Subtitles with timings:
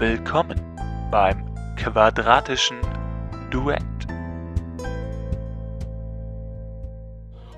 [0.00, 0.58] Willkommen
[1.10, 1.44] beim
[1.76, 2.78] quadratischen
[3.50, 3.82] Duett.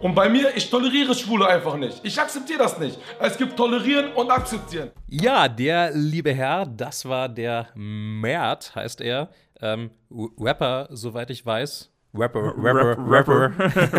[0.01, 2.01] Und bei mir, ich toleriere Schwule einfach nicht.
[2.05, 2.99] Ich akzeptiere das nicht.
[3.21, 4.91] Es gibt tolerieren und akzeptieren.
[5.07, 9.29] Ja, der liebe Herr, das war der Mert, heißt er.
[9.61, 11.93] Ähm, Rapper, soweit ich weiß.
[12.13, 13.53] Rapper, Rapper, Rapper.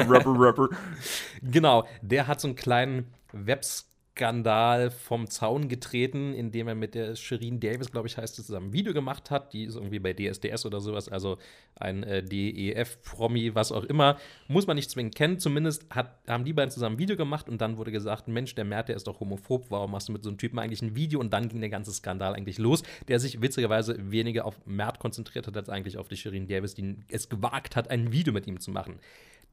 [0.10, 0.70] Rapper, Rapper.
[1.41, 7.16] genau, der hat so einen kleinen Webs Skandal vom Zaun getreten, indem er mit der
[7.16, 9.54] Shirin Davis, glaube ich, heißt es, zusammen ein Video gemacht hat.
[9.54, 11.40] Die ist irgendwie bei DSDS oder sowas, also
[11.76, 14.18] ein äh, DEF-Promi, was auch immer.
[14.48, 15.40] Muss man nicht zwingend kennen.
[15.40, 18.66] Zumindest hat, haben die beiden zusammen ein Video gemacht und dann wurde gesagt: Mensch, der
[18.66, 19.71] Mert, der ist doch homophob.
[19.71, 21.20] Warum machst du mit so einem Typen eigentlich ein Video?
[21.20, 25.48] Und dann ging der ganze Skandal eigentlich los, der sich witzigerweise weniger auf Mert konzentriert
[25.48, 28.59] hat, als eigentlich auf die Shirin Davis, die es gewagt hat, ein Video mit ihm
[28.59, 28.99] zu machen.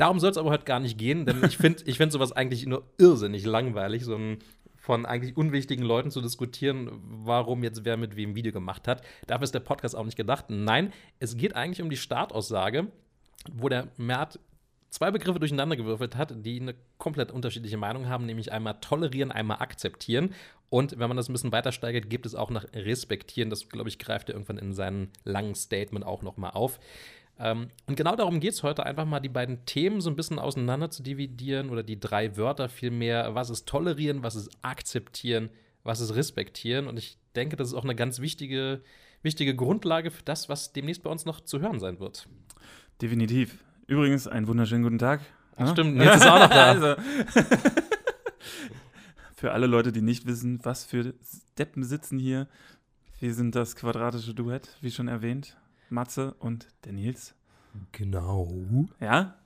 [0.00, 2.64] Darum soll es aber heute gar nicht gehen, denn ich finde ich find sowas eigentlich
[2.64, 4.38] nur irrsinnig langweilig, so ein
[4.78, 9.02] von eigentlich unwichtigen Leuten zu diskutieren, warum jetzt wer mit wem Video gemacht hat.
[9.26, 10.46] Dafür ist der Podcast auch nicht gedacht.
[10.48, 12.86] Nein, es geht eigentlich um die Startaussage,
[13.52, 14.40] wo der Mert
[14.88, 19.58] zwei Begriffe durcheinander gewürfelt hat, die eine komplett unterschiedliche Meinung haben, nämlich einmal tolerieren, einmal
[19.58, 20.32] akzeptieren.
[20.70, 23.50] Und wenn man das ein bisschen weiter steigert, gibt es auch nach respektieren.
[23.50, 26.80] Das, glaube ich, greift er irgendwann in seinem langen Statement auch noch mal auf.
[27.40, 30.38] Ähm, und genau darum geht es heute, einfach mal die beiden Themen so ein bisschen
[30.38, 33.34] auseinander zu dividieren oder die drei Wörter vielmehr.
[33.34, 35.48] Was ist tolerieren, was ist akzeptieren,
[35.82, 36.86] was ist respektieren?
[36.86, 38.82] Und ich denke, das ist auch eine ganz wichtige,
[39.22, 42.28] wichtige Grundlage für das, was demnächst bei uns noch zu hören sein wird.
[43.00, 43.64] Definitiv.
[43.86, 45.22] Übrigens, einen wunderschönen guten Tag.
[45.56, 45.72] Ach, ja?
[45.72, 46.66] Stimmt, jetzt ist auch noch da.
[46.72, 46.96] also.
[49.34, 51.14] für alle Leute, die nicht wissen, was für
[51.56, 52.48] Deppen sitzen hier.
[53.18, 55.56] Wir sind das quadratische Duett, wie schon erwähnt.
[55.90, 57.34] Matze und der Nils.
[57.92, 58.48] Genau.
[59.00, 59.36] Ja.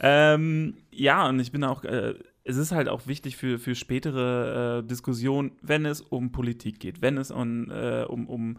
[0.00, 4.80] Ähm, ja, und ich bin auch, äh, es ist halt auch wichtig für, für spätere
[4.80, 8.58] äh, Diskussionen, wenn es um Politik geht, wenn es um, äh, um, um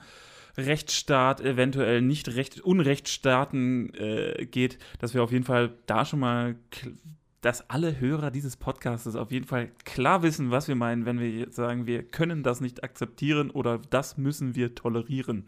[0.58, 6.56] Rechtsstaat, eventuell nicht Recht, Unrechtsstaaten äh, geht, dass wir auf jeden Fall da schon mal
[7.47, 11.50] dass alle Hörer dieses Podcasts auf jeden Fall klar wissen, was wir meinen, wenn wir
[11.50, 15.46] sagen, wir können das nicht akzeptieren oder das müssen wir tolerieren.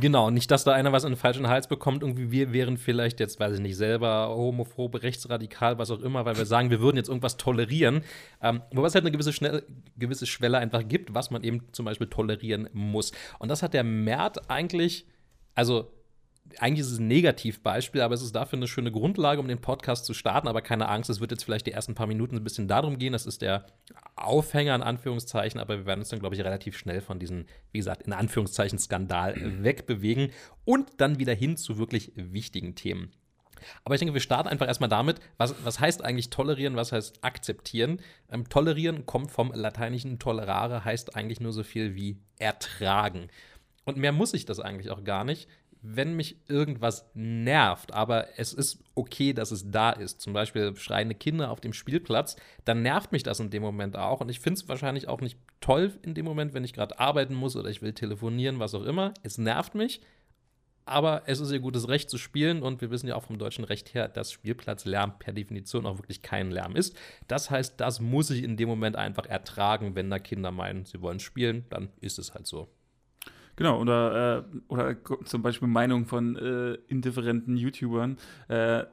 [0.00, 2.02] Genau, nicht, dass da einer was in den falschen Hals bekommt.
[2.02, 6.38] Irgendwie wir wären vielleicht jetzt, weiß ich nicht, selber homophob, rechtsradikal, was auch immer, weil
[6.38, 8.00] wir sagen, wir würden jetzt irgendwas tolerieren.
[8.40, 9.62] Ähm, wobei es halt eine gewisse, schnell,
[9.98, 13.12] gewisse Schwelle einfach gibt, was man eben zum Beispiel tolerieren muss.
[13.38, 15.04] Und das hat der Mert eigentlich,
[15.54, 15.92] also
[16.58, 20.04] eigentlich ist es ein Negativbeispiel, aber es ist dafür eine schöne Grundlage, um den Podcast
[20.04, 20.48] zu starten.
[20.48, 23.12] Aber keine Angst, es wird jetzt vielleicht die ersten paar Minuten ein bisschen darum gehen.
[23.12, 23.66] Das ist der
[24.16, 27.78] Aufhänger in Anführungszeichen, aber wir werden uns dann, glaube ich, relativ schnell von diesem, wie
[27.78, 30.30] gesagt, in Anführungszeichen Skandal wegbewegen
[30.64, 33.12] und dann wieder hin zu wirklich wichtigen Themen.
[33.84, 37.24] Aber ich denke, wir starten einfach erstmal damit, was, was heißt eigentlich tolerieren, was heißt
[37.24, 38.00] akzeptieren?
[38.30, 43.28] Ähm, tolerieren kommt vom lateinischen tolerare, heißt eigentlich nur so viel wie ertragen.
[43.84, 45.48] Und mehr muss ich das eigentlich auch gar nicht
[45.82, 51.14] wenn mich irgendwas nervt, aber es ist okay, dass es da ist, zum Beispiel schreiende
[51.14, 54.20] Kinder auf dem Spielplatz, dann nervt mich das in dem Moment auch.
[54.20, 57.34] Und ich finde es wahrscheinlich auch nicht toll in dem Moment, wenn ich gerade arbeiten
[57.34, 59.14] muss oder ich will telefonieren, was auch immer.
[59.22, 60.00] Es nervt mich,
[60.86, 63.64] aber es ist ihr gutes Recht zu spielen und wir wissen ja auch vom deutschen
[63.64, 66.96] Recht her, dass Spielplatzlärm per Definition auch wirklich kein Lärm ist.
[67.26, 71.02] Das heißt, das muss ich in dem Moment einfach ertragen, wenn da Kinder meinen, sie
[71.02, 72.68] wollen spielen, dann ist es halt so.
[73.56, 78.18] Genau, oder, äh, oder zum Beispiel Meinung von äh, indifferenten YouTubern,
[78.48, 78.84] äh,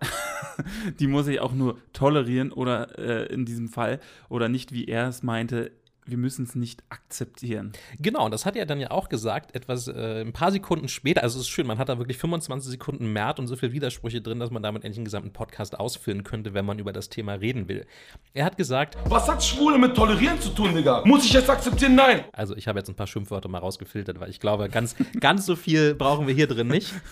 [1.00, 5.10] die muss ich auch nur tolerieren oder äh, in diesem Fall, oder nicht, wie er
[5.10, 5.72] es meinte,
[6.06, 7.72] wir müssen es nicht akzeptieren.
[8.00, 11.24] Genau, und das hat er dann ja auch gesagt, etwas äh, ein paar Sekunden später.
[11.24, 14.22] Also es ist schön, man hat da wirklich 25 Sekunden Mert und so viele Widersprüche
[14.22, 17.34] drin, dass man damit endlich einen gesamten Podcast ausfüllen könnte, wenn man über das Thema
[17.34, 17.86] reden will.
[18.34, 21.04] Er hat gesagt: Was hat Schwule mit Tolerieren zu tun, Digga?
[21.06, 21.96] Muss ich jetzt akzeptieren?
[21.96, 22.26] Nein!
[22.34, 25.56] Also, ich habe jetzt ein paar Schimpfwörter mal rausgefiltert, weil ich glaube, ganz, ganz so
[25.56, 26.94] viel brauchen wir hier drin nicht.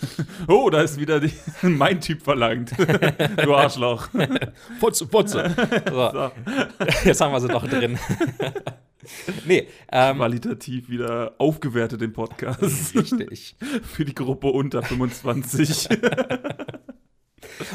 [0.48, 1.32] Oh, da ist wieder die,
[1.62, 2.72] mein Typ verlangt.
[3.42, 4.08] du Arschloch.
[4.80, 5.54] Putze, Putze.
[5.88, 6.10] So.
[6.10, 6.30] So.
[7.04, 7.98] Jetzt haben wir sie doch drin.
[9.46, 12.94] nee, ähm, qualitativ wieder aufgewertet den Podcast.
[12.94, 13.56] Richtig.
[13.82, 15.88] Für die Gruppe unter 25.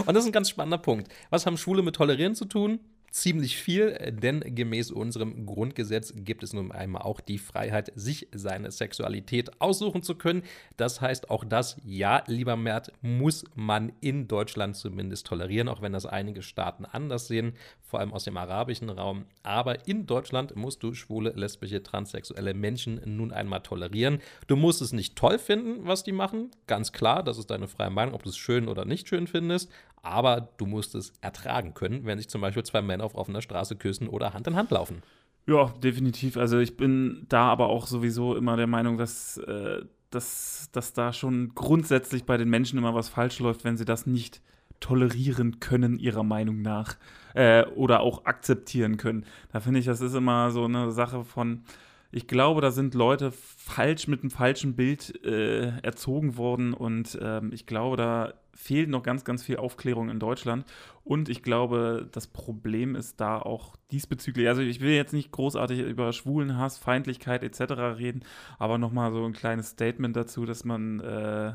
[0.05, 1.11] Und das ist ein ganz spannender Punkt.
[1.29, 2.79] Was haben Schwule mit Tolerieren zu tun?
[3.11, 8.71] Ziemlich viel, denn gemäß unserem Grundgesetz gibt es nun einmal auch die Freiheit, sich seine
[8.71, 10.43] Sexualität aussuchen zu können.
[10.75, 15.93] Das heißt, auch das, ja, lieber Mert, muss man in Deutschland zumindest tolerieren, auch wenn
[15.93, 19.25] das einige Staaten anders sehen, vor allem aus dem arabischen Raum.
[19.43, 24.19] Aber in Deutschland musst du schwule, lesbische, transsexuelle Menschen nun einmal tolerieren.
[24.47, 27.89] Du musst es nicht toll finden, was die machen, ganz klar, das ist deine freie
[27.89, 29.71] Meinung, ob du es schön oder nicht schön findest,
[30.07, 33.75] aber du musst es ertragen können, wenn sich zum Beispiel zwei Männer auf offener Straße
[33.75, 35.03] küssen oder Hand in Hand laufen.
[35.47, 36.37] Ja, definitiv.
[36.37, 41.11] Also ich bin da aber auch sowieso immer der Meinung, dass äh, dass, dass da
[41.13, 44.41] schon grundsätzlich bei den Menschen immer was falsch läuft, wenn sie das nicht
[44.79, 46.95] tolerieren können, ihrer Meinung nach.
[47.33, 49.25] Äh, oder auch akzeptieren können.
[49.51, 51.63] Da finde ich, das ist immer so eine Sache von,
[52.11, 57.51] ich glaube, da sind Leute falsch mit einem falschen Bild äh, erzogen worden und ähm,
[57.53, 60.65] ich glaube, da fehlt noch ganz, ganz viel Aufklärung in Deutschland
[61.03, 65.79] und ich glaube, das Problem ist da auch diesbezüglich, also ich will jetzt nicht großartig
[65.79, 67.73] über Schwulenhass, Feindlichkeit etc.
[67.97, 68.21] reden,
[68.57, 71.53] aber nochmal so ein kleines Statement dazu, dass man äh,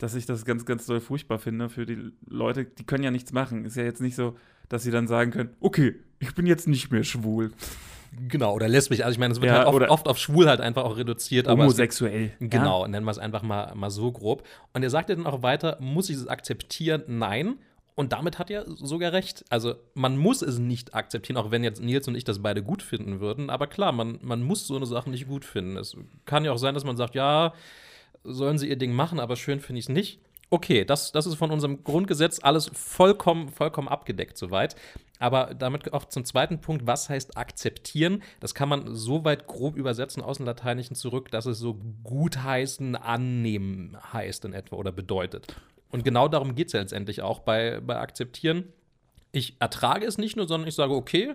[0.00, 3.32] dass ich das ganz, ganz doll furchtbar finde für die Leute, die können ja nichts
[3.32, 3.64] machen.
[3.64, 4.36] Ist ja jetzt nicht so,
[4.68, 7.52] dass sie dann sagen können, okay, ich bin jetzt nicht mehr schwul.
[8.28, 9.00] Genau, oder lesbisch.
[9.00, 11.46] Also ich meine, es wird Ja, halt oft, oft auf schwul halt einfach auch reduziert.
[11.48, 12.32] aber es- Homosexuell.
[12.40, 14.42] Genau, nennen wir es einfach mal, mal so grob.
[14.72, 17.02] Und er sagte dann auch weiter, muss ich es akzeptieren?
[17.06, 17.58] Nein.
[17.94, 19.44] Und damit hat er sogar recht.
[19.50, 22.82] Also man muss es nicht akzeptieren, auch wenn jetzt Nils und ich das beide gut
[22.82, 23.50] finden würden.
[23.50, 25.76] Aber klar, man, man muss so eine Sache nicht gut finden.
[25.76, 27.52] Es kann ja auch sein, dass man sagt, ja,
[28.24, 30.20] sollen sie ihr Ding machen, aber schön finde ich es nicht.
[30.52, 34.74] Okay, das, das ist von unserem Grundgesetz alles vollkommen, vollkommen abgedeckt soweit.
[35.20, 38.22] Aber damit auch zum zweiten Punkt, was heißt akzeptieren?
[38.40, 42.96] Das kann man so weit grob übersetzen aus dem Lateinischen zurück, dass es so gutheißen,
[42.96, 45.54] annehmen heißt in etwa oder bedeutet.
[45.90, 48.72] Und genau darum geht es ja letztendlich auch bei, bei akzeptieren.
[49.30, 51.34] Ich ertrage es nicht nur, sondern ich sage, okay,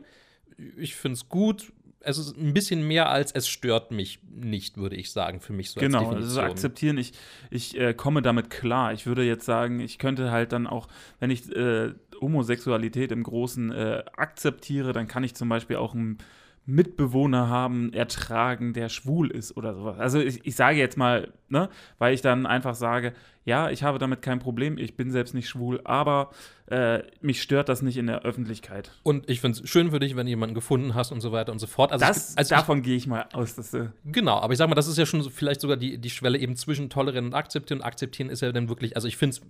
[0.77, 1.71] ich finde es gut.
[2.05, 5.71] Es ist ein bisschen mehr als es stört mich nicht, würde ich sagen, für mich
[5.71, 7.13] so als Genau, also akzeptieren, ich,
[7.49, 8.93] ich äh, komme damit klar.
[8.93, 10.87] Ich würde jetzt sagen, ich könnte halt dann auch,
[11.19, 16.19] wenn ich äh, Homosexualität im Großen äh, akzeptiere, dann kann ich zum Beispiel auch einen
[16.65, 19.99] Mitbewohner haben, ertragen, der schwul ist oder sowas.
[19.99, 21.69] Also ich, ich sage jetzt mal, ne,
[21.99, 23.13] weil ich dann einfach sage,
[23.43, 26.31] ja, ich habe damit kein Problem, ich bin selbst nicht schwul, aber
[26.65, 28.91] äh, mich stört das nicht in der Öffentlichkeit.
[29.03, 31.51] Und ich finde es schön für dich, wenn du jemanden gefunden hast und so weiter
[31.51, 31.91] und so fort.
[31.91, 34.67] Also, das, ich, also davon gehe ich mal aus, dass äh, genau, aber ich sag
[34.67, 37.81] mal, das ist ja schon vielleicht sogar die, die Schwelle eben zwischen tolerieren und akzeptieren.
[37.81, 39.41] Und akzeptieren ist ja dann wirklich, also ich finde es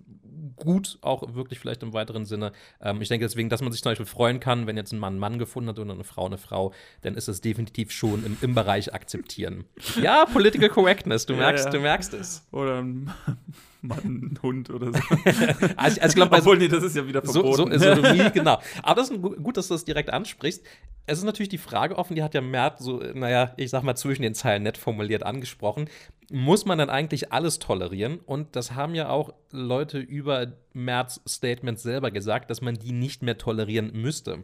[0.56, 2.52] gut, auch wirklich vielleicht im weiteren Sinne.
[2.80, 5.14] Ähm, ich denke deswegen, dass man sich zum Beispiel freuen kann, wenn jetzt ein Mann
[5.14, 6.72] einen Mann gefunden hat oder eine Frau eine Frau,
[7.02, 9.64] dann ist es definitiv schon im, im Bereich akzeptieren.
[10.02, 11.70] ja, Political Correctness, du Ja, merkst, ja.
[11.70, 12.46] du merkst es.
[12.50, 13.10] oder ein
[13.86, 14.98] Mann, Hund oder so.
[15.76, 17.78] Also, also ich glaube, bei Obwohl, nee, das ist ja wieder So, so, verboten.
[17.78, 18.60] Sodomie, genau.
[18.82, 20.62] Aber das ist gu- gut, dass du das direkt ansprichst.
[21.06, 23.94] Es ist natürlich die Frage offen, die hat ja Mert so, naja, ich sag mal,
[23.94, 25.88] zwischen den Zeilen nett formuliert angesprochen.
[26.32, 28.18] Muss man dann eigentlich alles tolerieren?
[28.18, 33.22] Und das haben ja auch Leute über Merts Statement selber gesagt, dass man die nicht
[33.22, 34.42] mehr tolerieren müsste.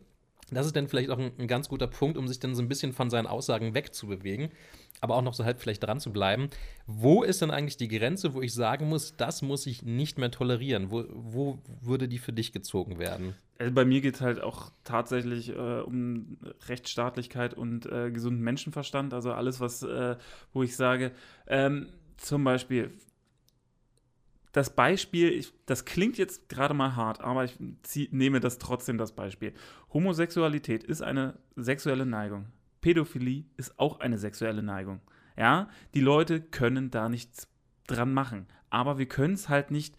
[0.55, 2.69] Das ist dann vielleicht auch ein, ein ganz guter Punkt, um sich dann so ein
[2.69, 4.51] bisschen von seinen Aussagen wegzubewegen,
[5.01, 6.49] aber auch noch so halb vielleicht dran zu bleiben.
[6.87, 10.31] Wo ist denn eigentlich die Grenze, wo ich sagen muss, das muss ich nicht mehr
[10.31, 10.91] tolerieren?
[10.91, 13.35] Wo, wo würde die für dich gezogen werden?
[13.59, 16.37] Also bei mir geht es halt auch tatsächlich äh, um
[16.69, 19.15] Rechtsstaatlichkeit und äh, gesunden Menschenverstand.
[19.15, 20.17] Also alles, was, äh,
[20.53, 21.13] wo ich sage,
[21.47, 22.93] ähm, zum Beispiel,
[24.53, 28.99] das Beispiel, ich, das klingt jetzt gerade mal hart, aber ich zieh, nehme das trotzdem
[28.99, 29.55] das Beispiel.
[29.93, 32.47] Homosexualität ist eine sexuelle Neigung.
[32.83, 35.01] Pädophilie ist auch eine sexuelle Neigung.
[35.37, 37.49] Ja, die Leute können da nichts
[37.87, 38.47] dran machen.
[38.69, 39.97] Aber wir können es halt nicht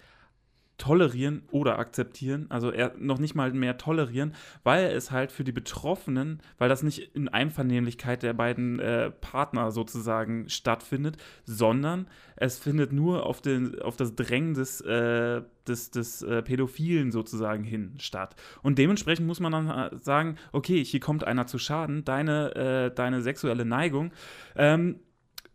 [0.77, 4.33] tolerieren oder akzeptieren, also eher noch nicht mal mehr tolerieren,
[4.63, 9.71] weil es halt für die Betroffenen, weil das nicht in Einvernehmlichkeit der beiden äh, Partner
[9.71, 16.23] sozusagen stattfindet, sondern es findet nur auf, den, auf das Drängen des, äh, des, des
[16.23, 18.35] äh, Pädophilen sozusagen hin statt.
[18.63, 22.93] Und dementsprechend muss man dann äh, sagen, okay, hier kommt einer zu Schaden, deine, äh,
[22.93, 24.11] deine sexuelle Neigung,
[24.55, 24.99] ähm,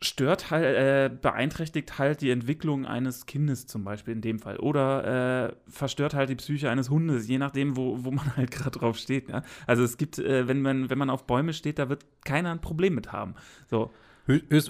[0.00, 4.56] stört halt, äh, beeinträchtigt halt die Entwicklung eines Kindes zum Beispiel in dem Fall.
[4.58, 8.78] Oder äh, verstört halt die Psyche eines Hundes, je nachdem, wo, wo man halt gerade
[8.78, 9.28] drauf steht.
[9.28, 9.42] Ja?
[9.66, 12.60] Also es gibt, äh, wenn, man, wenn man auf Bäume steht, da wird keiner ein
[12.60, 13.34] Problem mit haben.
[13.68, 13.90] So.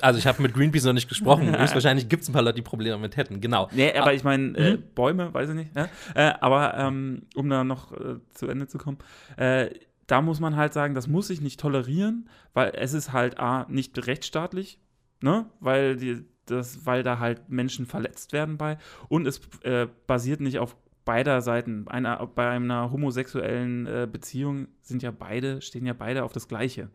[0.00, 1.58] Also ich habe mit Greenpeace noch nicht gesprochen.
[1.60, 3.40] Höchstwahrscheinlich gibt es ein paar Leute, die Probleme damit hätten.
[3.40, 3.68] Genau.
[3.72, 4.82] Nee, aber ich meine, äh, Mhm.
[4.94, 5.76] Bäume, weiß ich nicht.
[5.76, 5.88] Ja?
[6.14, 8.98] Äh, aber ähm, um da noch äh, zu Ende zu kommen,
[9.36, 9.70] äh,
[10.06, 13.66] da muss man halt sagen, das muss ich nicht tolerieren, weil es ist halt A,
[13.68, 14.78] nicht rechtsstaatlich,
[15.20, 15.46] ne?
[15.60, 20.58] Weil die, das, weil da halt Menschen verletzt werden bei und es äh, basiert nicht
[20.58, 21.88] auf beider Seiten.
[21.88, 26.90] Einer, bei einer homosexuellen äh, Beziehung sind ja beide, stehen ja beide auf das Gleiche.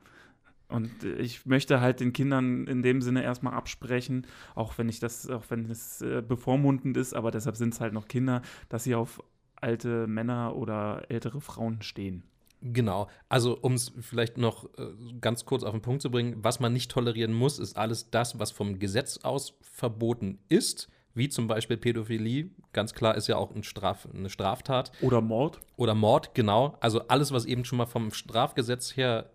[0.70, 4.26] Und ich möchte halt den Kindern in dem Sinne erstmal absprechen,
[4.56, 7.94] auch wenn ich das, auch wenn es äh, bevormundend ist, aber deshalb sind es halt
[7.94, 9.24] noch Kinder, dass sie auf
[9.56, 12.24] alte Männer oder ältere Frauen stehen.
[12.64, 13.08] Genau.
[13.28, 14.88] Also, um es vielleicht noch äh,
[15.20, 18.40] ganz kurz auf den Punkt zu bringen, was man nicht tolerieren muss, ist alles das,
[18.40, 22.52] was vom Gesetz aus verboten ist, wie zum Beispiel Pädophilie.
[22.72, 24.94] Ganz klar ist ja auch ein Straf, eine Straftat.
[25.02, 25.60] Oder Mord.
[25.76, 26.78] Oder Mord, genau.
[26.80, 29.30] Also alles, was eben schon mal vom Strafgesetz her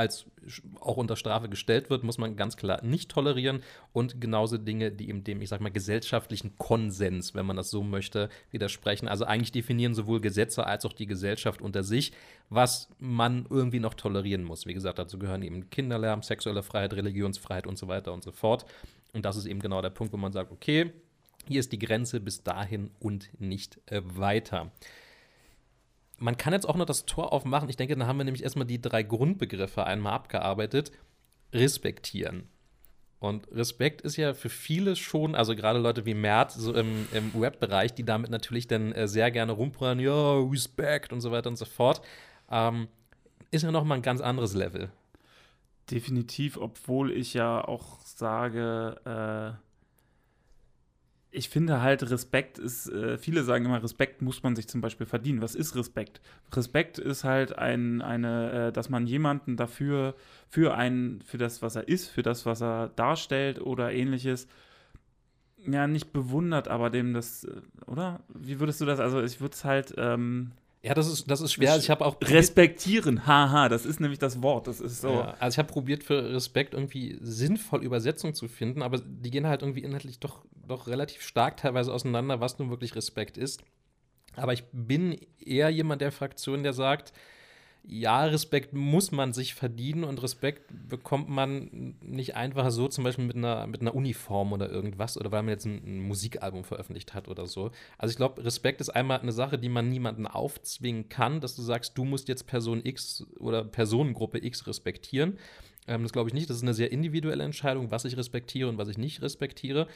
[0.00, 0.24] als
[0.80, 3.62] auch unter Strafe gestellt wird, muss man ganz klar nicht tolerieren.
[3.92, 7.82] Und genauso Dinge, die eben dem, ich sag mal, gesellschaftlichen Konsens, wenn man das so
[7.82, 9.08] möchte, widersprechen.
[9.08, 12.12] Also eigentlich definieren sowohl Gesetze als auch die Gesellschaft unter sich,
[12.48, 14.66] was man irgendwie noch tolerieren muss.
[14.66, 18.64] Wie gesagt, dazu gehören eben Kinderlärm, sexuelle Freiheit, Religionsfreiheit und so weiter und so fort.
[19.12, 20.92] Und das ist eben genau der Punkt, wo man sagt, okay,
[21.46, 24.70] hier ist die Grenze bis dahin und nicht äh, weiter.
[26.20, 27.68] Man kann jetzt auch noch das Tor aufmachen.
[27.70, 30.92] Ich denke, dann haben wir nämlich erstmal die drei Grundbegriffe einmal abgearbeitet.
[31.52, 32.48] Respektieren.
[33.18, 37.38] Und Respekt ist ja für viele schon, also gerade Leute wie Mert, so im, im
[37.38, 41.56] Web-Bereich, die damit natürlich dann äh, sehr gerne rumprallen, ja, Respekt und so weiter und
[41.56, 42.02] so fort,
[42.50, 42.88] ähm,
[43.50, 44.90] ist ja nochmal ein ganz anderes Level.
[45.90, 49.69] Definitiv, obwohl ich ja auch sage, äh
[51.32, 55.06] ich finde halt, Respekt ist, äh, viele sagen immer, Respekt muss man sich zum Beispiel
[55.06, 55.42] verdienen.
[55.42, 56.20] Was ist Respekt?
[56.52, 60.14] Respekt ist halt ein, eine, äh, dass man jemanden dafür,
[60.48, 64.48] für einen, für das, was er ist, für das, was er darstellt oder ähnliches,
[65.58, 68.20] ja, nicht bewundert, aber dem das, äh, oder?
[68.28, 71.52] Wie würdest du das, also ich würde es halt, ähm, ja, das ist, das ist
[71.52, 71.76] schwer.
[71.76, 74.66] Ich habe auch respektieren, haha, das ist nämlich das Wort.
[74.66, 75.10] Das ist so.
[75.10, 79.46] Ja, also ich habe probiert für Respekt irgendwie sinnvoll Übersetzung zu finden, aber die gehen
[79.46, 83.62] halt irgendwie inhaltlich doch, doch relativ stark teilweise auseinander, was nun wirklich Respekt ist.
[84.36, 87.12] Aber ich bin eher jemand der Fraktion, der sagt,
[87.82, 93.24] ja, Respekt muss man sich verdienen und Respekt bekommt man nicht einfach so, zum Beispiel
[93.24, 97.14] mit einer, mit einer Uniform oder irgendwas oder weil man jetzt ein, ein Musikalbum veröffentlicht
[97.14, 97.70] hat oder so.
[97.98, 101.62] Also ich glaube, Respekt ist einmal eine Sache, die man niemanden aufzwingen kann, dass du
[101.62, 105.38] sagst, du musst jetzt Person X oder Personengruppe X respektieren.
[105.86, 106.50] Ähm, das glaube ich nicht.
[106.50, 109.88] Das ist eine sehr individuelle Entscheidung, was ich respektiere und was ich nicht respektiere.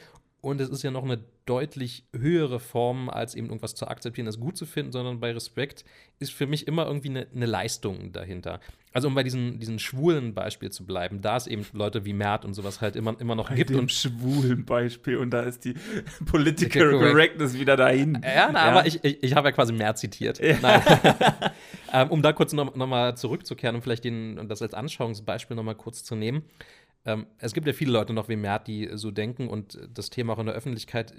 [0.45, 4.39] Und es ist ja noch eine deutlich höhere Form, als eben irgendwas zu akzeptieren, das
[4.39, 5.85] gut zu finden, sondern bei Respekt
[6.19, 8.59] ist für mich immer irgendwie eine, eine Leistung dahinter.
[8.93, 12.45] Also um bei diesem diesen schwulen Beispiel zu bleiben, da es eben Leute wie Mert
[12.45, 13.71] und sowas halt immer, immer noch bei gibt.
[13.71, 15.73] Dem und schwulen Beispiel und da ist die
[16.27, 18.21] Political Correctness wieder dahin.
[18.23, 18.71] Ja, na, ja.
[18.71, 20.39] aber ich, ich, ich habe ja quasi Mert zitiert.
[20.39, 20.83] Ja.
[21.91, 25.63] ähm, um da kurz noch, noch mal zurückzukehren und vielleicht den, das als Anschauungsbeispiel noch
[25.63, 26.43] mal kurz zu nehmen.
[27.05, 30.33] Ähm, es gibt ja viele Leute noch wie Mert, die so denken und das Thema
[30.33, 31.13] auch in der Öffentlichkeit,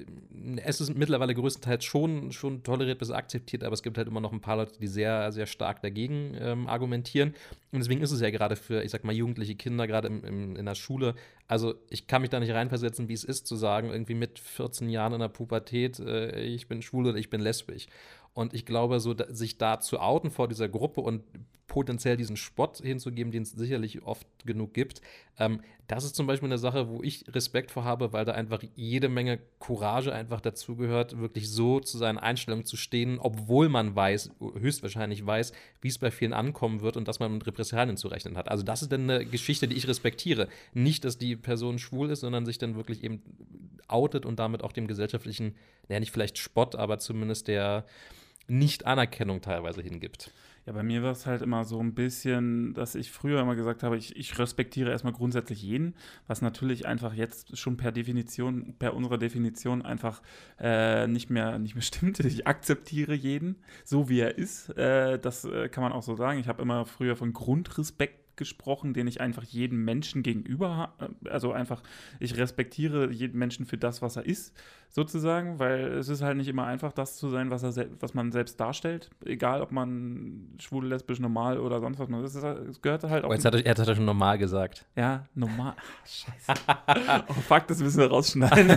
[0.65, 4.33] es ist mittlerweile größtenteils schon, schon toleriert bis akzeptiert, aber es gibt halt immer noch
[4.33, 7.35] ein paar Leute, die sehr, sehr stark dagegen ähm, argumentieren.
[7.73, 10.75] Und deswegen ist es ja gerade für, ich sag mal, jugendliche Kinder, gerade in der
[10.75, 11.15] Schule,
[11.49, 14.89] also ich kann mich da nicht reinversetzen, wie es ist, zu sagen, irgendwie mit 14
[14.89, 17.87] Jahren in der Pubertät, äh, ich bin schwul oder ich bin lesbisch.
[18.37, 21.23] Und ich glaube, so sich da zu outen vor dieser Gruppe und
[21.69, 25.01] potenziell diesen Spott hinzugeben, den es sicherlich oft genug gibt,
[25.39, 28.63] ähm, das ist zum Beispiel eine Sache, wo ich Respekt vor habe, weil da einfach
[28.75, 34.33] jede Menge Courage einfach dazugehört, wirklich so zu seinen Einstellungen zu stehen, obwohl man weiß,
[34.61, 38.37] höchstwahrscheinlich weiß, wie es bei vielen ankommen wird und dass man mit Repressalien zu rechnen
[38.37, 38.51] hat.
[38.51, 40.49] Also das ist dann eine Geschichte, die ich respektiere.
[40.75, 43.23] Nicht, dass die Person schwul ist, sondern sich dann wirklich eben
[43.89, 45.55] outet und damit auch dem gesellschaftlichen,
[45.89, 47.87] naja, nicht vielleicht Spott, aber zumindest der
[48.49, 50.33] nicht-Anerkennung teilweise hingibt.
[50.67, 53.85] Ja, bei mir war es halt immer so ein bisschen, dass ich früher immer gesagt
[53.85, 55.95] habe, ich, ich respektiere erstmal grundsätzlich jeden,
[56.27, 60.23] was natürlich einfach jetzt schon per Definition, per unserer Definition einfach
[60.59, 62.19] äh, nicht, mehr, nicht mehr stimmt.
[62.19, 64.71] Ich akzeptiere jeden, so wie er ist.
[64.71, 66.41] Äh, das äh, kann man auch so sagen.
[66.41, 71.53] Ich habe immer früher von Grundrespekt gesprochen, den ich einfach jedem Menschen gegenüber, äh, also
[71.53, 71.83] einfach,
[72.21, 74.55] ich respektiere jeden Menschen für das, was er ist,
[74.91, 78.33] sozusagen, weil es ist halt nicht immer einfach, das zu sein, was, er was man
[78.33, 83.05] selbst darstellt, egal ob man schwul, lesbisch, normal oder sonst was man ist, es gehört
[83.05, 83.31] halt auch.
[83.31, 84.87] Oh, jetzt hat er, jetzt hat er schon normal gesagt.
[84.97, 85.75] Ja, normal.
[85.77, 87.25] Ach, scheiße.
[87.29, 88.69] oh, fuck, das müssen wir rausschneiden.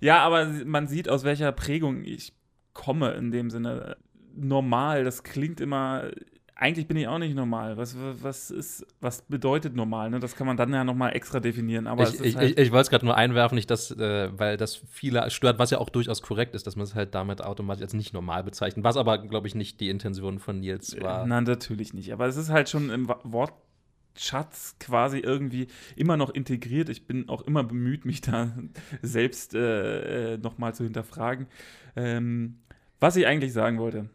[0.00, 2.32] ja, aber man sieht, aus welcher Prägung ich
[2.72, 3.96] komme in dem Sinne.
[4.36, 6.10] Normal, das klingt immer
[6.56, 7.76] eigentlich bin ich auch nicht normal.
[7.76, 10.10] Was, was, ist, was bedeutet normal?
[10.10, 10.20] Ne?
[10.20, 11.86] Das kann man dann ja nochmal extra definieren.
[11.86, 14.56] Aber ich, ich, halt ich, ich wollte es gerade nur einwerfen, nicht, dass, äh, weil
[14.56, 17.82] das viele stört, was ja auch durchaus korrekt ist, dass man es halt damit automatisch
[17.82, 18.84] als nicht normal bezeichnet.
[18.84, 21.26] Was aber, glaube ich, nicht die Intention von Nils war.
[21.26, 22.12] Nein, natürlich nicht.
[22.12, 26.88] Aber es ist halt schon im Wortschatz quasi irgendwie immer noch integriert.
[26.88, 28.52] Ich bin auch immer bemüht, mich da
[29.02, 31.48] selbst äh, äh nochmal zu hinterfragen.
[31.96, 32.60] Ähm,
[33.00, 34.08] was ich eigentlich sagen wollte,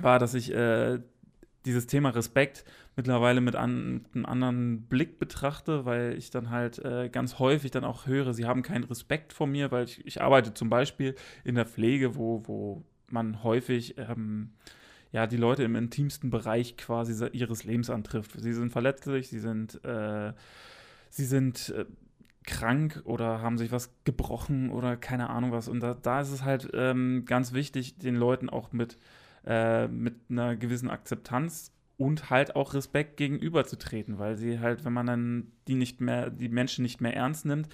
[0.00, 0.98] war, dass ich äh,
[1.64, 2.64] dieses Thema Respekt
[2.96, 8.06] mittlerweile mit, einem anderen Blick betrachte, weil ich dann halt äh, ganz häufig dann auch
[8.06, 11.66] höre, sie haben keinen Respekt vor mir, weil ich, ich arbeite zum Beispiel in der
[11.66, 14.52] Pflege, wo, wo man häufig ähm,
[15.12, 18.32] ja, die Leute im intimsten Bereich quasi ihres Lebens antrifft.
[18.32, 20.32] Sie sind verletzlich, sie sind, äh,
[21.08, 21.84] sie sind äh,
[22.44, 25.68] krank oder haben sich was gebrochen oder keine Ahnung was.
[25.68, 28.98] Und da, da ist es halt ähm, ganz wichtig, den Leuten auch mit
[29.46, 35.06] äh, mit einer gewissen Akzeptanz und halt auch Respekt gegenüberzutreten, weil sie halt, wenn man
[35.06, 37.68] dann die nicht mehr, die Menschen nicht mehr ernst nimmt,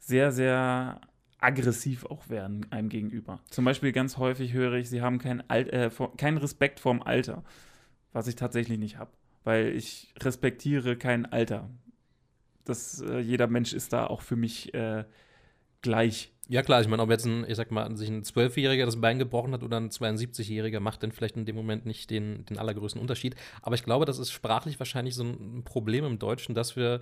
[0.00, 1.00] sehr, sehr
[1.38, 3.40] aggressiv auch werden einem gegenüber.
[3.50, 7.44] Zum Beispiel ganz häufig höre ich, sie haben keinen äh, kein Respekt vorm Alter,
[8.12, 9.10] was ich tatsächlich nicht habe,
[9.44, 11.68] weil ich respektiere kein Alter.
[12.64, 15.04] Das, äh, jeder Mensch ist da auch für mich äh,
[15.86, 16.32] gleich.
[16.48, 19.18] Ja, klar, ich meine, ob jetzt ein, ich sag mal, sich ein Zwölfjähriger das Bein
[19.18, 23.00] gebrochen hat oder ein 72-Jähriger, macht dann vielleicht in dem Moment nicht den, den allergrößten
[23.00, 23.34] Unterschied.
[23.62, 27.00] Aber ich glaube, das ist sprachlich wahrscheinlich so ein Problem im Deutschen, dass wir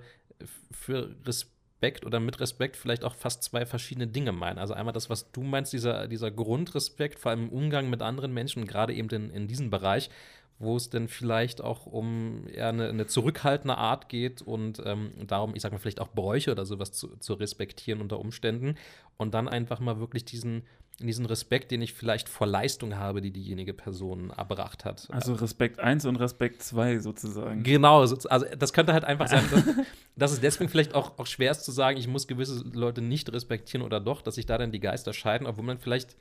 [0.71, 4.57] für Respekt oder mit Respekt vielleicht auch fast zwei verschiedene Dinge meinen.
[4.57, 8.33] Also einmal das, was du meinst, dieser, dieser Grundrespekt, vor allem im Umgang mit anderen
[8.33, 10.09] Menschen, gerade eben in, in diesem Bereich
[10.57, 15.53] wo es denn vielleicht auch um eher eine, eine zurückhaltende Art geht und ähm, darum,
[15.55, 18.75] ich sag mal, vielleicht auch Bräuche oder sowas zu, zu, respektieren unter Umständen
[19.17, 20.63] und dann einfach mal wirklich diesen,
[20.99, 25.09] diesen Respekt, den ich vielleicht vor Leistung habe, die diejenige Person erbracht hat.
[25.11, 27.63] Also Respekt 1 und Respekt 2 sozusagen.
[27.63, 29.63] Genau, also das könnte halt einfach sein, dass,
[30.15, 33.31] dass es deswegen vielleicht auch, auch schwer ist zu sagen, ich muss gewisse Leute nicht
[33.33, 36.15] respektieren oder doch, dass sich da dann die Geister scheiden, obwohl man vielleicht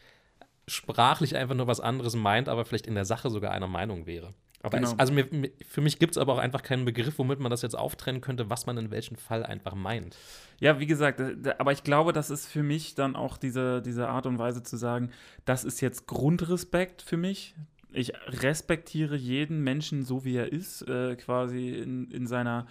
[0.66, 4.34] sprachlich einfach nur was anderes meint, aber vielleicht in der Sache sogar einer Meinung wäre.
[4.64, 4.92] Aber genau.
[4.92, 5.28] es, also mir,
[5.68, 8.48] für mich gibt es aber auch einfach keinen Begriff, womit man das jetzt auftrennen könnte,
[8.48, 10.16] was man in welchem Fall einfach meint.
[10.58, 11.20] Ja, wie gesagt,
[11.58, 14.78] aber ich glaube, das ist für mich dann auch diese, diese Art und Weise zu
[14.78, 15.10] sagen,
[15.44, 17.54] das ist jetzt Grundrespekt für mich.
[17.92, 22.66] Ich respektiere jeden Menschen so, wie er ist, äh, quasi in, in seiner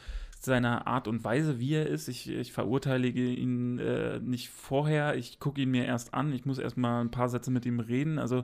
[0.45, 2.07] seiner Art und Weise, wie er ist.
[2.07, 6.59] Ich, ich verurteile ihn äh, nicht vorher, ich gucke ihn mir erst an, ich muss
[6.59, 8.19] erst mal ein paar Sätze mit ihm reden.
[8.19, 8.43] Also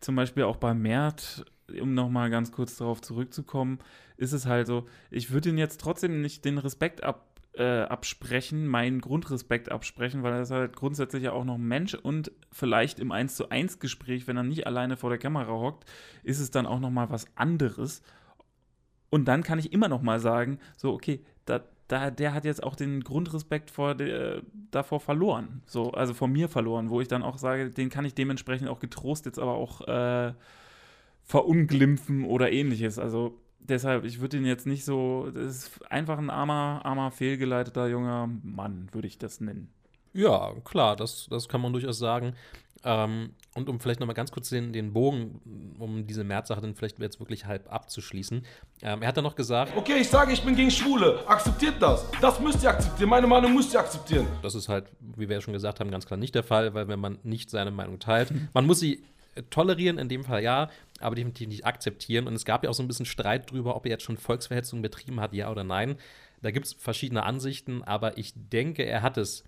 [0.00, 1.44] zum Beispiel auch bei Mert,
[1.80, 3.78] um nochmal ganz kurz darauf zurückzukommen,
[4.16, 8.66] ist es halt so, ich würde ihn jetzt trotzdem nicht den Respekt ab, äh, absprechen,
[8.66, 13.00] meinen Grundrespekt absprechen, weil er ist halt grundsätzlich ja auch noch ein Mensch und vielleicht
[13.00, 15.84] im 1 zu 1 Gespräch, wenn er nicht alleine vor der Kamera hockt,
[16.22, 18.02] ist es dann auch nochmal was anderes.
[19.10, 21.24] Und dann kann ich immer noch mal sagen, so, okay,
[21.90, 25.62] da, der hat jetzt auch den Grundrespekt vor der, davor verloren.
[25.66, 28.78] So, also vor mir verloren, wo ich dann auch sage, den kann ich dementsprechend auch
[28.78, 30.32] getrost jetzt aber auch äh,
[31.24, 33.00] verunglimpfen oder ähnliches.
[33.00, 37.88] Also deshalb, ich würde ihn jetzt nicht so, das ist einfach ein armer, armer, fehlgeleiteter
[37.88, 39.68] junger Mann, würde ich das nennen.
[40.12, 42.34] Ja, klar, das, das kann man durchaus sagen.
[42.82, 46.98] Ähm, und um vielleicht nochmal ganz kurz den, den Bogen, um diese März-Sache dann vielleicht
[46.98, 48.44] jetzt wirklich halb abzuschließen.
[48.82, 51.26] Ähm, er hat dann noch gesagt: Okay, ich sage, ich bin gegen Schwule.
[51.26, 52.06] Akzeptiert das.
[52.20, 53.10] Das müsst ihr akzeptieren.
[53.10, 54.26] Meine Meinung müsst ihr akzeptieren.
[54.42, 56.88] Das ist halt, wie wir ja schon gesagt haben, ganz klar nicht der Fall, weil
[56.88, 59.02] wenn man nicht seine Meinung teilt, man muss sie
[59.50, 62.26] tolerieren, in dem Fall ja, aber definitiv nicht akzeptieren.
[62.26, 64.82] Und es gab ja auch so ein bisschen Streit drüber, ob er jetzt schon Volksverhetzung
[64.82, 65.96] betrieben hat, ja oder nein.
[66.42, 69.44] Da gibt es verschiedene Ansichten, aber ich denke, er hat es,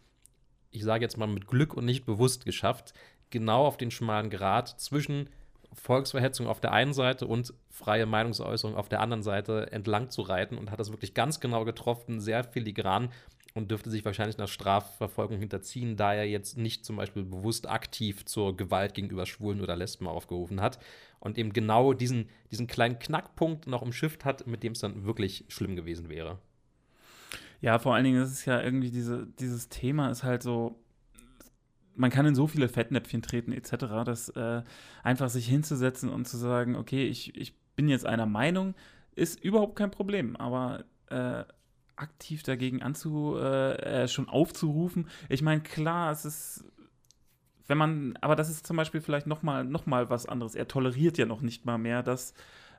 [0.70, 2.92] ich sage jetzt mal mit Glück und nicht bewusst geschafft,
[3.32, 5.28] genau auf den schmalen Grat zwischen
[5.72, 10.58] Volksverhetzung auf der einen Seite und freie Meinungsäußerung auf der anderen Seite entlang zu reiten
[10.58, 13.08] und hat das wirklich ganz genau getroffen, sehr filigran
[13.54, 18.24] und dürfte sich wahrscheinlich nach Strafverfolgung hinterziehen, da er jetzt nicht zum Beispiel bewusst aktiv
[18.24, 20.78] zur Gewalt gegenüber Schwulen oder Lesben aufgerufen hat
[21.20, 25.44] und eben genau diesen, diesen kleinen Knackpunkt noch umschifft hat, mit dem es dann wirklich
[25.48, 26.38] schlimm gewesen wäre.
[27.60, 30.81] Ja, vor allen Dingen ist es ja irgendwie diese, dieses Thema ist halt so,
[31.94, 34.62] man kann in so viele Fettnäpfchen treten etc., dass äh,
[35.02, 38.74] einfach sich hinzusetzen und zu sagen, okay, ich, ich bin jetzt einer Meinung,
[39.14, 41.44] ist überhaupt kein Problem, aber äh,
[41.96, 46.64] aktiv dagegen anzu, äh, äh schon aufzurufen, ich meine, klar, es ist,
[47.66, 50.54] wenn man, aber das ist zum Beispiel vielleicht noch mal, noch mal was anderes.
[50.54, 52.34] Er toleriert ja noch nicht mal mehr das,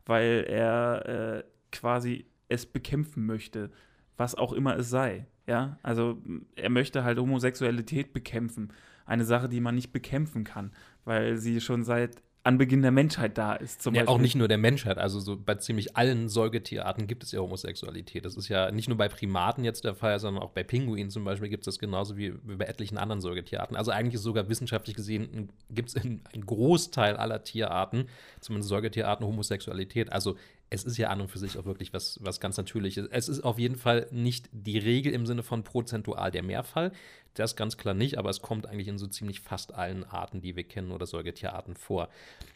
[0.06, 3.72] weil er äh, quasi es bekämpfen möchte,
[4.18, 5.28] was auch immer es sei.
[5.48, 6.22] Ja, also
[6.56, 8.72] er möchte halt Homosexualität bekämpfen
[9.06, 10.72] eine Sache, die man nicht bekämpfen kann,
[11.06, 13.82] weil sie schon seit Anbeginn der Menschheit da ist.
[13.82, 14.16] Zum ja, Beispiel.
[14.16, 14.98] auch nicht nur der Menschheit.
[14.98, 18.26] Also so bei ziemlich allen Säugetierarten gibt es ja Homosexualität.
[18.26, 21.24] Das ist ja nicht nur bei Primaten jetzt der Fall, sondern auch bei Pinguinen zum
[21.24, 23.78] Beispiel gibt es das genauso wie, bei etlichen anderen Säugetierarten.
[23.78, 28.10] Also eigentlich ist sogar wissenschaftlich gesehen gibt es in einem Großteil aller Tierarten,
[28.42, 30.12] zumindest Säugetierarten, Homosexualität.
[30.12, 30.36] Also
[30.70, 33.08] es ist ja an und für sich auch wirklich was, was ganz Natürliches.
[33.12, 36.92] Es ist auf jeden Fall nicht die Regel im Sinne von prozentual der Mehrfall.
[37.34, 40.56] Das ganz klar nicht, aber es kommt eigentlich in so ziemlich fast allen Arten, die
[40.56, 42.10] wir kennen oder Säugetierarten vor.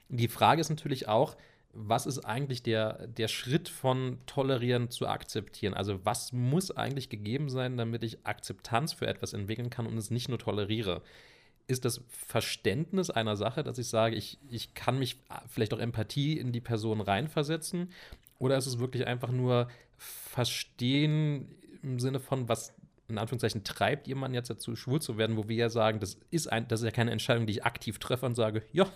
[0.10, 1.36] Die Frage ist natürlich auch,
[1.74, 5.74] was ist eigentlich der, der Schritt von tolerieren zu akzeptieren?
[5.74, 10.10] Also was muss eigentlich gegeben sein, damit ich Akzeptanz für etwas entwickeln kann und es
[10.10, 11.02] nicht nur toleriere?
[11.68, 16.40] Ist das Verständnis einer Sache, dass ich sage, ich, ich kann mich vielleicht auch Empathie
[16.40, 17.92] in die Person reinversetzen?
[18.40, 22.74] Oder ist es wirklich einfach nur Verstehen im Sinne von, was
[23.08, 26.52] in Anführungszeichen treibt jemanden jetzt dazu, schwul zu werden, wo wir ja sagen, das ist,
[26.52, 28.88] ein, das ist ja keine Entscheidung, die ich aktiv treffe und sage, ja,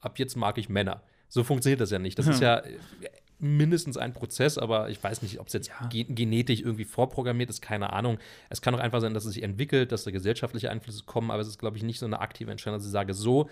[0.00, 1.02] ab jetzt mag ich Männer.
[1.28, 2.18] So funktioniert das ja nicht.
[2.18, 2.62] Das ist ja,
[3.38, 5.86] mindestens ein Prozess, aber ich weiß nicht, ob es jetzt Ja.
[5.88, 8.18] ge genetisch irgendwie vorprogrammiert ist, keine Ahnung.
[8.50, 11.40] Es kann auch einfach sein, dass es sich entwickelt, dass da gesellschaftliche Einflüsse kommen, aber
[11.40, 13.48] es ist, glaube ich, nicht so eine aktive Entscheidung, dass ich sage, so,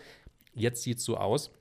[0.54, 1.52] jetzt sieht es so aus.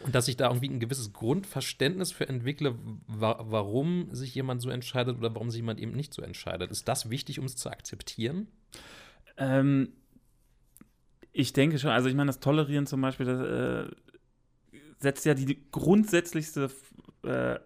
[0.00, 4.70] Und dass ich da irgendwie ein gewisses Grundverständnis für entwickle, wa warum sich jemand so
[4.70, 6.70] entscheidet oder warum sich jemand eben nicht so entscheidet.
[6.70, 8.48] Ist das wichtig, um es zu akzeptieren?
[9.36, 9.92] Ähm,
[11.32, 13.94] ich denke schon, also ich meine, das Tolerieren zum Beispiel, das äh,
[15.00, 16.70] setzt ja die grundsätzlichste,
[17.24, 17.58] äh,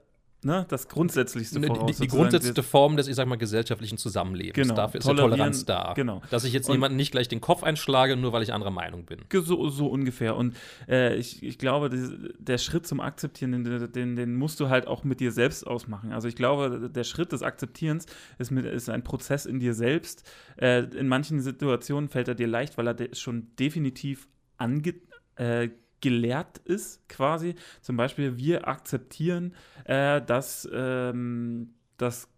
[0.42, 1.80] ne, das grundsätzlichste Die, voraus.
[1.80, 2.20] die, die sozusagen.
[2.22, 4.54] grundsätzliche Form des, ich sag mal, gesellschaftlichen Zusammenlebens.
[4.54, 4.74] Genau.
[4.74, 5.92] Dafür ist ja Toleranz da.
[5.94, 6.22] genau.
[6.30, 9.04] Dass ich jetzt Und- jemanden nicht gleich den Kopf einschlage, nur weil ich anderer Meinung
[9.04, 9.20] bin.
[9.32, 10.36] So, so ungefähr.
[10.36, 10.56] Und
[10.88, 14.86] äh, ich, ich glaube, das, der Schritt zum Akzeptieren, den, den, den musst du halt
[14.86, 16.12] auch mit dir selbst ausmachen.
[16.12, 18.06] Also ich glaube, der Schritt des Akzeptierens
[18.38, 20.28] ist, mit, ist ein Prozess in dir selbst.
[20.56, 24.94] Äh, in manchen Situationen fällt er dir leicht, weil er de schon definitiv ange
[25.36, 25.68] äh,
[26.00, 27.54] gelehrt ist, quasi.
[27.80, 32.28] Zum Beispiel, wir akzeptieren äh, das, ähm, das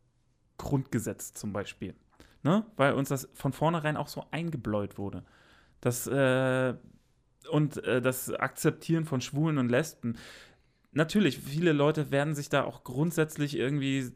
[0.59, 1.95] Grundgesetz zum Beispiel.
[2.43, 2.67] Ne?
[2.77, 5.25] Weil uns das von vornherein auch so eingebläut wurde.
[5.81, 6.75] Das, äh,
[7.51, 10.17] und äh, das Akzeptieren von Schwulen und Lesben.
[10.93, 14.13] Natürlich, viele Leute werden sich da auch grundsätzlich irgendwie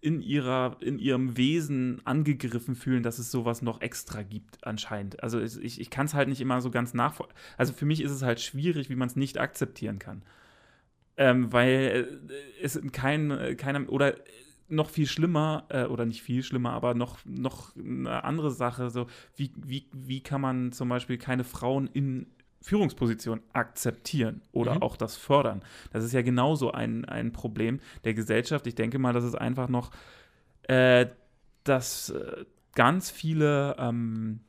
[0.00, 5.22] in, ihrer, in ihrem Wesen angegriffen fühlen, dass es sowas noch extra gibt, anscheinend.
[5.22, 7.36] Also ich, ich kann es halt nicht immer so ganz nachvollziehen.
[7.56, 10.22] Also für mich ist es halt schwierig, wie man es nicht akzeptieren kann.
[11.16, 14.14] Ähm, weil äh, es in kein, keiner, oder
[14.68, 19.06] noch viel schlimmer, äh, oder nicht viel schlimmer, aber noch, noch eine andere Sache, so
[19.34, 22.26] wie, wie, wie kann man zum Beispiel keine Frauen in
[22.60, 24.82] Führungspositionen akzeptieren oder Mhm.
[24.82, 25.62] auch das fördern.
[25.92, 28.66] Das ist ja genauso ein, ein Problem der Gesellschaft.
[28.66, 29.90] Ich denke mal, das ist einfach noch,
[30.64, 31.06] äh,
[31.64, 32.44] dass äh,
[32.74, 34.40] ganz viele ähm,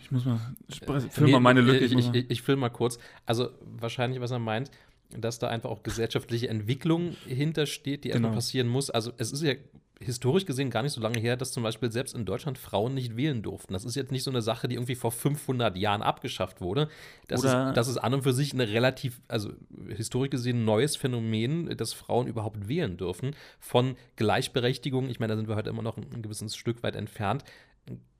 [0.00, 0.38] ich muss mal,
[0.70, 1.78] spre- füll Nee, mal meine Lücke.
[1.84, 2.98] Ich, ich, mal- ich, ich fülle mal kurz.
[3.26, 4.70] Also wahrscheinlich, was er meint,
[5.10, 8.36] dass da einfach auch gesellschaftliche Entwicklung hintersteht, die erstmal Genau.
[8.38, 8.90] passieren muss.
[8.90, 9.54] Also es ist ja
[10.02, 13.16] historisch gesehen gar nicht so lange her, dass zum Beispiel selbst in Deutschland Frauen nicht
[13.16, 13.72] wählen durften.
[13.72, 16.88] Das ist jetzt nicht so eine Sache, die irgendwie vor 500 Jahren abgeschafft wurde.
[17.28, 19.50] Das, Oder- ist, das ist an und für sich ein relativ, also
[19.88, 23.34] historisch gesehen neues Phänomen, dass Frauen überhaupt wählen dürfen.
[23.58, 27.44] Von Gleichberechtigung, ich meine, da sind wir heute immer noch ein, gewisses Stück weit entfernt.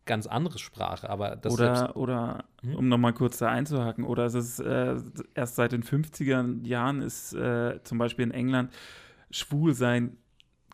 [0.05, 2.75] Ganz andere Sprache, aber das selbst- oder, oder Hm?
[2.75, 4.97] um nochmal kurz da einzuhaken, oder es ist äh,
[5.35, 8.73] erst seit den 50er Jahren ist äh, zum Beispiel in England
[9.31, 10.17] Schwulsein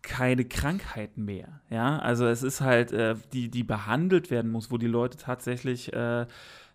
[0.02, 1.61] keine Krankheit mehr.
[1.70, 5.92] Ja, also es ist halt, äh, die, die behandelt werden muss, wo die Leute tatsächlich
[5.92, 6.26] äh,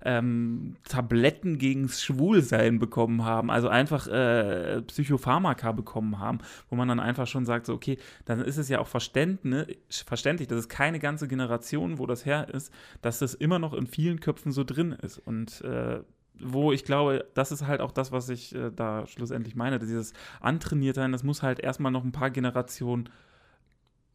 [0.05, 6.99] ähm, Tabletten gegen Schwulsein bekommen haben, also einfach äh, Psychopharmaka bekommen haben, wo man dann
[6.99, 10.99] einfach schon sagt, so, okay, dann ist es ja auch verständlich, verständlich, dass es keine
[10.99, 14.91] ganze Generation, wo das her ist, dass das immer noch in vielen Köpfen so drin
[14.91, 15.19] ist.
[15.19, 16.01] Und äh,
[16.45, 20.13] wo ich glaube, das ist halt auch das, was ich äh, da schlussendlich meine, dieses
[20.39, 23.09] antrainiert sein, das muss halt erstmal noch ein paar Generationen,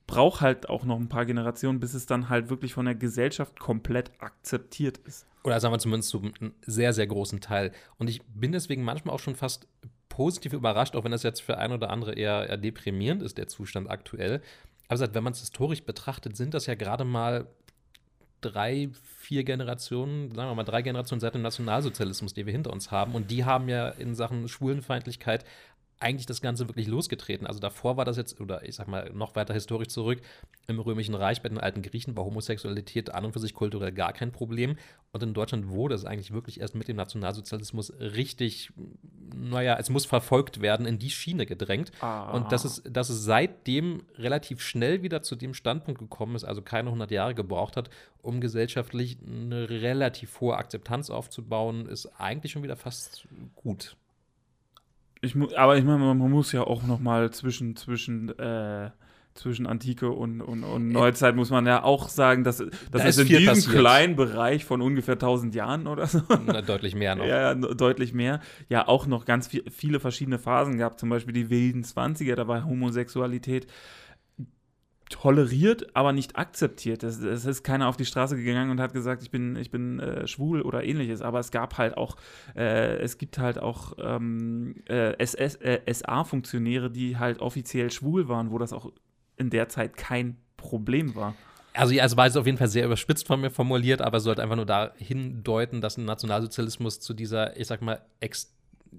[0.07, 3.61] braucht halt auch noch ein paar Generationen, bis es dann halt wirklich von der Gesellschaft
[3.61, 5.27] komplett akzeptiert ist.
[5.45, 7.73] Oder sagen wir zumindest zu einem sehr, sehr großen Teil.
[7.99, 9.69] Und ich bin deswegen manchmal auch schon fast
[10.09, 13.49] positiv überrascht, auch wenn das jetzt für ein oder andere eher, eher deprimierend ist, der
[13.49, 14.43] Zustand aktuell.
[14.89, 17.47] Aber wenn man es historisch betrachtet, sind das ja gerade mal
[18.41, 22.91] drei, vier Generationen, sagen wir mal drei Generationen seit dem Nationalsozialismus, die wir hinter uns
[22.91, 23.15] haben.
[23.15, 25.45] Und die haben ja in Sachen Schwulenfeindlichkeit
[26.01, 27.47] eigentlich das Ganze wirklich losgetreten.
[27.47, 30.21] Also davor war das jetzt, oder ich sag mal noch weiter historisch zurück,
[30.69, 34.13] im Römischen Reich bei den alten Griechen war Homosexualität an und für sich kulturell gar
[34.13, 34.77] kein Problem.
[35.13, 38.71] Und in Deutschland wurde es eigentlich wirklich erst mit dem Nationalsozialismus richtig,
[39.35, 41.93] naja, es muss verfolgt werden, in die Schiene gedrängt.
[42.01, 42.31] Ah.
[42.31, 46.63] Und dass es, dass es seitdem relativ schnell wieder zu dem Standpunkt gekommen ist, also
[46.63, 47.91] keine 100 Jahre gebraucht hat,
[48.23, 53.97] um gesellschaftlich eine relativ hohe Akzeptanz aufzubauen, ist eigentlich schon wieder fast gut.
[55.21, 58.91] Ich mu aber ich meine, man muss ja auch noch mal zwischen, zwischen, äh,
[59.39, 63.17] zwischen Antike und, und, und Neuzeit muss man ja auch sagen, dass, dass Da es
[63.19, 63.77] ist in diesem passiert.
[63.77, 67.25] kleinen Bereich von ungefähr 1000 Jahren oder so Na, deutlich mehr noch.
[67.29, 68.41] Ja, deutlich mehr.
[68.69, 70.99] Ja, auch noch ganz viel, viele verschiedene Phasen gab.
[70.99, 73.67] Zum Beispiel die wilden 20er, da war Homosexualität
[75.11, 77.03] toleriert, aber nicht akzeptiert.
[77.03, 79.99] Es, es ist keiner auf die Straße gegangen und hat gesagt, ich bin, ich bin
[80.01, 81.23] äh, schwul oder ähnliches.
[81.23, 82.17] Aber es gab halt auch,
[82.55, 88.51] äh, es gibt halt auch ähm, äh, SS, äh, SA-Funktionäre, die halt offiziell schwul waren,
[88.51, 88.93] wo das auch
[89.39, 91.35] in der Zeit kein Problem war.
[91.75, 94.25] Also, ja, es war jetzt auf jeden Fall sehr überspitzt von mir formuliert, aber es
[94.25, 98.53] sollte einfach nur dahin deuten, dass ein Nationalsozialismus zu dieser, ich sag mal, ex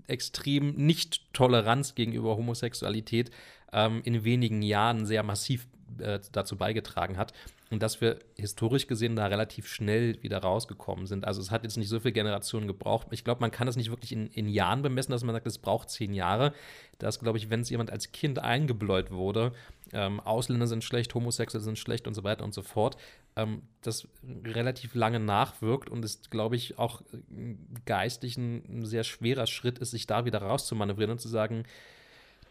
[0.07, 3.31] extrem Nicht-Toleranz gegenüber Homosexualität
[3.73, 7.33] ähm, in wenigen Jahren sehr massiv äh, dazu beigetragen hat.
[7.71, 11.25] Und dass wir historisch gesehen da relativ schnell wieder rausgekommen sind.
[11.25, 13.07] Also es hat jetzt nicht so viele Generationen gebraucht.
[13.11, 15.59] Ich glaube, man kann das nicht wirklich in, in Jahren bemessen, dass man sagt, es
[15.59, 16.53] braucht zehn Jahre.
[16.97, 19.51] Das glaube ich, wenn es jemand als Kind eingebläut wurde,
[19.93, 22.97] ähm, Ausländer sind schlecht, Homosexuelle sind schlecht und so weiter und so fort,
[23.35, 24.07] ähm, das
[24.45, 29.79] relativ lange nachwirkt und es, glaube ich, auch äh, geistig ein, ein sehr schwerer Schritt
[29.79, 31.63] ist, sich da wieder rauszumanövrieren und zu sagen,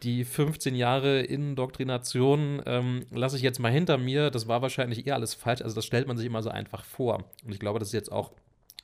[0.03, 4.31] die 15 Jahre Indoktrination ähm, lasse ich jetzt mal hinter mir.
[4.31, 5.63] Das war wahrscheinlich eher alles falsch.
[5.63, 7.25] Also das stellt man sich immer so einfach vor.
[7.45, 8.33] Und ich glaube, das ist jetzt auch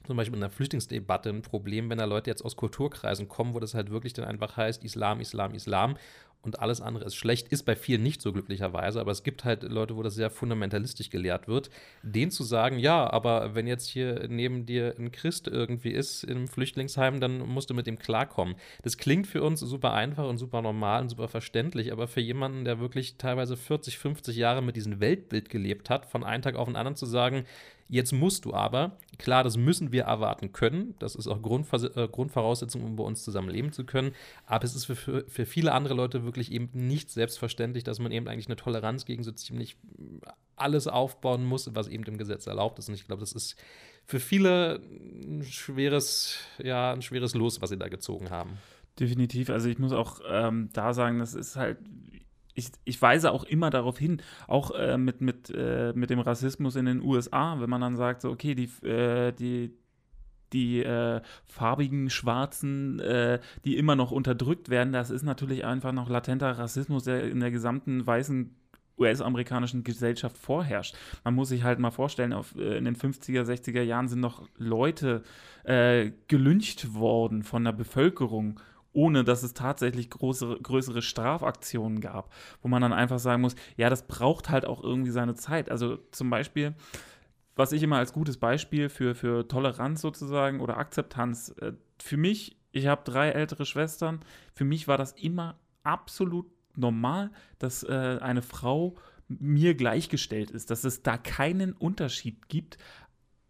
[0.06, 3.60] zum Beispiel in der Flüchtlingsdebatte ein Problem, wenn da Leute jetzt aus Kulturkreisen kommen, wo
[3.60, 5.96] das halt wirklich dann einfach heißt, Islam, Islam, Islam
[6.44, 9.62] und alles andere ist schlecht, ist bei vielen nicht so glücklicherweise, aber es gibt halt
[9.62, 11.70] Leute, wo das sehr fundamentalistisch gelehrt wird,
[12.02, 16.46] denen zu sagen, ja, aber wenn jetzt hier neben dir ein Christ irgendwie ist im
[16.48, 18.56] Flüchtlingsheim, dann musst du mit dem klarkommen.
[18.82, 22.64] Das klingt für uns super einfach und super normal und super verständlich, aber für jemanden,
[22.64, 26.68] der wirklich teilweise 40, 50 Jahre mit diesem Weltbild gelebt hat, von einem Tag auf
[26.68, 27.44] den anderen zu sagen,
[27.94, 30.96] Jetzt musst du aber, klar, das müssen wir erwarten können.
[30.98, 34.16] Das ist auch Grundvers äh, Grundvoraussetzung, um bei uns zusammen leben zu können.
[34.46, 38.10] Aber es ist für, für, für, viele andere Leute wirklich eben nicht selbstverständlich, dass man
[38.10, 39.76] eben eigentlich eine Toleranz gegen so ziemlich
[40.56, 42.88] alles aufbauen muss, was eben im Gesetz erlaubt ist.
[42.88, 43.54] Und ich glaube, das ist
[44.06, 44.80] für viele
[45.22, 48.58] ein schweres, ja, ein schweres Los, was sie da gezogen haben.
[48.98, 49.50] Definitiv.
[49.50, 51.78] Also ich muss auch ähm, da sagen, das ist halt,
[52.54, 56.76] ich, ich, weise auch immer darauf hin, auch äh, mit, mit, äh, mit dem Rassismus
[56.76, 59.72] in den USA, wenn man dann sagt, so, okay, die, äh, die,
[60.52, 66.08] die äh, farbigen Schwarzen, äh, die immer noch unterdrückt werden, das ist natürlich einfach noch
[66.08, 68.54] latenter Rassismus, der in der gesamten weißen
[68.96, 70.94] US-amerikanischen Gesellschaft vorherrscht.
[71.24, 74.48] Man muss sich halt mal vorstellen, auf, äh, in den 50er, 60er Jahren sind noch
[74.56, 75.22] Leute
[76.28, 78.60] gelyncht worden von der Bevölkerung
[78.94, 83.90] ohne dass es tatsächlich große, größere Strafaktionen gab, wo man dann einfach sagen muss, ja,
[83.90, 85.70] das braucht halt auch irgendwie seine Zeit.
[85.70, 86.74] Also zum Beispiel,
[87.56, 92.56] was ich immer als gutes Beispiel für, für Toleranz sozusagen oder Akzeptanz, äh, für mich,
[92.72, 94.20] ich habe drei ältere Schwestern,
[94.54, 98.94] für mich war das immer absolut normal, dass äh, eine Frau
[99.28, 102.78] mir gleichgestellt ist, dass es da keinen Unterschied gibt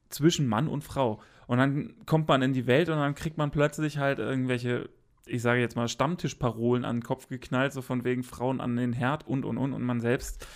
[0.09, 1.21] zwischen Mann und Frau.
[1.47, 4.89] Und dann kommt man in die Welt und dann kriegt man plötzlich halt irgendwelche
[5.27, 8.93] ich sage jetzt mal, Stammtischparolen an den Kopf geknallt, so von wegen Frauen an den
[8.93, 10.47] Herd und und und und man selbst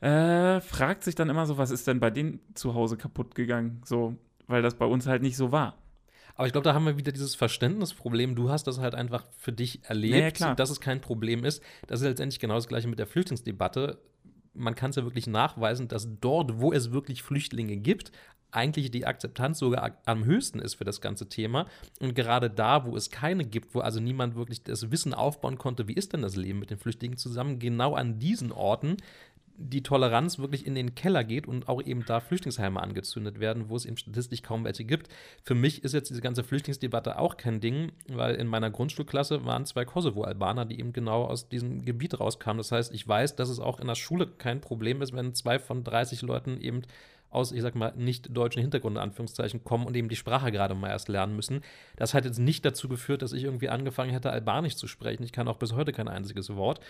[0.00, 3.82] äh, fragt sich dann immer so, was ist denn bei denen zu Hause kaputt gegangen?
[3.84, 4.16] So,
[4.46, 5.76] weil das bei uns halt nicht so war.
[6.36, 8.36] Aber ich glaube, da haben wir wieder dieses Verständnisproblem.
[8.36, 11.64] Du hast das halt einfach für dich erlebt, ja, dass es kein Problem ist.
[11.88, 13.98] Das ist letztendlich genau das Gleiche mit der Flüchtlingsdebatte.
[14.54, 18.12] Man kann es ja wirklich nachweisen, dass dort, wo es wirklich Flüchtlinge gibt,
[18.50, 21.66] eigentlich die Akzeptanz sogar am höchsten ist für das ganze Thema.
[22.00, 25.88] Und gerade da, wo es keine gibt, wo also niemand wirklich das Wissen aufbauen konnte,
[25.88, 28.96] wie ist denn das Leben mit den Flüchtlingen zusammen, genau an diesen Orten
[29.60, 33.76] die Toleranz wirklich in den Keller geht und auch eben da Flüchtlingsheime angezündet werden, wo
[33.76, 35.08] es eben statistisch kaum welche gibt.
[35.42, 39.66] Für mich ist jetzt diese ganze Flüchtlingsdebatte auch kein Ding, weil in meiner Grundschulklasse waren
[39.66, 42.58] zwei Kosovo-Albaner, die eben genau aus diesem Gebiet rauskamen.
[42.58, 45.58] Das heißt, ich weiß, dass es auch in der Schule kein Problem ist, wenn zwei
[45.58, 46.82] von 30 Leuten eben
[47.30, 50.74] aus, ich sag mal, nicht deutschen Hintergrund, in Anführungszeichen, kommen und eben die Sprache gerade
[50.74, 51.60] mal erst lernen müssen.
[51.96, 55.22] Das hat jetzt nicht dazu geführt, dass ich irgendwie angefangen hätte, Albanisch zu sprechen.
[55.22, 56.80] Ich kann auch bis heute kein einziges Wort.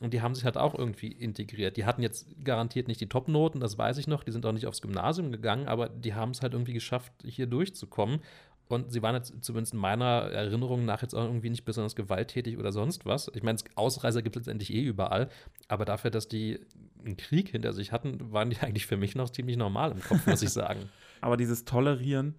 [0.00, 1.76] Und die haben sich halt auch irgendwie integriert.
[1.76, 4.22] Die hatten jetzt garantiert nicht die Top-Noten, das weiß ich noch.
[4.22, 7.46] Die sind auch nicht aufs Gymnasium gegangen, aber die haben es halt irgendwie geschafft, hier
[7.46, 8.20] durchzukommen.
[8.68, 12.58] Und sie waren jetzt zumindest in meiner Erinnerung nach jetzt auch irgendwie nicht besonders gewalttätig
[12.58, 13.30] oder sonst was.
[13.34, 15.30] Ich meine, Ausreißer gibt es letztendlich eh überall.
[15.68, 16.60] Aber dafür, dass die
[17.04, 20.26] einen Krieg hinter sich hatten, waren die eigentlich für mich noch ziemlich normal im Kopf,
[20.26, 20.88] muss ich sagen.
[21.20, 22.34] Aber dieses Tolerieren,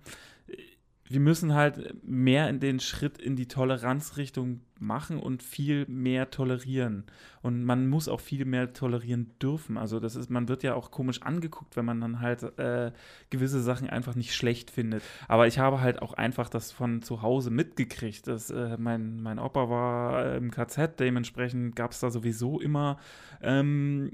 [1.09, 7.05] wir müssen halt mehr in den Schritt in die Toleranzrichtung machen und viel mehr tolerieren.
[7.41, 9.79] Und man muss auch viel mehr tolerieren dürfen.
[9.79, 12.91] Also das ist, man wird ja auch komisch angeguckt, wenn man dann halt äh,
[13.31, 15.01] gewisse Sachen einfach nicht schlecht findet.
[15.27, 18.27] Aber ich habe halt auch einfach das von zu Hause mitgekriegt.
[18.27, 22.99] Dass, äh, mein, mein Opa war im KZ, dementsprechend gab es da sowieso immer
[23.41, 24.11] ähm,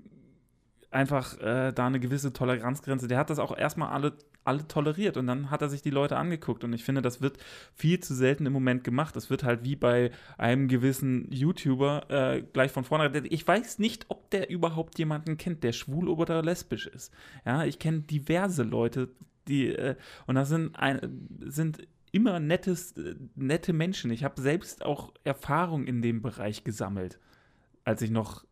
[0.95, 3.07] einfach äh, da eine gewisse Toleranzgrenze.
[3.07, 4.13] Der hat das auch erstmal alle
[4.45, 7.39] alle toleriert und dann hat er sich die Leute angeguckt und ich finde, das wird
[7.73, 9.15] viel zu selten im Moment gemacht.
[9.15, 13.11] Das wird halt wie bei einem gewissen YouTuber äh, gleich von vorne.
[13.25, 17.11] Ich weiß nicht, ob der überhaupt jemanden kennt, der schwul oder lesbisch ist.
[17.43, 19.09] Ja, ich kenne diverse Leute,
[19.47, 19.95] die äh,
[20.27, 22.93] und das sind ein, sind immer nettes,
[23.35, 24.11] nette Menschen.
[24.11, 27.19] Ich habe selbst auch Erfahrung in dem Bereich gesammelt,
[27.83, 28.45] als ich noch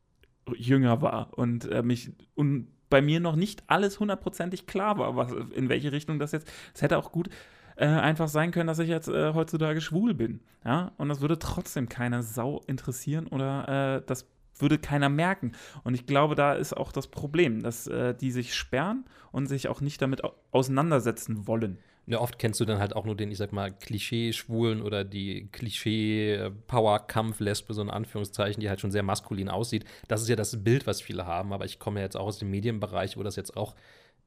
[0.55, 5.31] jünger war und äh, mich und bei mir noch nicht alles hundertprozentig klar war, was,
[5.55, 6.51] in welche Richtung das jetzt.
[6.75, 7.29] Es hätte auch gut
[7.75, 10.41] äh, einfach sein können, dass ich jetzt äh, heutzutage schwul bin.
[10.63, 14.29] Ja, und das würde trotzdem keine Sau interessieren oder äh, das
[14.59, 15.53] würde keiner merken.
[15.83, 19.67] Und ich glaube, da ist auch das Problem, dass äh, die sich sperren und sich
[19.67, 21.79] auch nicht damit auseinandersetzen wollen.
[22.05, 25.47] Ja, oft kennst du dann halt auch nur den, ich sag mal, Klischee-Schwulen oder die
[25.53, 29.85] Klischee-Power-Kampf-Lesbe, so in Anführungszeichen, die halt schon sehr maskulin aussieht.
[30.09, 32.39] Das ist ja das Bild, was viele haben, aber ich komme ja jetzt auch aus
[32.39, 33.73] dem Medienbereich, wo das jetzt auch,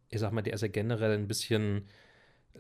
[0.09, 1.85] ich sag mal, der ist ja generell ein bisschen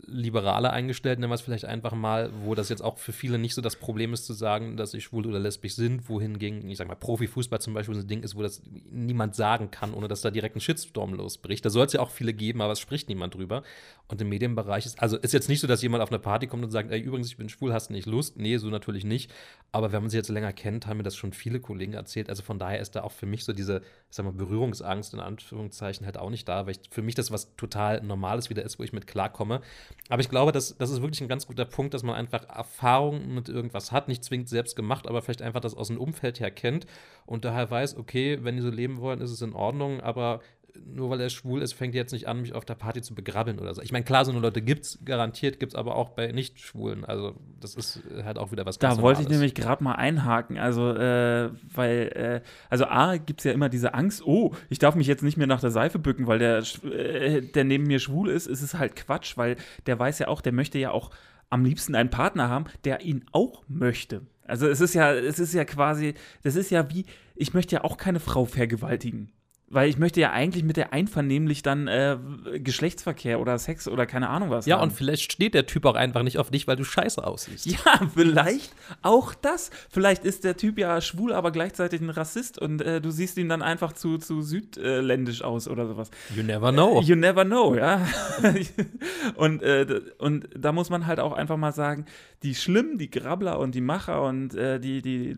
[0.07, 3.55] liberaler eingestellt, nennen wir es vielleicht einfach mal, wo das jetzt auch für viele nicht
[3.55, 6.89] so das Problem ist zu sagen, dass sie schwul oder lesbisch sind, wohingegen, ich sag
[6.89, 10.21] mal, Profifußball zum Beispiel so ein Ding ist, wo das niemand sagen kann, ohne dass
[10.21, 11.65] da direkt ein Shitstorm losbricht.
[11.65, 13.63] Da soll es ja auch viele geben, aber es spricht niemand drüber.
[14.09, 16.65] Und im Medienbereich ist, also ist jetzt nicht so, dass jemand auf eine Party kommt
[16.65, 18.37] und sagt, ey, übrigens, ich bin schwul, hast du nicht Lust?
[18.37, 19.33] Nee, so natürlich nicht.
[19.73, 22.29] Aber wenn man sich jetzt länger kennt, haben mir das schon viele Kollegen erzählt.
[22.29, 25.21] Also von daher ist da auch für mich so diese, ich sag mal, Berührungsangst in
[25.21, 28.79] Anführungszeichen halt auch nicht da, weil ich, für mich das was total Normales wieder ist,
[28.79, 29.61] wo ich mit klarkomme.
[30.09, 33.35] Aber ich glaube, das, das ist wirklich ein ganz guter Punkt, dass man einfach Erfahrung
[33.35, 36.51] mit irgendwas hat, nicht zwingend selbst gemacht, aber vielleicht einfach das aus dem Umfeld her
[36.51, 36.87] kennt
[37.27, 40.41] und daher weiß, okay, wenn die so leben wollen, ist es in Ordnung, aber
[40.85, 43.15] nur weil er schwul ist, fängt er jetzt nicht an, mich auf der Party zu
[43.15, 43.83] begrabbeln oder so.
[43.83, 47.05] Ich meine, klar, so eine Leute gibt es garantiert, gibt es aber auch bei Nicht-Schwulen.
[47.05, 50.59] Also, das ist halt auch wieder was Da wollte ich nämlich gerade mal einhaken.
[50.59, 54.95] Also, äh, weil, äh, also A, gibt es ja immer diese Angst, oh, ich darf
[54.95, 58.29] mich jetzt nicht mehr nach der Seife bücken, weil der, äh, der neben mir schwul
[58.29, 58.47] ist.
[58.47, 61.11] Es ist halt Quatsch, weil der weiß ja auch, der möchte ja auch
[61.51, 64.23] am liebsten einen Partner haben, der ihn auch möchte.
[64.47, 67.85] Also es ist ja, es ist ja quasi, das ist ja wie, ich möchte ja
[67.85, 69.33] auch keine Frau vergewaltigen.
[69.69, 72.17] Weil ich möchte ja eigentlich mit der einvernehmlich dann äh,
[72.59, 74.67] Geschlechtsverkehr oder Sex oder keine Ahnung was.
[74.67, 74.91] Ja, haben.
[74.91, 77.67] und vielleicht steht der Typ auch einfach nicht auf dich, weil du scheiße aussiehst.
[77.87, 79.71] Ja, vielleicht auch das.
[79.91, 83.49] Vielleicht ist der Typ ja schwul, aber gleichzeitig ein Rassist und äh, du siehst ihn
[83.49, 86.11] dann einfach zu, zu südländisch aus oder sowas.
[86.35, 87.01] You never know.
[87.01, 88.07] Äh, you never know, ja.
[89.35, 92.07] und, äh, und da muss man halt auch einfach mal sagen,
[92.45, 95.37] die Schlimmen, die Grabbler und die Macher und äh, die, die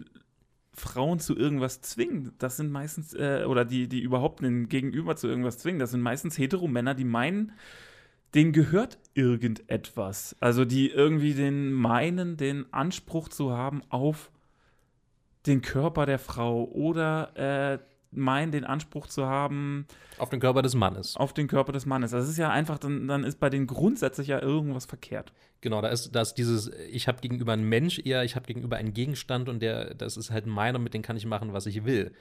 [0.79, 2.33] Frauen zu irgendwas zwingen.
[2.39, 6.01] Das sind meistens, äh, oder die, die überhaupt einen Gegenüber zu irgendwas zwingen, das sind
[6.01, 7.53] meistens Heteromänner, die meinen,
[8.35, 10.37] denen gehört irgendetwas.
[10.41, 14.31] Also die irgendwie den meinen, den Anspruch zu haben auf
[15.47, 17.79] den Körper der Frau oder äh,
[18.11, 19.87] meinen, den Anspruch zu haben.
[20.19, 21.17] Auf den Körper des Mannes.
[21.17, 22.11] Auf den Körper des Mannes.
[22.11, 25.33] Das ist ja einfach, dann, dann ist bei denen grundsätzlich ja irgendwas verkehrt.
[25.61, 28.77] Genau, da ist, da ist dieses, ich habe gegenüber einen Mensch eher, ich habe gegenüber
[28.77, 31.85] einen Gegenstand und der, das ist halt meiner, mit dem kann ich machen, was ich
[31.85, 32.13] will.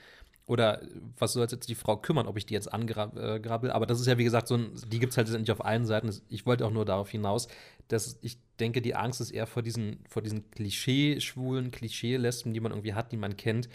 [0.46, 0.80] Oder
[1.18, 3.70] was soll jetzt die Frau kümmern, ob ich die jetzt angrabbel?
[3.70, 5.84] Aber das ist ja, wie gesagt, so ein, die gibt es halt nicht auf allen
[5.84, 6.10] Seiten.
[6.30, 7.48] Ich wollte auch nur darauf hinaus,
[7.88, 12.72] dass ich denke, die Angst ist eher vor diesen, vor diesen Klischee-Schwulen, Klischee-Lesben, die man
[12.72, 13.68] irgendwie hat, die man kennt.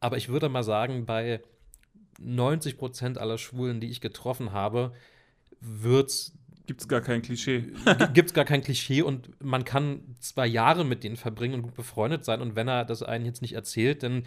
[0.00, 1.42] Aber ich würde mal sagen, bei
[2.20, 4.92] 90 Prozent aller Schwulen, die ich getroffen habe,
[5.60, 6.32] wird's
[6.66, 7.72] Gibt es gar kein Klischee.
[8.14, 11.74] Gibt es gar kein Klischee und man kann zwei Jahre mit denen verbringen und gut
[11.74, 12.40] befreundet sein.
[12.40, 14.24] Und wenn er das einen jetzt nicht erzählt, dann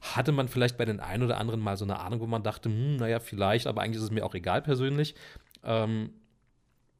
[0.00, 2.68] hatte man vielleicht bei den einen oder anderen mal so eine Ahnung, wo man dachte,
[2.68, 5.16] hm, naja, vielleicht, aber eigentlich ist es mir auch egal persönlich.
[5.64, 6.10] Ähm,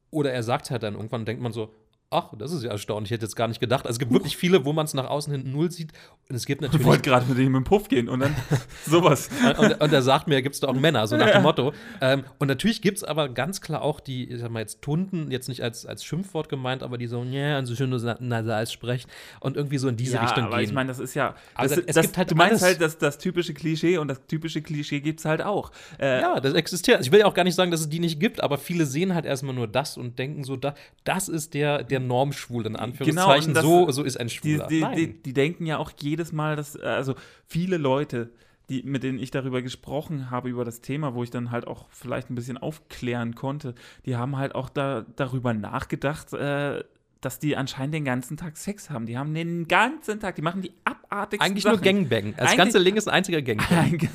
[0.09, 1.73] oder er sagt halt dann irgendwann, denkt man so,
[2.11, 3.85] ach, das ist ja erstaunlich, ich hätte jetzt gar nicht gedacht.
[3.85, 5.93] Also es gibt wirklich viele, wo man es nach außen hin null sieht.
[6.29, 6.81] Und es gibt natürlich.
[6.81, 8.35] Ich wollte gerade mit ihm im Puff gehen und dann
[8.85, 9.29] sowas.
[9.57, 11.33] und, und, er sagt mir, gibt es da auch Männer, so nach ja.
[11.33, 11.73] dem Motto.
[12.01, 15.31] Ähm, und natürlich gibt es aber ganz klar auch die, ich sag mal jetzt Tunden,
[15.31, 19.09] jetzt nicht als, als Schimpfwort gemeint, aber die so, ja, und so schön nasal sprechen
[19.39, 20.65] und irgendwie so in diese ja, Richtung aber gehen.
[20.65, 21.35] Ich meine, das ist ja.
[21.57, 24.61] Das, es das, gibt halt du meinst halt das, das typische Klischee und das typische
[24.61, 25.71] Klischee gibt es halt auch.
[25.97, 27.01] Äh, ja, das existiert.
[27.01, 29.15] Ich will ja auch gar nicht sagen, dass es die nicht gibt, aber viele sehen
[29.15, 33.53] halt erstmal nur das und denken so, da, das ist der, der Normschwul in Anführungszeichen.
[33.53, 34.67] Genau, das, so, so ist ein Schwuler.
[34.67, 37.15] Die, die, die, die, denken ja auch jedes Mal, dass, also
[37.47, 38.31] viele Leute,
[38.69, 41.87] die, mit denen ich darüber gesprochen habe, über das Thema, wo ich dann halt auch
[41.89, 46.83] vielleicht ein bisschen aufklären konnte, die haben halt auch da, darüber nachgedacht, äh,
[47.21, 49.05] dass die anscheinend den ganzen Tag Sex haben.
[49.05, 51.75] Die haben den ganzen Tag, die machen die abartigsten Eigentlich Sachen.
[51.75, 52.33] nur Gangbang.
[52.35, 54.09] Das Eigentlich, ganze Link ist ein einziger Gangbang.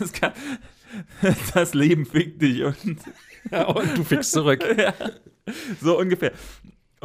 [1.54, 2.98] das Leben fickt dich und,
[3.50, 4.64] ja, und du fickst zurück.
[4.76, 4.92] ja,
[5.80, 6.32] so ungefähr.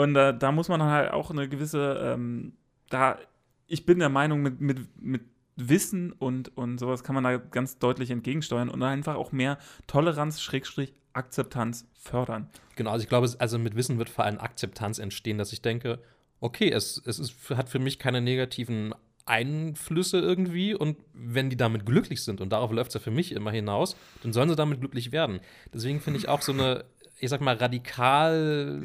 [0.01, 2.53] Und äh, da muss man halt auch eine gewisse, ähm,
[2.89, 3.19] da,
[3.67, 5.21] ich bin der Meinung, mit, mit, mit
[5.55, 10.41] Wissen und, und sowas kann man da ganz deutlich entgegensteuern und einfach auch mehr Toleranz,
[10.41, 12.49] Schrägstrich, Akzeptanz fördern.
[12.77, 15.99] Genau, also ich glaube, also mit Wissen wird vor allem Akzeptanz entstehen, dass ich denke,
[16.39, 18.95] okay, es, es ist, hat für mich keine negativen
[19.27, 23.33] Einflüsse irgendwie und wenn die damit glücklich sind, und darauf läuft es ja für mich
[23.33, 25.41] immer hinaus, dann sollen sie damit glücklich werden.
[25.71, 26.85] Deswegen finde ich auch so eine
[27.21, 28.81] ich sag mal, radikal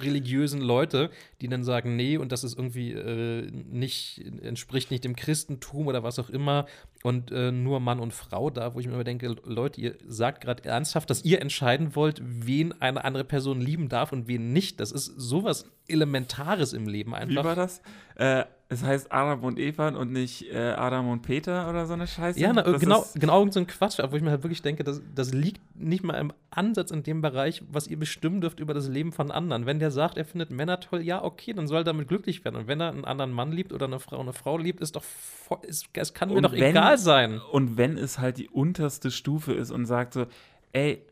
[0.00, 5.16] religiösen Leute, die dann sagen, nee, und das ist irgendwie äh, nicht, entspricht nicht dem
[5.16, 6.66] Christentum oder was auch immer
[7.02, 10.42] und äh, nur Mann und Frau da, wo ich mir immer denke, Leute, ihr sagt
[10.42, 14.80] gerade ernsthaft, dass ihr entscheiden wollt, wen eine andere Person lieben darf und wen nicht.
[14.80, 17.42] Das ist sowas Elementares im Leben einfach.
[17.42, 17.82] Wie war das?
[18.16, 22.06] Äh, es heißt Adam und Eva und nicht äh, Adam und Peter oder so eine
[22.06, 22.40] Scheiße.
[22.40, 25.32] Ja, na, genau, genau so ein Quatsch, wo ich mir halt wirklich denke, das, das
[25.34, 29.12] liegt nicht mal im Ansatz in dem Bereich, was ihr bestimmen dürft über das Leben
[29.12, 29.66] von anderen.
[29.66, 32.56] Wenn der sagt, er findet Männer toll, ja, okay, dann soll er damit glücklich werden.
[32.56, 35.04] Und wenn er einen anderen Mann liebt oder eine Frau eine Frau liebt, ist doch
[35.04, 37.40] voll, ist, es kann mir Und doch wenn- egal sein.
[37.52, 40.26] Und wenn es halt die unterste Stufe ist und sagt so,
[40.72, 41.04] ey,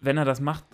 [0.00, 0.64] wenn er das macht,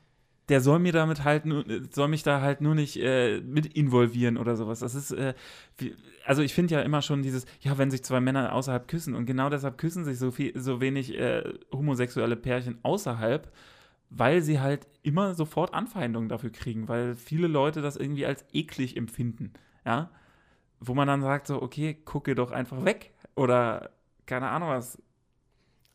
[0.50, 1.44] der soll mir damit halt
[1.92, 4.80] soll mich da halt nur nicht äh, mit involvieren oder sowas.
[4.80, 5.34] Das ist, äh,
[5.78, 5.94] wie,
[6.26, 9.26] also ich finde ja immer schon dieses, ja, wenn sich zwei Männer außerhalb küssen und
[9.26, 13.52] genau deshalb küssen sich so viel, so wenig äh, homosexuelle Pärchen außerhalb,
[14.10, 18.96] weil sie halt immer sofort Anfeindungen dafür kriegen, weil viele Leute das irgendwie als eklig
[18.96, 19.52] empfinden,
[19.86, 20.10] ja,
[20.80, 23.90] wo man dann sagt so, okay, gucke doch einfach weg oder
[24.26, 24.98] keine Ahnung was,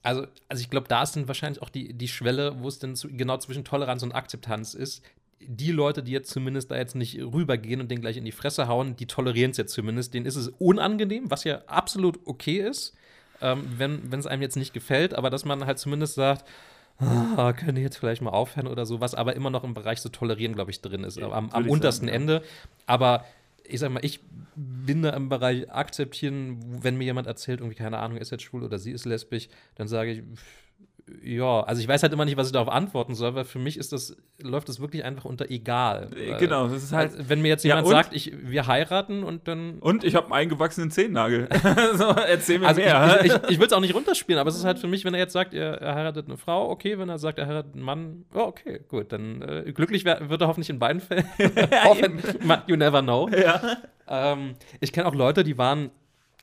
[0.06, 2.95] Also, also ich glaube, da ist dann wahrscheinlich auch die, die Schwelle, wo es dann
[2.95, 5.03] zu, genau zwischen Toleranz und Akzeptanz ist.
[5.39, 8.68] Die Leute, die jetzt zumindest da jetzt nicht rübergehen und den gleich in die Fresse
[8.68, 10.14] hauen, die tolerieren es jetzt zumindest.
[10.14, 12.93] Denen ist es unangenehm, was ja absolut okay ist,
[13.41, 16.45] ähm, wenn es einem jetzt nicht gefällt, aber dass man halt zumindest sagt,
[16.99, 20.01] ah, könnt ihr jetzt vielleicht mal aufhören oder so, was aber immer noch im Bereich
[20.01, 22.14] so tolerieren, glaube ich, drin ist, Ja, am, am untersten sagen, ja.
[22.14, 22.43] Ende.
[22.86, 23.26] Aber
[23.68, 24.22] ich sag mal, ich
[24.55, 28.63] bin da im Bereich akzeptieren, wenn mir jemand erzählt, irgendwie, keine Ahnung, ist jetzt schwul
[28.63, 30.64] oder sie ist lesbisch, dann sage ich, pff,
[31.24, 33.78] ja, also ich weiß halt immer nicht, was ich darauf antworten soll, weil für mich
[33.78, 36.10] ist das, läuft das wirklich einfach unter egal.
[36.16, 37.91] Äh, Weil- genau, das ist halt- also, wenn mir jetzt Ja, jemand und?
[37.93, 39.78] sagt, ich, wir heiraten und dann.
[39.80, 41.47] Und ich habe einen eingewachsenen Zehennagel.
[41.95, 43.20] so, erzähl mir Also ich, mehr.
[43.24, 45.14] ich, ich, ich will es auch nicht runterspielen, aber es ist halt für mich, wenn
[45.14, 47.84] er jetzt sagt, er, er heiratet eine Frau, okay, wenn er sagt, er heiratet einen
[47.84, 51.26] Mann, ja, okay, gut, dann äh, glücklich wär, wird er hoffentlich in beiden Fällen.
[51.84, 52.20] Hoffen-
[52.68, 53.30] you never know.
[53.30, 53.62] ja.
[54.08, 55.89] Ähm, ich kenne auch Leute, die waren,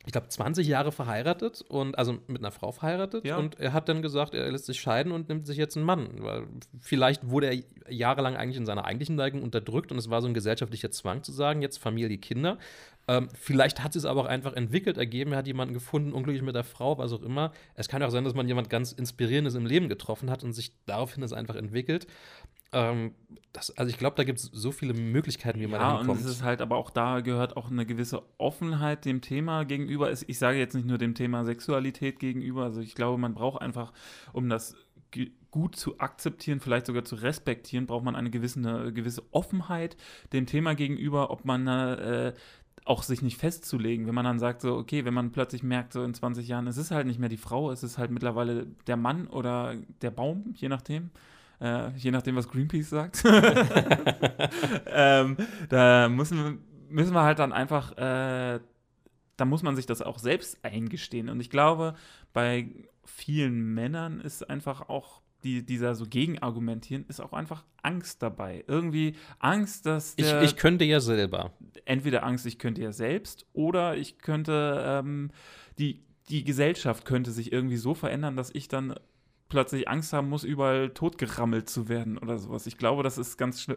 [0.04, 3.36] ich glaube, 20 Jahre verheiratet und also mit einer Frau verheiratet Ja.
[3.36, 6.08] und er hat dann gesagt, er lässt sich scheiden und nimmt sich jetzt einen Mann,
[6.18, 6.44] weil
[6.80, 10.34] vielleicht wurde er jahrelang eigentlich in seiner eigentlichen Neigung unterdrückt und es war so ein
[10.34, 12.58] gesellschaftlicher Zwang zu sagen, jetzt Familie, Kinder.
[13.08, 16.54] Ähm, vielleicht hat es aber auch einfach entwickelt, ergeben, er hat jemanden gefunden, unglücklich mit
[16.54, 17.52] der Frau, was auch immer.
[17.74, 20.70] Es kann auch sein, dass man jemand ganz Inspirierendes im Leben getroffen hat und sich
[20.86, 22.06] daraufhin es einfach entwickelt.
[22.72, 23.14] Ähm,
[23.52, 25.98] das, also ich glaube, da gibt es so viele Möglichkeiten, wie man Ja, da und
[25.98, 26.20] hinkommt.
[26.20, 30.10] es ist halt aber auch da gehört auch eine gewisse Offenheit dem Thema gegenüber.
[30.10, 32.64] Ich sage jetzt nicht nur dem Thema Sexualität gegenüber.
[32.64, 33.92] Also ich glaube, man braucht einfach,
[34.32, 34.74] um das
[35.50, 39.98] gut zu akzeptieren, vielleicht sogar zu respektieren, braucht man eine gewisse, eine gewisse Offenheit
[40.32, 42.32] dem Thema gegenüber, ob man äh,
[42.86, 46.02] auch sich nicht festzulegen, wenn man dann sagt, so, okay, wenn man plötzlich merkt, so
[46.02, 48.96] in 20 Jahren, es ist halt nicht mehr die Frau, es ist halt mittlerweile der
[48.96, 51.10] Mann oder der Baum, je nachdem.
[51.62, 53.22] Äh, je nachdem, was Greenpeace sagt.
[54.86, 55.36] ähm,
[55.68, 56.58] da müssen,
[56.88, 58.58] müssen wir halt dann einfach, äh,
[59.36, 61.28] da muss man sich das auch selbst eingestehen.
[61.28, 61.94] Und ich glaube,
[62.32, 62.68] bei
[63.04, 68.64] vielen Männern ist einfach auch die, dieser so Gegenargumentieren, ist auch einfach Angst dabei.
[68.66, 71.52] Irgendwie Angst, dass ich, ich könnte ja selber.
[71.84, 75.30] entweder Angst, ich könnte ja selbst oder ich könnte, ähm,
[75.78, 78.94] die, die Gesellschaft könnte sich irgendwie so verändern, dass ich dann
[79.52, 82.66] plötzlich Angst haben muss, überall totgerammelt zu werden oder sowas.
[82.66, 83.76] Ich glaube, das ist ganz schlimm.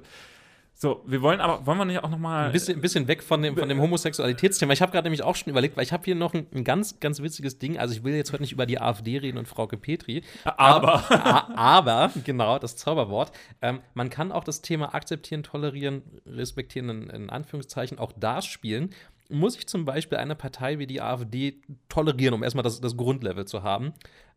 [0.78, 3.24] So, wir wollen aber, wollen wir nicht auch noch mal Ein bisschen, ein bisschen weg
[3.24, 4.74] von dem, von dem Homosexualitätsthema.
[4.74, 7.00] Ich habe gerade nämlich auch schon überlegt, weil ich habe hier noch ein, ein ganz,
[7.00, 7.78] ganz witziges Ding.
[7.78, 10.24] Also ich will jetzt heute nicht über die AfD reden und Frauke Petri.
[10.44, 10.96] Aber.
[11.12, 13.32] A- aber, genau, das Zauberwort.
[13.62, 18.90] Ähm, man kann auch das Thema akzeptieren, tolerieren, respektieren, in, in Anführungszeichen, auch da spielen.
[19.30, 23.46] Muss ich zum Beispiel eine Partei wie die AfD tolerieren, um erstmal das, das Grundlevel
[23.46, 23.94] zu haben?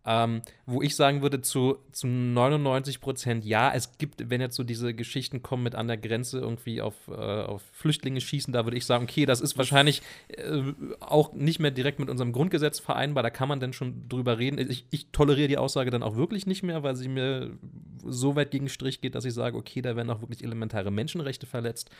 [0.07, 3.73] Ähm, wo ich sagen würde, zu, zu 99 Prozent ja.
[3.75, 7.13] Es gibt, wenn jetzt so diese Geschichten kommen mit an der Grenze irgendwie auf, äh,
[7.13, 10.63] auf Flüchtlinge schießen, da würde ich sagen, okay, das ist wahrscheinlich äh,
[11.01, 13.23] auch nicht mehr direkt mit unserem Grundgesetz vereinbar.
[13.23, 14.59] Da kann man dann schon drüber reden.
[14.71, 17.59] Ich, ich toleriere die Aussage dann auch wirklich nicht mehr, weil sie mir
[18.05, 21.47] so weit gegen Strich geht, dass ich sage, okay, da werden auch wirklich elementare Menschenrechte
[21.47, 21.91] verletzt.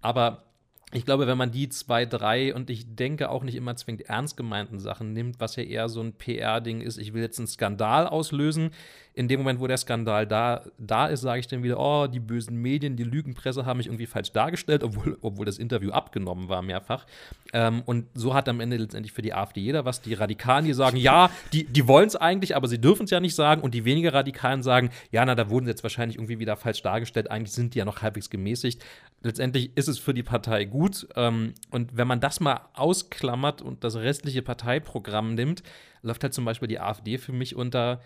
[0.00, 0.51] Aber
[0.94, 4.36] ich glaube, wenn man die zwei, drei und ich denke auch nicht immer zwingend ernst
[4.36, 8.06] gemeinten Sachen nimmt, was ja eher so ein PR-Ding ist, ich will jetzt einen Skandal
[8.06, 8.72] auslösen.
[9.14, 12.20] In dem Moment, wo der Skandal da, da ist, sage ich dann wieder, oh, die
[12.20, 16.62] bösen Medien, die Lügenpresse haben mich irgendwie falsch dargestellt, obwohl, obwohl das Interview abgenommen war
[16.62, 17.06] mehrfach.
[17.52, 20.00] Ähm, und so hat am Ende letztendlich für die AfD jeder was.
[20.00, 23.20] Die Radikalen, die sagen, ja, die, die wollen es eigentlich, aber sie dürfen es ja
[23.20, 23.60] nicht sagen.
[23.60, 26.82] Und die weniger Radikalen sagen, ja, na, da wurden sie jetzt wahrscheinlich irgendwie wieder falsch
[26.82, 27.30] dargestellt.
[27.30, 28.82] Eigentlich sind die ja noch halbwegs gemäßigt.
[29.22, 31.06] Letztendlich ist es für die Partei gut.
[31.16, 35.62] Ähm, und wenn man das mal ausklammert und das restliche Parteiprogramm nimmt,
[36.02, 38.00] läuft halt zum Beispiel die AfD für mich unter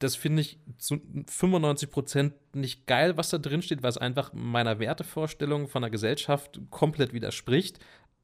[0.00, 4.32] das finde ich zu 95 Prozent nicht geil, was da drin steht, weil es einfach
[4.32, 7.78] meiner Wertevorstellung von der Gesellschaft komplett widerspricht.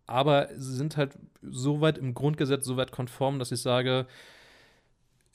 [0.07, 4.07] Aber sie sind halt so weit im Grundgesetz, so weit konform, dass ich sage,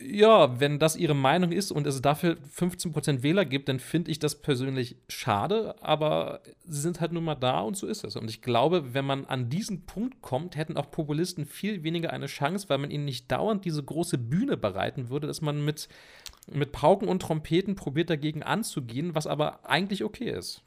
[0.03, 4.17] Ja, wenn das ihre Meinung ist und es dafür 15% Wähler gibt, dann finde ich
[4.17, 8.15] das persönlich schade, aber sie sind halt nun mal da und so ist es.
[8.15, 12.25] Und ich glaube, wenn man an diesen Punkt kommt, hätten auch Populisten viel weniger eine
[12.25, 15.87] Chance, weil man ihnen nicht dauernd diese große Bühne bereiten würde, dass man mit,
[16.49, 20.63] mit Pauken und Trompeten probiert dagegen anzugehen, was aber eigentlich okay ist.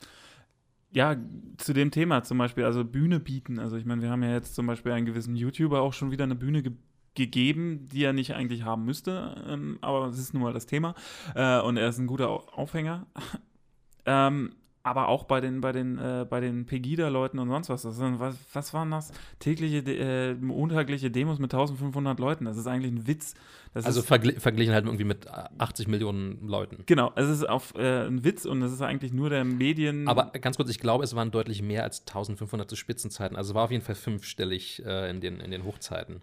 [0.93, 1.17] Ja,
[1.57, 3.59] zu dem Thema zum Beispiel, also Bühne bieten.
[3.59, 6.25] Also ich meine, wir haben ja jetzt zum Beispiel einen gewissen YouTuber auch schon wieder
[6.25, 6.73] eine Bühne ge
[7.17, 10.97] gegeben, die er nicht eigentlich haben müsste, ähm, aber es ist nun mal das Thema
[11.37, 13.07] äh, und er ist ein guter Aufhänger.
[14.05, 17.83] ähm, aber auch bei den, bei den, äh, bei den Pegida-Leuten und sonst was.
[17.83, 19.13] Das sind, was, was waren das?
[19.39, 22.45] Tägliche, äh, monatliche Demos mit 1500 Leuten.
[22.45, 23.35] Das ist eigentlich ein Witz.
[23.73, 26.85] Das also ist, vergl verglichen halt irgendwie mit 80 Millionen Leuten.
[26.85, 30.07] Genau, es ist auf äh, ein Witz und es ist eigentlich nur der Medien.
[30.07, 33.39] Aber ganz kurz, ich glaube, es waren deutlich mehr als 1500 zu Spitzenzeiten.
[33.39, 36.21] Also es war auf jeden Fall fünfstellig äh, in, den, in den Hochzeiten.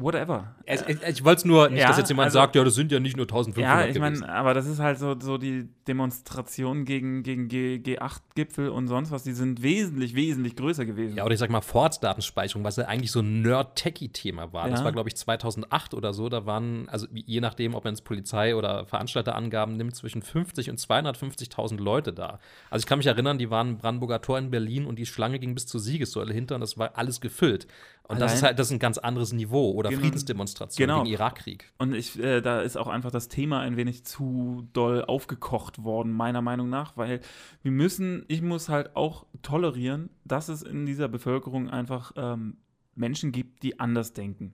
[0.00, 0.54] Whatever.
[0.64, 2.74] Es, ich, ich wollte es nur, nicht, Ja, dass jetzt jemand also- sagt, ja, das
[2.74, 5.68] sind ja nicht nur 1500 Ja, ich meine, aber das ist halt so, so die
[5.86, 11.16] Demonstration gegen, gegen G, G8-Gipfel und sonst was, die sind wesentlich, wesentlich größer gewesen.
[11.16, 14.68] Ja, oder ich sag mal Vorratsdatenspeicherung, was ja eigentlich so ein Nerd-Techie-Thema war.
[14.70, 14.84] Das Ja.
[14.84, 16.28] war, glaube ich, 2008 oder so.
[16.28, 20.78] Da waren, also je nachdem, ob man es Polizei- oder Veranstalterangaben nimmt, zwischen 50 und
[20.78, 22.38] 250.000 Leute da.
[22.70, 25.38] Also ich kann mich erinnern, die waren im Brandenburger Tor in Berlin und die Schlange
[25.38, 27.66] ging bis zur Siegessäule hinter und das war alles gefüllt.
[28.10, 29.70] Und das Allein- ist halt, das ist ein ganz anderes Niveau.
[29.72, 30.02] Oder Genau.
[30.02, 31.02] Friedensdemonstrationen Genau.
[31.04, 31.72] gegen Irakkrieg.
[31.78, 36.12] Und ich, äh, da ist auch einfach das Thema ein wenig zu doll aufgekocht worden,
[36.12, 37.20] meiner Meinung nach, weil
[37.62, 42.56] wir müssen, ich muss halt auch tolerieren, dass es in dieser Bevölkerung einfach ähm,
[42.94, 44.52] Menschen gibt, die anders denken.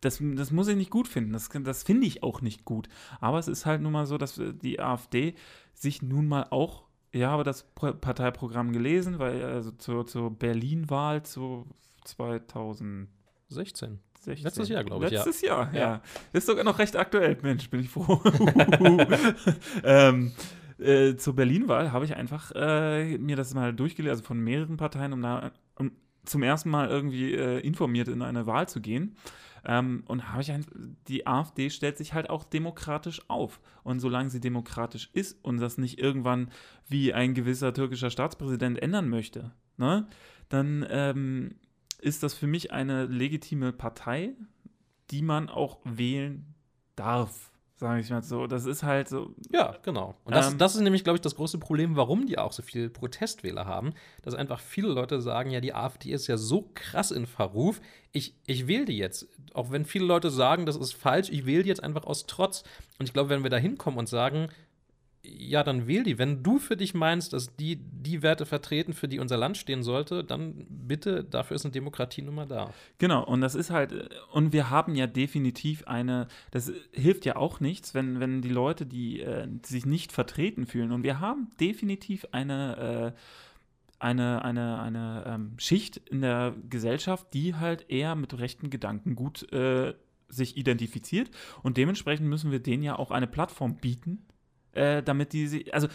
[0.00, 2.88] Das, das muss ich nicht gut finden, das, das finde ich auch nicht gut.
[3.20, 5.34] Aber es ist halt nun mal so, dass äh, die AfD
[5.74, 11.24] sich nun mal auch, ich habe das Pro- Parteiprogramm gelesen, weil also zur, zur Berlin-Wahl
[11.24, 11.66] zu
[12.08, 13.08] 2000
[13.48, 13.98] 16.
[14.20, 14.44] 16.
[14.44, 15.18] Letztes Jahr, glaube ich, ja.
[15.18, 15.80] Letztes Jahr, ja.
[15.80, 16.02] Ja.
[16.32, 18.20] Ist sogar noch recht aktuell, Mensch, bin ich froh.
[19.84, 20.32] ähm,
[20.78, 25.12] äh, zur Berlin-Wahl habe ich einfach äh, mir das mal durchgelesen, also von mehreren Parteien,
[25.12, 25.92] um, da, um
[26.24, 29.16] zum ersten Mal irgendwie äh, informiert in eine Wahl zu gehen.
[29.64, 30.64] Ähm, und habe ich ein,
[31.08, 33.60] die AfD stellt sich halt auch demokratisch auf.
[33.82, 36.50] Und solange sie demokratisch ist und das nicht irgendwann
[36.86, 40.06] wie ein gewisser türkischer Staatspräsident ändern möchte, ne,
[40.48, 41.56] dann ähm,
[42.00, 44.34] ist das für mich eine legitime Partei,
[45.10, 46.54] die man auch wählen
[46.96, 48.46] darf, sage ich mal so.
[48.46, 49.34] Das ist halt so.
[49.50, 50.16] Ja, genau.
[50.24, 52.62] Und das, Ähm, das ist nämlich, glaube ich, das große Problem, warum die auch so
[52.62, 57.10] viele Protestwähler haben, dass einfach viele Leute sagen, ja, die AfD ist ja so krass
[57.10, 57.80] in Verruf,
[58.12, 59.28] ich, ich wähle die jetzt.
[59.54, 62.64] Auch wenn viele Leute sagen, das ist falsch, ich wähle die jetzt einfach aus Trotz.
[62.98, 64.48] Und ich glaube, wenn wir da hinkommen und sagen,
[65.22, 66.18] ja, dann wähl die.
[66.18, 69.82] Wenn du für dich meinst, dass die die Werte vertreten, für die unser Land stehen
[69.82, 72.72] sollte, dann bitte, dafür ist eine Demokratie nun mal da.
[72.98, 77.60] Genau, und das ist halt, und wir haben ja definitiv eine, das hilft ja auch
[77.60, 81.50] nichts, wenn, wenn die Leute, die, äh, die sich nicht vertreten fühlen, und wir haben
[81.60, 83.20] definitiv eine, äh,
[83.98, 89.52] eine, eine, eine ähm, Schicht in der Gesellschaft, die halt eher mit rechten Gedanken gut
[89.52, 89.94] äh,
[90.28, 91.30] sich identifiziert.
[91.62, 94.24] Und dementsprechend müssen wir denen ja auch eine Plattform bieten,
[94.72, 95.88] äh, damit die sie, also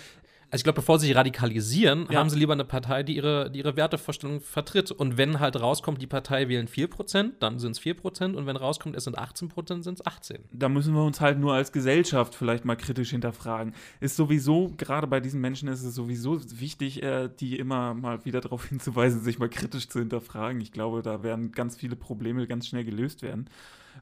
[0.52, 2.20] Also ich glaube, bevor sie sich radikalisieren, Ja.
[2.20, 4.92] haben sie lieber eine Partei, die ihre, die ihre Wertevorstellung vertritt.
[4.92, 8.36] Und wenn halt rauskommt, die Partei wählen 4%, dann sind es 4%.
[8.36, 10.42] Und wenn rauskommt, es sind 18%, sind es 18%.
[10.52, 13.74] da müssen wir uns halt nur als Gesellschaft vielleicht mal kritisch hinterfragen.
[14.00, 18.40] Ist sowieso, gerade bei diesen Menschen ist es sowieso wichtig, äh, die immer mal wieder
[18.40, 20.62] darauf hinzuweisen, sich mal kritisch zu hinterfragen.
[20.62, 23.50] Ich glaube, da werden ganz viele Probleme ganz schnell gelöst werden,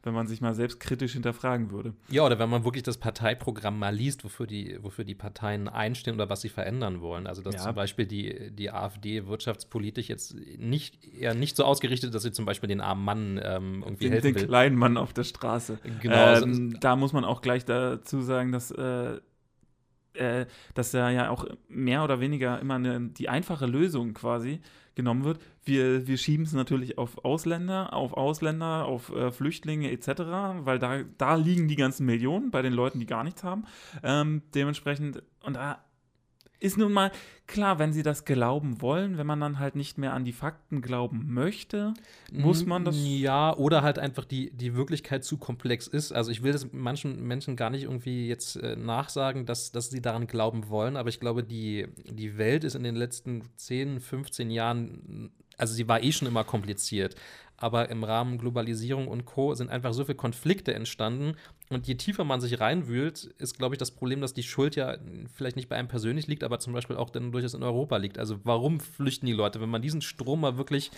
[0.04, 1.94] wenn man sich mal selbst kritisch hinterfragen würde.
[2.10, 6.16] Ja, oder wenn man wirklich das Parteiprogramm mal liest, wofür die, wofür die Parteien einstehen
[6.16, 7.28] oder was sie verändern wollen.
[7.28, 7.62] Also, dass Ja.
[7.62, 12.32] zum Beispiel die, die AfD wirtschaftspolitisch jetzt nicht, eher nicht so ausgerichtet ist, dass sie
[12.32, 14.46] zum Beispiel den armen Mann ähm, irgendwie Den, helfen den will.
[14.48, 15.78] kleinen Mann auf der Straße.
[16.02, 19.20] Genau, Ähm, da muss man auch gleich dazu sagen, dass, äh,
[20.14, 24.60] äh, dass da ja auch mehr oder weniger immer eine, die einfache Lösung quasi
[24.96, 25.39] genommen wird.
[25.64, 30.08] Wir, wir schieben es natürlich auf Ausländer, auf Ausländer, auf äh, Flüchtlinge etc.,
[30.66, 33.66] weil da, da liegen die ganzen Millionen bei den Leuten, die gar nichts haben.
[34.04, 35.84] Ähm, dementsprechend, und da
[36.62, 37.12] ist nun mal
[37.47, 40.82] klar, wenn sie das glauben wollen, wenn man dann halt nicht mehr an die Fakten
[40.82, 41.93] glauben möchte,
[42.32, 42.95] muss man das.
[42.97, 46.14] Ja, oder halt einfach die, die Wirklichkeit zu komplex ist.
[46.14, 50.01] Also ich will das manchen Menschen gar nicht irgendwie jetzt äh, nachsagen, dass, dass sie
[50.01, 54.51] daran glauben wollen, aber ich glaube, die, die Welt ist in den letzten 10, 15
[54.51, 57.16] Jahren, also sie war eh schon immer kompliziert,
[57.62, 59.53] aber im Rahmen Globalisierung und Co.
[59.53, 61.36] sind einfach so viele Konflikte entstanden.
[61.70, 64.97] Und je tiefer man sich reinwühlt, ist, glaube ich, das Problem, dass die Schuld ja
[65.36, 68.18] vielleicht nicht bei einem persönlich liegt, aber zum Beispiel auch dann durchaus in Europa liegt.
[68.18, 69.62] Also warum flüchten die Leute?
[69.62, 70.89] Wenn man diesen Strom mal wirklich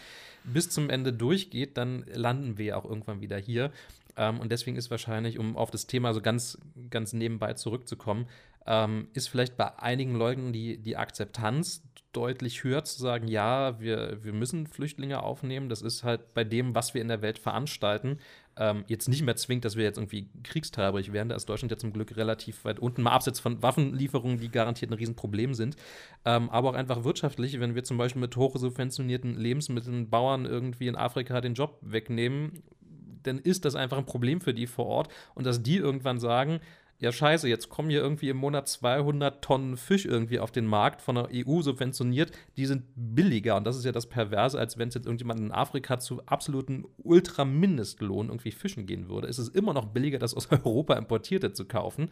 [0.46, 3.70] bis zum Ende durchgeht, dann landen wir ja auch irgendwann wieder hier.
[4.16, 6.58] Ähm, und deswegen ist wahrscheinlich, um auf das Thema so ganz,
[6.90, 8.28] ganz nebenbei zurückzukommen,
[8.66, 11.84] ähm, ist vielleicht bei einigen Leuten die, die Akzeptanz
[12.14, 15.68] deutlich höher zu sagen, ja, wir, wir müssen Flüchtlinge aufnehmen.
[15.68, 18.20] Das ist halt bei dem, was wir in der Welt veranstalten,
[18.56, 21.30] ähm, jetzt nicht mehr zwingt, dass wir jetzt irgendwie kriegstreiberig werden.
[21.30, 24.92] Da ist Deutschland ja zum Glück relativ weit unten, mal abseits von Waffenlieferungen, die garantiert
[24.92, 25.76] ein Riesenproblem sind.
[26.24, 30.96] Ähm, aber auch einfach wirtschaftlich, wenn wir zum Beispiel mit hochsubventionierten Lebensmitteln Bauern irgendwie in
[30.96, 32.64] Afrika den Job wegnehmen,
[33.24, 35.08] dann ist das einfach ein Problem für die vor Ort.
[35.34, 36.60] Und dass die irgendwann sagen,
[37.04, 41.02] ja scheiße, jetzt kommen hier irgendwie im Monat 200 Tonnen Fisch irgendwie auf den Markt
[41.02, 44.88] von der EU subventioniert, die sind billiger und das ist ja das Perverse, als wenn
[44.88, 49.28] es jetzt irgendjemand in Afrika zu absoluten Ultramindestlohn irgendwie fischen gehen würde.
[49.28, 52.10] Es ist immer noch billiger, das aus Europa importierte zu kaufen.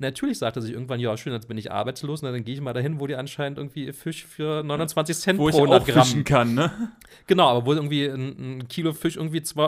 [0.00, 2.60] Natürlich sagt er sich irgendwann, ja schön, jetzt bin ich arbeitslos, na, dann gehe ich
[2.60, 6.04] mal dahin, wo die anscheinend irgendwie Fisch für 29 Cent wo pro ich auch Gramm
[6.04, 6.92] fischen kann, ne?
[7.28, 9.60] Genau, aber wo irgendwie ein, ein Kilo Fisch irgendwie 2,90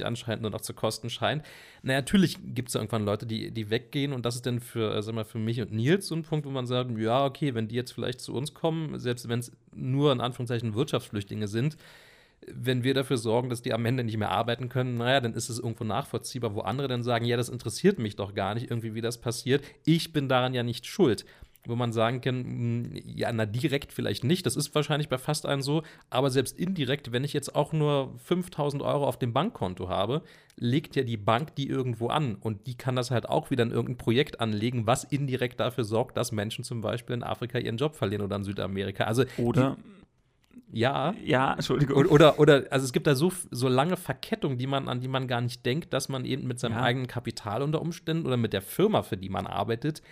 [0.00, 1.42] Euro anscheinend nur noch zu kosten scheint.
[1.82, 5.02] Na, natürlich gibt es irgendwann Leute, die, die weggehen und das ist dann für, äh,
[5.02, 7.68] sag mal, für mich und Nils so ein Punkt, wo man sagt, ja, okay, wenn
[7.68, 11.76] die jetzt vielleicht zu uns kommen, selbst wenn es nur in Anführungszeichen Wirtschaftsflüchtlinge sind,
[12.46, 15.50] wenn wir dafür sorgen, dass die am Ende nicht mehr arbeiten können, naja, dann ist
[15.50, 18.94] es irgendwo nachvollziehbar, wo andere dann sagen, ja, das interessiert mich doch gar nicht irgendwie,
[18.94, 19.62] wie das passiert.
[19.84, 21.26] Ich bin daran ja nicht schuld
[21.66, 25.44] wo man sagen kann, mh, ja, na direkt vielleicht nicht, das ist wahrscheinlich bei fast
[25.46, 29.88] allen so, aber selbst indirekt, wenn ich jetzt auch nur 5000 Euro auf dem Bankkonto
[29.88, 30.22] habe,
[30.56, 33.70] legt ja die Bank die irgendwo an und die kann das halt auch wieder in
[33.70, 37.94] irgendein Projekt anlegen, was indirekt dafür sorgt, dass Menschen zum Beispiel in Afrika ihren Job
[37.94, 39.04] verlieren oder in Südamerika.
[39.04, 39.76] Also Oder?
[40.72, 41.14] Ja.
[41.24, 41.96] Ja, Entschuldigung.
[41.96, 45.08] Oder, oder, oder, also es gibt da so, so lange Verkettungen, die man, an die
[45.08, 46.82] man gar nicht denkt, dass man eben mit seinem Ja.
[46.82, 50.02] eigenen Kapital unter Umständen oder mit der Firma, für die man arbeitet,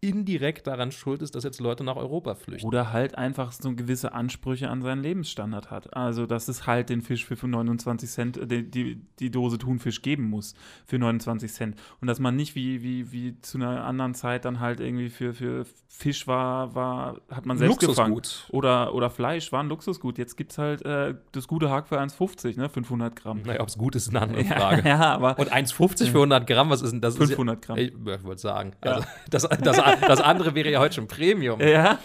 [0.00, 2.66] indirekt daran schuld ist, dass jetzt Leute nach Europa flüchten.
[2.66, 5.96] Oder halt einfach so gewisse Ansprüche an seinen Lebensstandard hat.
[5.96, 10.02] Also, dass es halt den Fisch für 29 Cent, äh, die, die, die Dose Thunfisch
[10.02, 11.76] geben muss für 29 Cent.
[12.00, 15.32] Und dass man nicht wie, wie, wie zu einer anderen Zeit dann halt irgendwie für,
[15.32, 18.14] für Fisch war, war, hat man selbst gefangen.
[18.14, 18.54] Luxusgut.
[18.54, 20.18] Oder, oder Fleisch war ein Luxusgut.
[20.18, 22.68] Jetzt gibt es halt äh, das gute Hack für 1,50, ne?
[22.68, 23.42] 500 Gramm.
[23.46, 24.88] Naja, ob es gut ist, ist eine andere Ja, Frage.
[24.88, 27.16] ja, aber Und 1,50 für 100 Gramm, was ist denn das?
[27.16, 27.78] 500 Gramm.
[27.78, 28.72] Ich, ich wollte sagen.
[28.84, 28.92] Ja.
[28.92, 31.60] Also, das, das, das andere wäre ja heute schon Premium.
[31.60, 31.98] Ja,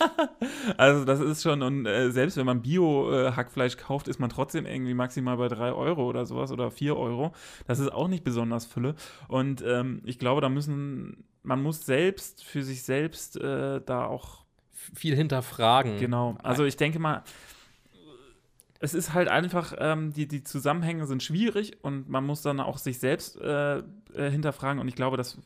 [0.78, 4.94] also das ist schon, und äh, selbst wenn man Bio-Hackfleisch kauft, ist man trotzdem irgendwie
[4.94, 7.34] maximal bei 3 Euro oder sowas oder 4 Euro.
[7.68, 8.96] Das ist auch nicht besonders Fülle.
[9.28, 14.42] Und ähm, ich glaube, da müssen, man muss selbst für sich selbst äh, da auch,
[14.96, 16.00] Viel hinterfragen.
[16.00, 17.24] genau, also ich denke mal,
[18.80, 22.80] es ist halt einfach, ähm, die, die Zusammenhänge sind schwierig und man muss dann auch
[22.80, 23.84] sich selbst äh, äh,
[24.16, 25.38] hinterfragen und ich glaube, das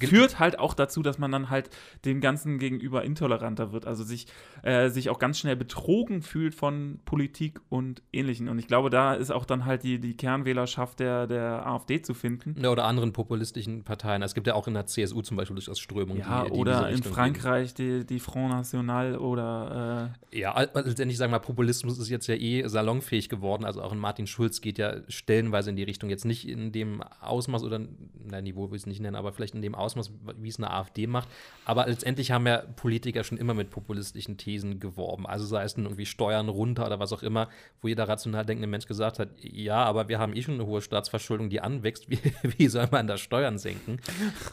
[0.00, 1.70] führt halt auch dazu, dass man dann halt
[2.04, 4.26] dem Ganzen gegenüber intoleranter wird, also sich,
[4.62, 8.48] äh, sich auch ganz schnell betrogen fühlt von Politik und Ähnlichen.
[8.48, 12.14] Und ich glaube, da ist auch dann halt die, die Kernwählerschaft der, der AfD zu
[12.14, 12.54] finden.
[12.60, 14.22] Ja, oder anderen populistischen Parteien.
[14.22, 16.88] Es gibt ja auch in der CSU zum Beispiel durchaus Strömungen, Ja, die, die oder
[16.88, 20.38] in Richtung Frankreich die, die Front National oder äh.
[20.38, 23.64] Ja, letztendlich sagen wir mal, Populismus ist jetzt ja eh salonfähig geworden.
[23.64, 26.10] Also auch ein Martin Schulz geht ja stellenweise in die Richtung.
[26.10, 27.80] Jetzt nicht in dem Ausmaß oder,
[28.24, 30.70] nein, Niveau will ich es nicht nennen, aber vielleicht in dem Ausmaß, wie es eine
[30.70, 31.28] AfD macht.
[31.64, 35.26] Aber letztendlich haben ja Politiker schon immer mit populistischen Thesen geworben.
[35.26, 37.48] Also sei es nun irgendwie Steuern runter oder was auch immer,
[37.80, 40.82] wo jeder rational denkende Mensch gesagt hat, ja, aber wir haben eh schon eine hohe
[40.82, 42.08] Staatsverschuldung, die anwächst.
[42.10, 44.00] Wie, wie soll man da Steuern senken?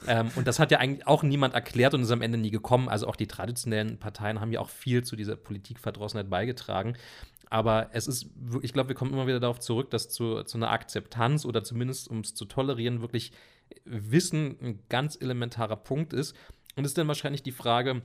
[0.08, 2.90] ähm, und das hat ja eigentlich auch niemand erklärt und ist am Ende nie gekommen.
[2.90, 6.96] Also auch die traditionellen Parteien haben ja auch viel zu dieser Politikverdrossenheit beigetragen.
[7.50, 8.28] Aber es ist,
[8.62, 12.10] ich glaube, wir kommen immer wieder darauf zurück, dass zu, zu einer Akzeptanz oder zumindest
[12.10, 13.32] um es zu tolerieren, wirklich
[13.90, 16.36] Wissen ein ganz elementarer Punkt ist.
[16.76, 18.02] Und ist dann wahrscheinlich die Frage,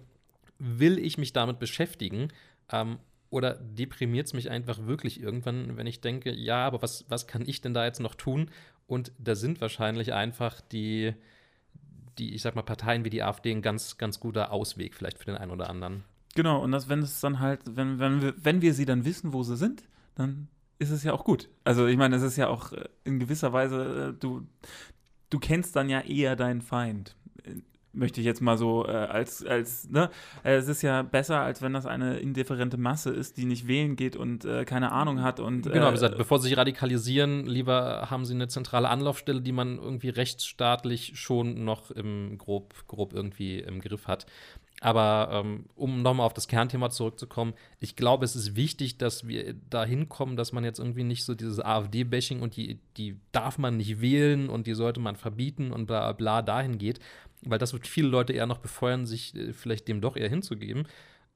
[0.59, 2.29] will ich mich damit beschäftigen?
[2.71, 2.99] Ähm,
[3.31, 7.43] oder deprimiert es mich einfach wirklich irgendwann, wenn ich denke, ja, aber was, was kann
[7.47, 8.51] ich denn da jetzt noch tun?
[8.87, 11.15] Und da sind wahrscheinlich einfach die,
[12.19, 15.25] die, ich sag mal, Parteien wie die AfD ein ganz, ganz guter Ausweg, vielleicht für
[15.25, 16.05] den einen oder anderen.
[16.35, 19.33] genau, und das, wenn es dann halt, wenn, wenn, wir, wenn wir sie dann wissen,
[19.33, 21.49] wo sie sind, dann ist es ja auch gut.
[21.65, 24.47] Also ich meine, es ist ja auch äh, in gewisser Weise, äh, du,
[25.33, 27.17] du kennst dann ja eher deinen Feind.
[27.95, 30.11] Äh, Möchte ich jetzt mal so äh, als, als, ne?
[30.45, 33.97] Äh, Es ist ja besser, als wenn das eine indifferente Masse ist, die nicht wählen
[33.97, 37.47] geht und äh, keine Ahnung hat und Genau, wie äh, gesagt, bevor sie sich radikalisieren,
[37.47, 43.13] lieber haben sie eine zentrale Anlaufstelle, die man irgendwie rechtsstaatlich schon noch im grob, grob
[43.13, 44.27] irgendwie im Griff hat.
[44.81, 49.55] Aber ähm, um nochmal auf das Kernthema zurückzukommen, ich glaube, es ist wichtig, dass wir
[49.71, 53.77] da hinkommen, dass man jetzt irgendwie nicht so dieses AfD-Bashing und die, die darf man
[53.77, 56.99] nicht wählen und die sollte man verbieten und bla bla dahin geht,
[57.45, 60.87] weil das wird viele Leute eher noch befeuern, sich äh, vielleicht dem doch eher hinzugeben.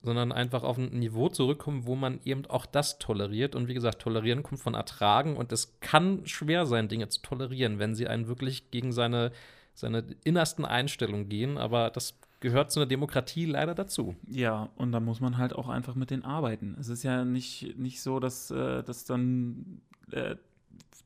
[0.02, 3.56] sondern einfach auf ein Niveau zurückkommen, wo man eben auch das toleriert.
[3.56, 7.78] Und wie gesagt, tolerieren kommt von ertragen und es kann schwer sein, Dinge zu tolerieren,
[7.80, 9.32] wenn sie einen wirklich gegen seine,
[9.74, 11.58] seine innersten Einstellungen gehen.
[11.58, 14.14] Aber das gehört zu einer Demokratie leider dazu.
[14.28, 16.76] Ja, und da muss man halt auch einfach mit denen arbeiten.
[16.78, 19.80] Es ist ja nicht, nicht so, dass, äh, dass dann
[20.12, 20.36] äh,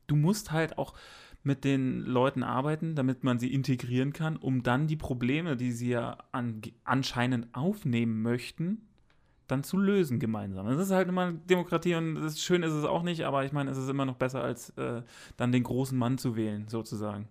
[0.07, 0.95] du musst halt auch
[1.43, 5.91] mit den Leuten arbeiten, damit man sie integrieren kann, um dann die Probleme, die sie
[5.91, 8.87] ja an, anscheinend aufnehmen möchten,
[9.47, 10.69] dann zu lösen gemeinsam.
[10.69, 13.71] Es ist halt immer Demokratie und das schön ist es auch nicht, aber ich meine,
[13.71, 15.03] es ist immer noch besser, als äh,
[15.37, 17.27] dann den großen Mann zu wählen, sozusagen.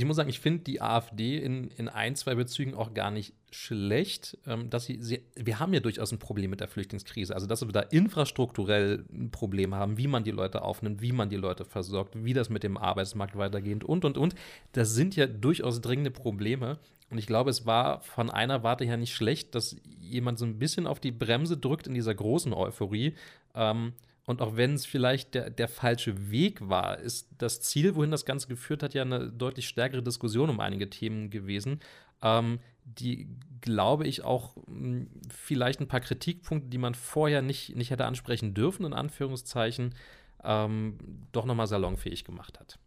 [0.00, 3.34] Ich muss sagen, ich finde die AfD in, in ein, zwei Bezügen auch gar nicht
[3.50, 4.38] schlecht.
[4.46, 7.34] Ähm, dass sie, sie, wir haben ja durchaus ein Problem mit der Flüchtlingskrise.
[7.34, 11.28] Also, dass wir da infrastrukturell ein Problem haben, wie man die Leute aufnimmt, wie man
[11.28, 14.34] die Leute versorgt, wie das mit dem Arbeitsmarkt weitergeht und, und, und.
[14.72, 16.78] Das sind ja durchaus dringende Probleme.
[17.10, 20.58] Und ich glaube, es war von einer Warte her nicht schlecht, dass jemand so ein
[20.58, 23.14] bisschen auf die Bremse drückt in dieser großen Euphorie.
[23.54, 23.92] Ähm,
[24.30, 28.24] und auch wenn es vielleicht der, der falsche Weg war, ist das Ziel, wohin das
[28.24, 31.80] Ganze geführt hat, ja eine deutlich stärkere Diskussion um einige Themen gewesen,
[32.22, 33.26] ähm, die,
[33.60, 38.54] glaube ich, auch hm, vielleicht ein paar Kritikpunkte, die man vorher nicht, nicht hätte ansprechen
[38.54, 39.96] dürfen, in Anführungszeichen,
[40.44, 40.96] ähm,
[41.32, 42.78] doch nochmal salonfähig gemacht hat.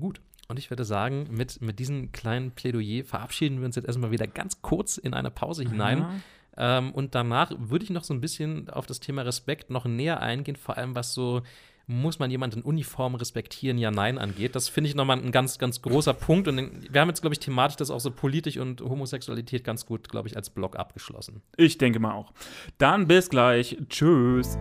[0.00, 0.22] Gut.
[0.48, 4.26] Und ich würde sagen, mit, mit diesem kleinen Plädoyer verabschieden wir uns jetzt erstmal wieder
[4.26, 5.98] ganz kurz in eine Pause hinein.
[5.98, 6.14] Ja.
[6.56, 10.20] Ähm, und danach würde ich noch so ein bisschen auf das Thema Respekt noch näher
[10.20, 11.42] eingehen, vor allem was so
[11.86, 14.54] muss man jemanden in Uniform respektieren, ja, nein angeht.
[14.54, 16.48] Das finde ich nochmal ein ganz, ganz großer Punkt.
[16.48, 20.08] Und wir haben jetzt, glaube ich, thematisch das auch so politisch und Homosexualität ganz gut,
[20.08, 21.42] glaube ich, als Block abgeschlossen.
[21.56, 22.32] Ich denke mal auch.
[22.78, 23.76] Dann bis gleich.
[23.88, 24.56] Tschüss.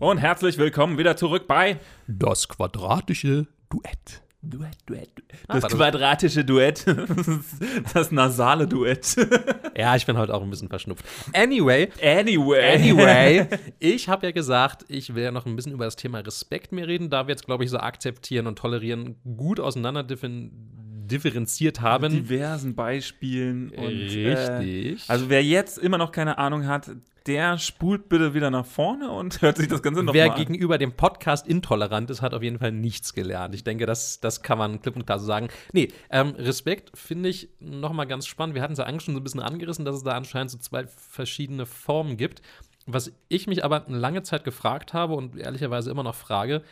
[0.00, 1.78] Und herzlich willkommen wieder zurück bei
[2.08, 4.22] Das quadratische Duett.
[4.40, 5.10] Duett, Duett.
[5.46, 6.86] Das ah, quadratische Duett.
[7.92, 9.14] das nasale Duett.
[9.76, 11.04] ja, ich bin heute auch ein bisschen verschnupft.
[11.34, 11.90] Anyway.
[12.02, 12.76] Anyway.
[12.76, 13.46] Anyway.
[13.78, 16.88] Ich habe ja gesagt, ich will ja noch ein bisschen über das Thema Respekt mehr
[16.88, 22.14] reden, da wir jetzt, glaube ich, so akzeptieren und tolerieren gut auseinander differenziert haben.
[22.14, 23.68] Mit diversen Beispielen.
[23.68, 24.16] Und, Richtig.
[24.26, 26.90] Äh, also wer jetzt immer noch keine Ahnung hat,
[27.26, 30.38] der spult bitte wieder nach vorne und hört sich das Ganze noch Wer mal an.
[30.38, 33.54] gegenüber dem Podcast intolerant ist, hat auf jeden Fall nichts gelernt.
[33.54, 35.48] Ich denke, das, das kann man klipp und klar so sagen.
[35.72, 38.54] Nee, ähm, Respekt finde ich noch mal ganz spannend.
[38.54, 40.58] Wir hatten es ja eigentlich schon so ein bisschen angerissen, dass es da anscheinend so
[40.58, 42.42] zwei verschiedene Formen gibt.
[42.86, 46.62] Was ich mich aber lange Zeit gefragt habe und ehrlicherweise immer noch frage,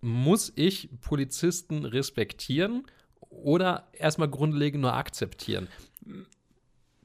[0.00, 2.86] muss ich Polizisten respektieren
[3.28, 5.68] oder erstmal grundlegend nur akzeptieren?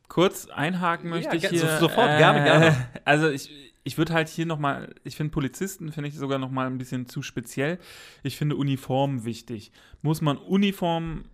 [0.07, 1.77] Kurz einhaken möchte ja, ich hier.
[1.79, 2.87] Sofort, äh, gerne, gerne.
[3.05, 3.49] Also ich,
[3.83, 7.21] ich würde halt hier nochmal, ich finde Polizisten, finde ich sogar nochmal ein bisschen zu
[7.21, 7.77] speziell.
[8.23, 9.71] Ich finde Uniformen wichtig.
[10.01, 11.25] Muss man Uniformen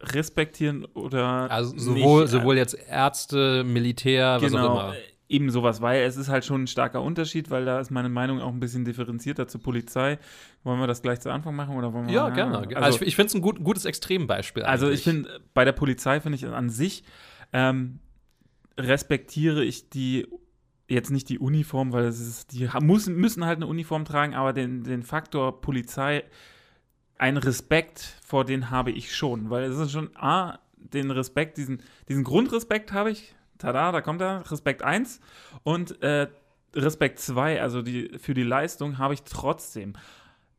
[0.00, 2.30] respektieren oder Also sowohl, nicht?
[2.30, 4.94] sowohl jetzt Ärzte, Militär, genau, was auch immer.
[5.28, 8.40] Eben sowas, weil es ist halt schon ein starker Unterschied, weil da ist meine Meinung
[8.40, 10.18] auch ein bisschen differenzierter zur Polizei.
[10.64, 12.58] Wollen wir das gleich zu Anfang machen oder wollen wir Ja, gerne.
[12.58, 14.64] Also, also ich, ich finde es ein gut, gutes Extrembeispiel.
[14.64, 14.98] Also eigentlich.
[15.00, 17.04] ich finde, bei der Polizei finde ich an sich
[17.52, 17.98] ähm,
[18.78, 20.26] respektiere ich die
[20.88, 24.52] jetzt nicht die Uniform, weil es ist, die muss, müssen halt eine Uniform tragen, aber
[24.52, 26.24] den, den Faktor Polizei,
[27.16, 31.82] einen Respekt vor den habe ich schon, weil es ist schon, A, den Respekt, diesen,
[32.08, 35.20] diesen Grundrespekt habe ich, tada, da kommt er, Respekt 1
[35.62, 36.28] und äh,
[36.74, 39.94] Respekt 2, also die, für die Leistung habe ich trotzdem.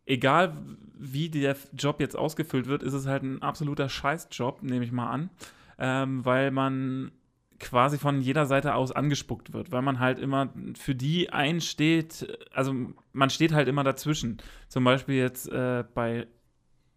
[0.05, 0.55] Egal
[0.97, 5.09] wie der Job jetzt ausgefüllt wird, ist es halt ein absoluter Scheißjob, nehme ich mal
[5.09, 5.29] an,
[5.81, 7.11] ähm, weil man
[7.59, 12.73] quasi von jeder Seite aus angespuckt wird, weil man halt immer für die einsteht, also
[13.13, 14.37] man steht halt immer dazwischen.
[14.67, 16.27] Zum Beispiel jetzt äh, bei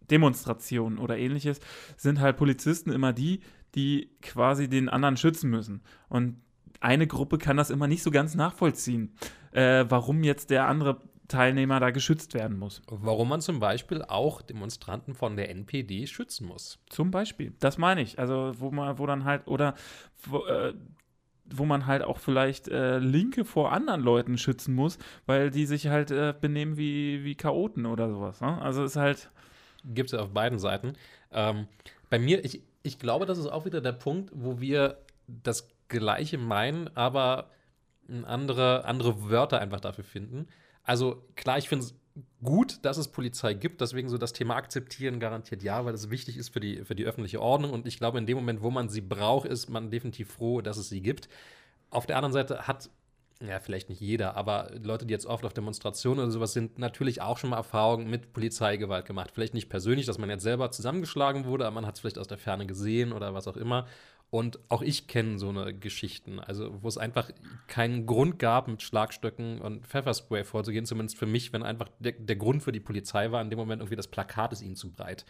[0.09, 1.59] Demonstrationen oder ähnliches
[1.97, 3.41] sind halt Polizisten immer die,
[3.73, 5.81] die quasi den anderen schützen müssen.
[6.07, 6.41] Und
[6.79, 9.15] eine Gruppe kann das immer nicht so ganz nachvollziehen,
[9.51, 12.81] äh, warum jetzt der andere Teilnehmer da geschützt werden muss.
[12.87, 16.79] Warum man zum Beispiel auch Demonstranten von der NPD schützen muss.
[16.89, 18.19] Zum Beispiel, das meine ich.
[18.19, 19.75] Also wo man, wo dann halt, oder
[20.23, 20.73] wo, äh,
[21.45, 25.87] wo man halt auch vielleicht äh, Linke vor anderen Leuten schützen muss, weil die sich
[25.87, 28.41] halt äh, benehmen wie, wie Chaoten oder sowas.
[28.41, 28.61] Ne?
[28.61, 29.29] Also ist halt.
[29.87, 30.93] Gibt es ja auf beiden Seiten.
[31.31, 31.67] Ähm,
[32.09, 34.97] bei mir, ich, ich glaube, das ist auch wieder der Punkt, wo wir
[35.27, 37.51] das Gleiche meinen, aber
[38.25, 40.47] andere, andere Wörter einfach dafür finden.
[40.85, 41.95] Also klar, ich finde es
[42.43, 46.37] gut, dass es Polizei gibt, deswegen so das Thema akzeptieren garantiert ja, weil das wichtig
[46.37, 48.87] ist für die, für die öffentliche Ordnung und ich glaube, in dem Moment, wo man
[48.87, 51.27] sie braucht, ist man definitiv froh, dass es sie gibt.
[51.89, 52.89] Auf der anderen Seite hat
[53.41, 57.21] ja, vielleicht nicht jeder, aber Leute, die jetzt oft auf Demonstrationen oder sowas sind, natürlich
[57.21, 59.31] auch schon mal Erfahrungen mit Polizeigewalt gemacht.
[59.33, 62.27] Vielleicht nicht persönlich, dass man jetzt selber zusammengeschlagen wurde, aber man hat es vielleicht aus
[62.27, 63.87] der Ferne gesehen oder was auch immer.
[64.29, 67.29] Und auch ich kenne so eine Geschichten, also wo es einfach
[67.67, 72.35] keinen Grund gab, mit Schlagstöcken und Pfefferspray vorzugehen, zumindest für mich, wenn einfach der, der
[72.35, 75.25] Grund für die Polizei war, in dem Moment irgendwie das Plakat ist ihnen zu breit.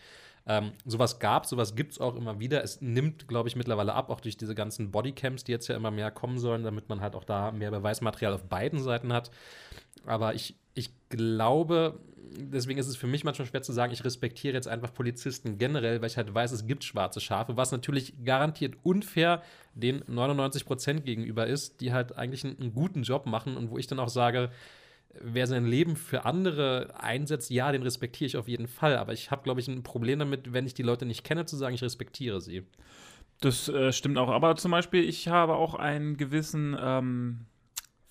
[0.47, 2.63] Ähm, sowas gab, sowas gibt es auch immer wieder.
[2.63, 5.91] Es nimmt, glaube ich, mittlerweile ab, auch durch diese ganzen Bodycams, die jetzt ja immer
[5.91, 9.31] mehr kommen sollen, damit man halt auch da mehr Beweismaterial auf beiden Seiten hat.
[10.05, 11.99] Aber ich, ich glaube,
[12.37, 16.01] deswegen ist es für mich manchmal schwer zu sagen, ich respektiere jetzt einfach Polizisten generell,
[16.01, 19.41] weil ich halt weiß, es gibt schwarze Schafe, was natürlich garantiert unfair
[19.73, 23.77] den 99 Prozent gegenüber ist, die halt eigentlich einen, einen guten Job machen und wo
[23.77, 24.51] ich dann auch sage,
[25.21, 28.97] wer sein Leben für andere einsetzt, ja, den respektiere ich auf jeden Fall.
[28.97, 31.55] Aber ich habe, glaube ich, ein Problem damit, wenn ich die Leute nicht kenne, zu
[31.55, 32.63] sagen, ich respektiere sie.
[33.41, 34.29] Das äh, stimmt auch.
[34.29, 37.45] Aber zum Beispiel, ich habe auch einen gewissen ähm,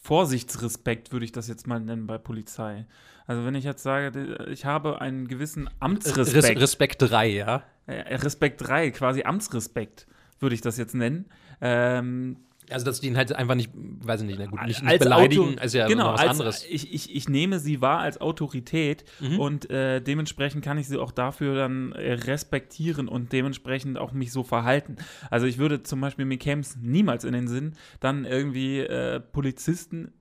[0.05, 2.85] Vorsichtsrespekt, würde ich das jetzt mal nennen bei Polizei.
[3.27, 6.57] Also wenn ich jetzt sage, ich habe einen gewissen Amtsrespekt.
[6.57, 7.63] Res Respekt 3, ja?
[7.87, 10.07] Äh, Respekt 3, quasi Amtsrespekt,
[10.41, 11.25] würde ich das jetzt nennen.
[11.63, 12.37] Ähm,
[12.71, 15.55] also, dass die ihn halt einfach nicht, weiß ich nicht, na gut, nicht, nicht beleidigen,
[15.55, 16.67] Auto, ist ja genau, was als, anderes.
[16.69, 19.39] Ich, ich, ich nehme sie wahr als Autorität mhm.
[19.39, 24.33] und äh, dementsprechend kann ich sie auch dafür dann äh, respektieren und dementsprechend auch mich
[24.33, 24.97] so verhalten.
[25.31, 29.21] Also, ich würde zum Beispiel, mir käme es niemals in den Sinn, dann irgendwie äh,
[29.21, 30.12] Polizisten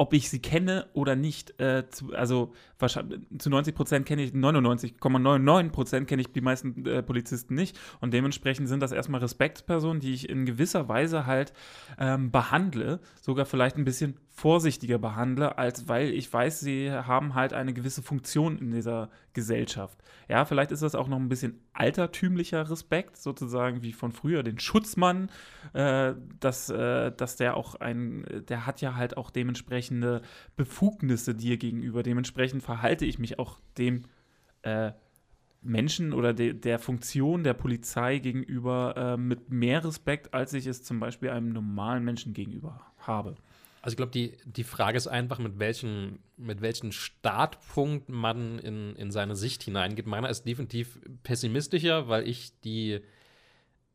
[0.00, 1.60] ob ich sie kenne oder nicht.
[1.60, 2.54] Äh, zu, also
[3.36, 7.78] zu 90 Prozent kenne ich, 99,99 Prozent kenne ich die meisten äh, Polizisten nicht.
[8.00, 11.52] Und dementsprechend sind das erstmal Respektspersonen, die ich in gewisser Weise halt
[11.98, 17.52] ähm, behandle, sogar vielleicht ein bisschen vorsichtiger behandle, als weil ich weiß, sie haben halt
[17.52, 19.98] eine gewisse Funktion in dieser Gesellschaft.
[20.28, 24.58] Ja, vielleicht ist das auch noch ein bisschen altertümlicher Respekt, sozusagen wie von früher, den
[24.58, 25.30] Schutzmann,
[25.74, 30.22] äh, dass, äh, dass der auch ein, der hat ja halt auch dementsprechende
[30.56, 32.02] Befugnisse dir gegenüber.
[32.02, 34.04] Dementsprechend verhalte ich mich auch dem
[34.62, 34.92] äh,
[35.60, 40.82] Menschen oder de, der Funktion der Polizei gegenüber äh, mit mehr Respekt, als ich es
[40.82, 43.34] zum Beispiel einem normalen Menschen gegenüber habe.
[43.82, 48.94] Also ich glaube, die, die Frage ist einfach, mit welchem, mit welchem Startpunkt man in,
[48.96, 50.06] in seine Sicht hineingeht.
[50.06, 53.00] Meiner ist definitiv pessimistischer, weil ich die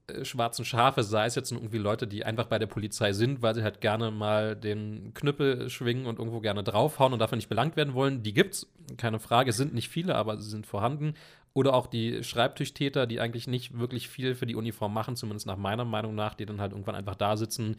[0.07, 3.53] äh, schwarzen Schafe, sei es jetzt irgendwie Leute, die einfach bei der Polizei sind, weil
[3.53, 7.75] sie halt gerne mal den Knüppel schwingen und irgendwo gerne draufhauen und dafür nicht belangt
[7.75, 8.67] werden wollen, die gibt's,
[8.97, 9.53] keine Frage.
[9.53, 11.13] Sind nicht viele, aber sie sind vorhanden.
[11.53, 15.57] Oder auch die Schreibtischtäter, die eigentlich nicht wirklich viel für die Uniform machen, zumindest nach
[15.57, 17.77] meiner Meinung nach, die dann halt irgendwann einfach da sitzen,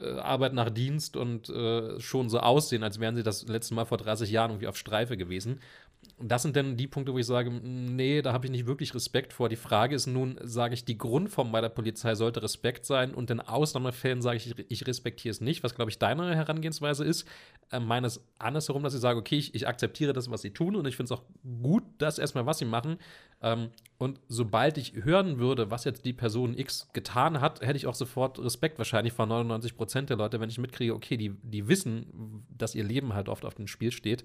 [0.00, 3.84] äh, Arbeit nach Dienst und äh, schon so aussehen, als wären sie das letzte Mal
[3.84, 5.60] vor 30 Jahren irgendwie auf Streife gewesen.
[6.18, 9.32] Das sind dann die Punkte, wo ich sage, nee, da habe ich nicht wirklich Respekt
[9.32, 9.48] vor.
[9.48, 13.30] Die Frage ist nun, sage ich, die Grundform bei der Polizei sollte Respekt sein und
[13.30, 17.26] in Ausnahmefällen sage ich, ich respektiere es nicht, was, glaube ich, deine Herangehensweise ist.
[17.72, 20.86] Äh, meines andersherum, dass ich sage, okay, ich, ich akzeptiere das, was sie tun und
[20.86, 21.24] ich finde es auch
[21.62, 22.98] gut, das erstmal, was sie machen.
[23.40, 27.86] Ähm, und sobald ich hören würde, was jetzt die Person X getan hat, hätte ich
[27.86, 31.68] auch sofort Respekt wahrscheinlich vor 99 Prozent der Leute, wenn ich mitkriege, okay, die, die
[31.68, 34.24] wissen, dass ihr Leben halt oft auf dem Spiel steht.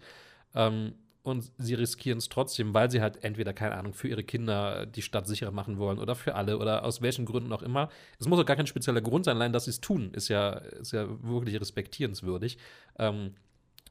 [0.54, 0.94] Ähm,
[1.28, 5.02] und sie riskieren es trotzdem, weil sie halt entweder, keine Ahnung, für ihre Kinder die
[5.02, 7.90] Stadt sicherer machen wollen oder für alle oder aus welchen Gründen auch immer.
[8.20, 10.52] Es muss auch gar kein spezieller Grund sein, allein dass sie es tun, ist ja,
[10.52, 12.58] ist ja wirklich respektierenswürdig.
[12.98, 13.32] Ähm,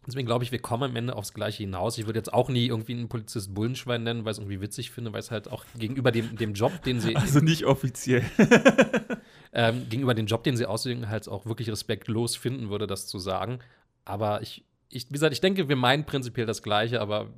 [0.06, 1.98] Deswegen glaube ich, wir kommen am Ende aufs Gleiche hinaus.
[1.98, 4.92] Ich würde jetzt auch nie irgendwie einen Polizist Bullenschwein nennen, weil ich es irgendwie witzig
[4.92, 7.16] finde, weil es halt auch gegenüber dem, dem Job, den sie.
[7.26, 8.22] Also nicht offiziell.
[9.52, 13.18] ähm, gegenüber dem Job, den sie ausüben, halt auch wirklich respektlos finden würde, das zu
[13.18, 13.58] sagen.
[14.04, 17.28] Aber ich, ich, wie gesagt, ich denke, wir meinen prinzipiell das Gleiche, aber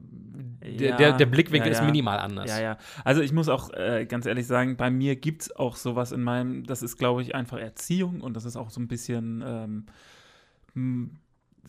[0.62, 1.80] der, ja, der, der, Blickwinkel ja, ja.
[1.80, 2.50] ist minimal anders.
[2.50, 2.78] Ja, ja.
[3.04, 6.22] Also ich muss auch äh, ganz ehrlich sagen, bei mir gibt es auch sowas in
[6.22, 9.42] meinem, das ist, glaube ich, einfach Erziehung und das ist auch so ein bisschen
[10.74, 11.10] ähm,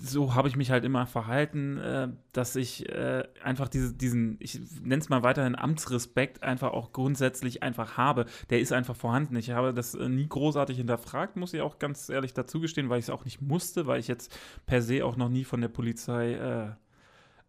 [0.02, 4.60] so habe ich mich halt immer verhalten, äh, dass ich äh, einfach diese, diesen, ich
[4.82, 8.26] nenne es mal weiterhin Amtsrespekt einfach auch grundsätzlich einfach habe.
[8.50, 9.36] Der ist einfach vorhanden.
[9.36, 13.06] Ich habe das äh, nie großartig hinterfragt, muss ich auch ganz ehrlich dazugestehen, weil ich
[13.06, 16.34] es auch nicht musste, weil ich jetzt per se auch noch nie von der Polizei
[16.34, 16.70] äh,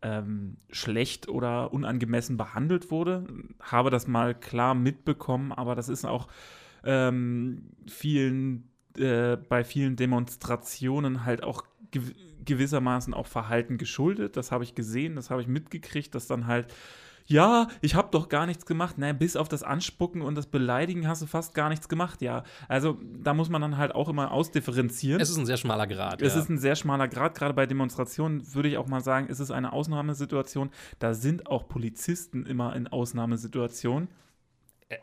[0.02, 3.26] ähm, schlecht oder unangemessen behandelt wurde.
[3.60, 6.28] Habe das mal klar mitbekommen, aber das ist auch
[6.84, 11.64] ähm, vielen äh, bei vielen Demonstrationen halt auch
[12.44, 14.36] gewissermaßen auch Verhalten geschuldet.
[14.36, 16.66] Das habe ich gesehen, das habe ich mitgekriegt, dass dann halt
[17.30, 18.98] ja, ich habe doch gar nichts gemacht.
[18.98, 22.42] Naja, bis auf das Anspucken und das Beleidigen hast du fast gar nichts gemacht, ja.
[22.66, 25.20] Also da muss man dann halt auch immer ausdifferenzieren.
[25.20, 26.22] Es ist ein sehr schmaler Grad.
[26.22, 26.40] Es ja.
[26.40, 27.36] ist ein sehr schmaler Grad.
[27.36, 30.70] Gerade bei Demonstrationen würde ich auch mal sagen, es ist eine Ausnahmesituation.
[30.98, 34.08] Da sind auch Polizisten immer in Ausnahmesituationen.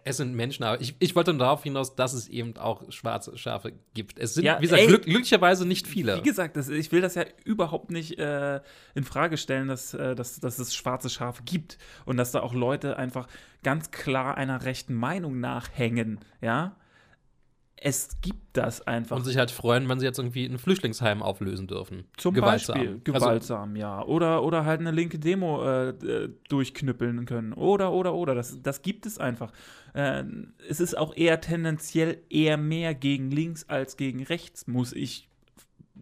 [0.03, 3.38] Es sind Menschen, aber ich, ich wollte nur darauf hinaus, dass es eben auch schwarze
[3.38, 4.19] Schafe gibt.
[4.19, 6.17] Es sind, Ja, wie gesagt, glück, glücklicherweise nicht viele.
[6.17, 8.59] Wie gesagt, das, ich will das ja überhaupt nicht äh,
[8.95, 12.53] in Frage stellen, dass, äh, dass, dass es schwarze Schafe gibt und dass da auch
[12.53, 13.27] Leute einfach
[13.63, 16.75] ganz klar einer rechten Meinung nachhängen, ja.
[17.80, 19.17] Es gibt das einfach.
[19.17, 22.05] Und sich halt freuen, wenn sie jetzt irgendwie ein Flüchtlingsheim auflösen dürfen.
[22.17, 22.75] Zum Gewaltsam.
[22.75, 24.03] Beispiel Also, gewaltsam, ja.
[24.03, 27.53] Oder, oder halt eine linke Demo äh, äh, durchknüppeln können.
[27.53, 28.34] Oder, oder, oder.
[28.34, 29.51] Das, das gibt es einfach.
[29.93, 30.23] Äh,
[30.67, 35.30] es ist auch eher tendenziell eher mehr gegen links als gegen rechts, muss ich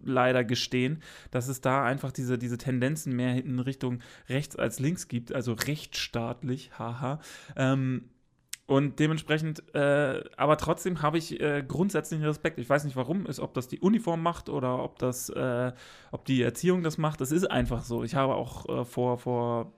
[0.05, 1.01] leider gestehen,
[1.31, 3.99] dass es da einfach diese, diese Tendenzen mehr in Richtung
[4.29, 7.19] rechts als links gibt, also rechtsstaatlich, haha.
[7.55, 8.09] Ähm,
[8.67, 12.57] und dementsprechend, äh, aber trotzdem habe ich äh, grundsätzlichen Respekt.
[12.57, 15.71] Ich weiß nicht, warum ist, ob das die Uniform macht oder ob das, äh,
[16.11, 17.21] ob die Erziehung das macht.
[17.21, 18.03] Das ist einfach so.
[18.03, 19.73] Ich habe auch äh, vor, vor,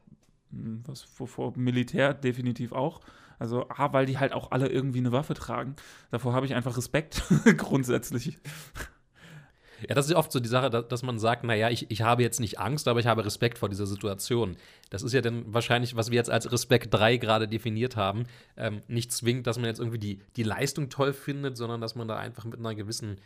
[0.51, 3.01] hm, was, vor, vor Militär definitiv auch.
[3.39, 5.75] Also, A, weil die halt auch alle irgendwie eine Waffe tragen.
[6.09, 7.23] Davor habe ich einfach Respekt,
[7.57, 8.39] grundsätzlich.
[9.87, 12.23] Ja, das ist oft so die Sache, dass, dass man sagt, naja, ich, ich habe
[12.23, 14.57] jetzt nicht Angst, aber ich habe Respekt vor dieser Situation.
[14.89, 18.25] Das ist ja dann wahrscheinlich, was wir jetzt als Respekt 3 gerade definiert haben,
[18.57, 22.07] ähm, nicht zwingend, dass man jetzt irgendwie die, die Leistung toll findet, sondern dass man
[22.07, 23.17] da einfach mit einer gewissen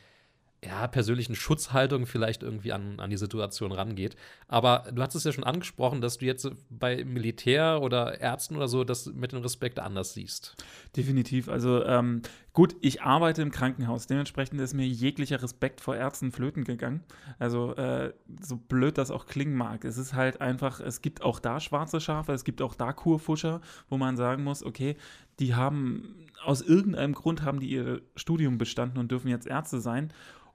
[0.63, 4.15] ja, persönlichen Schutzhaltung vielleicht irgendwie an, an die Situation rangeht.
[4.47, 8.67] Aber du hast es ja schon angesprochen, dass du jetzt bei Militär oder Ärzten oder
[8.67, 10.55] so das mit dem Respekt anders siehst.
[10.95, 11.49] Definitiv.
[11.49, 12.21] Also ähm,
[12.53, 14.05] gut, ich arbeite im Krankenhaus.
[14.05, 17.03] Dementsprechend ist mir jeglicher Respekt vor Ärzten flöten gegangen.
[17.39, 19.83] Also äh, so blöd das auch klingen mag.
[19.83, 23.61] Es ist halt einfach, es gibt auch da schwarze Schafe, es gibt auch da Kurfuscher,
[23.89, 24.95] wo man sagen muss, okay,
[25.39, 30.11] die haben aus irgendeinem Grund haben die ihr Studium bestanden und dürfen jetzt Ärzte sein.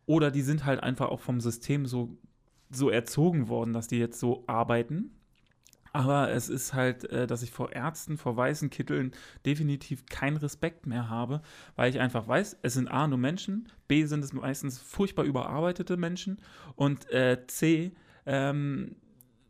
[0.07, 2.17] Oder die sind halt einfach auch vom System so,
[2.71, 5.11] so erzogen worden, dass die jetzt so arbeiten.
[5.93, 9.13] Aber es ist halt, äh, dass ich vor Ärzten, vor weißen Kitteln
[9.47, 11.41] definitiv keinen Respekt mehr habe,
[11.75, 15.97] weil ich einfach weiß, es sind A nur Menschen, B sind es meistens furchtbar überarbeitete
[15.97, 16.39] Menschen
[16.75, 17.93] und äh, C,
[18.27, 18.97] ähm,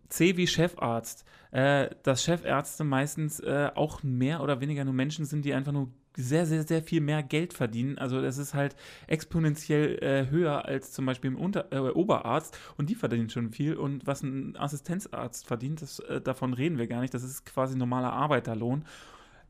[0.09, 5.45] C wie Chefarzt, äh, dass Chefärzte meistens äh, auch mehr oder weniger nur Menschen sind,
[5.45, 7.99] die einfach nur sehr, sehr, sehr viel mehr Geld verdienen.
[7.99, 8.75] Also das ist halt
[9.07, 13.75] exponentiell äh, höher als zum Beispiel im Unter äh, Oberarzt und die verdienen schon viel.
[13.75, 17.15] Und was ein Assistenzarzt verdient, das, äh, davon reden wir gar nicht.
[17.15, 18.85] Das ist quasi normaler Arbeiterlohn.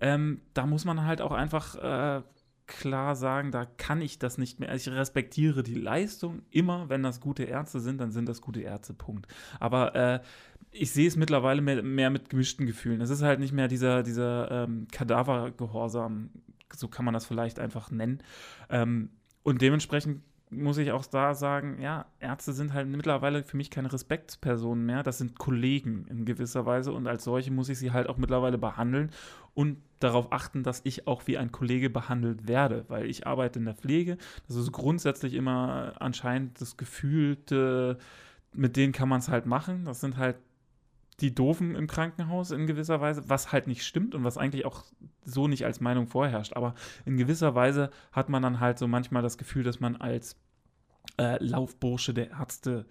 [0.01, 2.23] Ähm, da muss man halt auch einfach äh,
[2.67, 4.75] klar sagen, da kann ich das nicht mehr.
[4.75, 8.93] Ich respektiere die Leistung immer, wenn das gute Ärzte sind, dann sind das gute Ärzte,
[8.93, 9.27] Punkt.
[9.61, 10.21] Aber äh,
[10.73, 13.01] ich sehe es mittlerweile mehr, mehr, mit gemischten Gefühlen.
[13.01, 16.31] Es ist halt nicht mehr dieser, dieser ähm, Kadavergehorsam,
[16.75, 18.23] so kann man das vielleicht einfach nennen.
[18.71, 19.11] Ähm,
[19.43, 23.93] und dementsprechend muss ich auch da sagen, ja, Ärzte sind halt mittlerweile für mich keine
[23.93, 26.93] Respektspersonen mehr, das sind Kollegen in gewisser Weise.
[26.93, 29.11] Und als solche muss ich sie halt auch mittlerweile behandeln
[29.55, 33.65] und darauf achten, dass ich auch wie ein Kollege behandelt werde, weil ich arbeite in
[33.65, 37.99] der Pflege, das ist grundsätzlich immer anscheinend das Gefühlte,
[38.53, 40.37] mit denen kann man es halt machen, das sind halt
[41.21, 44.85] die Doofen im Krankenhaus in gewisser Weise, was halt nicht stimmt und was eigentlich auch
[45.25, 46.55] so nicht als Meinung vorherrscht.
[46.55, 50.37] Aber in gewisser Weise hat man dann halt so manchmal das Gefühl, dass man als
[51.19, 52.85] äh, Laufbursche der Ärzte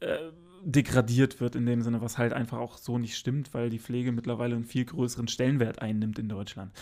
[0.00, 0.18] äh,
[0.62, 4.12] degradiert wird in dem Sinne, was halt einfach auch so nicht stimmt, weil die Pflege
[4.12, 6.72] mittlerweile einen viel größeren Stellenwert einnimmt in Deutschland.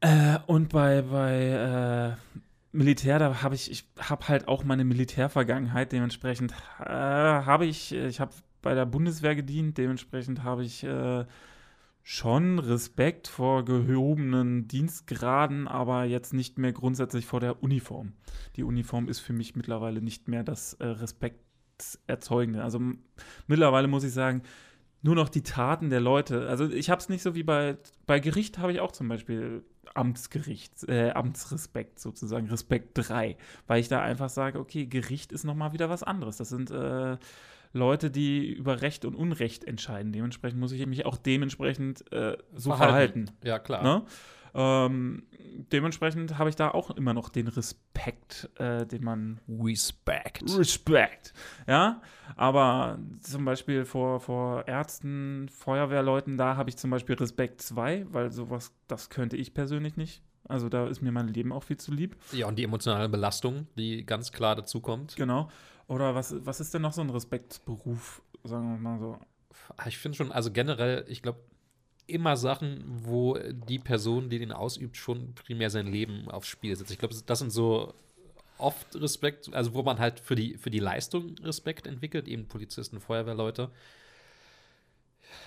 [0.00, 2.36] Äh, und bei, bei äh,
[2.72, 8.20] Militär, da habe ich, ich habe halt auch meine Militärvergangenheit, dementsprechend äh, habe ich, ich
[8.20, 8.32] habe
[8.62, 11.24] bei der Bundeswehr gedient, dementsprechend habe ich äh,
[12.02, 18.14] schon Respekt vor gehobenen Dienstgraden, aber jetzt nicht mehr grundsätzlich vor der Uniform.
[18.56, 22.62] Die Uniform ist für mich mittlerweile nicht mehr das äh, Respektserzeugende.
[22.62, 22.80] Also
[23.46, 24.42] mittlerweile muss ich sagen,
[25.02, 26.48] nur noch die Taten der Leute.
[26.48, 29.64] Also ich habe es nicht so wie bei, bei Gericht habe ich auch zum Beispiel
[29.94, 33.36] Amtsgericht, äh, Amtsrespekt sozusagen, Respekt 3,
[33.66, 36.38] weil ich da einfach sage, okay, Gericht ist nochmal wieder was anderes.
[36.38, 37.16] Das sind äh,
[37.72, 40.12] Leute, die über Recht und Unrecht entscheiden.
[40.12, 43.30] Dementsprechend muss ich mich auch dementsprechend äh, so verhalten.
[43.44, 43.82] Ja, klar.
[43.82, 44.04] Ne?
[44.54, 45.24] Ähm,
[45.72, 50.44] dementsprechend habe ich da auch immer noch den Respekt, äh, den man Respect.
[50.56, 51.32] Respekt.
[51.66, 52.00] Ja,
[52.36, 58.32] aber zum Beispiel vor, vor Ärzten, Feuerwehrleuten, da habe ich zum Beispiel Respekt 2, weil
[58.32, 60.22] sowas, das könnte ich persönlich nicht.
[60.48, 62.16] Also da ist mir mein Leben auch viel zu lieb.
[62.32, 65.14] Ja, und die emotionale Belastung, die ganz klar dazukommt.
[65.16, 65.50] Genau.
[65.88, 69.18] Oder was, was ist denn noch so ein Respektsberuf, sagen wir mal so?
[69.86, 71.40] Ich finde schon, also generell, ich glaube,
[72.06, 76.90] immer Sachen, wo die Person, die den ausübt, schon primär sein Leben aufs Spiel setzt.
[76.90, 77.94] Ich glaube, das sind so
[78.58, 83.00] oft Respekt, also wo man halt für die, für die Leistung Respekt entwickelt, eben Polizisten,
[83.00, 83.70] Feuerwehrleute.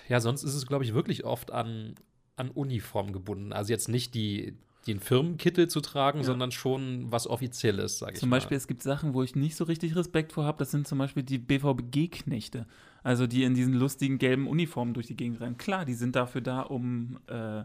[0.08, 1.96] Ja, sonst ist es, glaube ich, wirklich oft an
[2.36, 3.52] an Uniform gebunden.
[3.52, 4.56] Also jetzt nicht die,
[4.86, 6.24] den Firmenkittel zu tragen, Ja.
[6.24, 8.36] sondern schon was Offizielles, sage ich Zum mal.
[8.36, 10.58] Beispiel, es gibt Sachen, wo ich nicht so richtig Respekt vor habe.
[10.58, 12.66] Das sind zum Beispiel die BVBG-Knechte.
[13.02, 15.56] Also die in diesen lustigen gelben Uniformen durch die Gegend rennen.
[15.56, 17.62] Klar, die sind dafür da, um äh,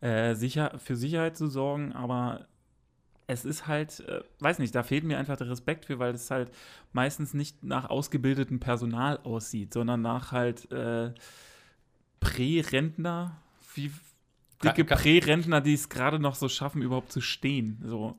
[0.00, 2.46] äh, sicher, für Sicherheit zu sorgen, aber
[3.26, 6.30] es ist halt, äh, weiß nicht, da fehlt mir einfach der Respekt für, weil es
[6.30, 6.50] halt
[6.94, 11.12] meistens nicht nach ausgebildetem Personal aussieht, sondern nach halt äh,
[12.20, 13.36] Prä-Rentner,
[13.74, 13.90] wie
[14.64, 17.80] dicke Prä-Rentner, die es gerade noch so schaffen, überhaupt zu stehen.
[17.84, 18.16] So.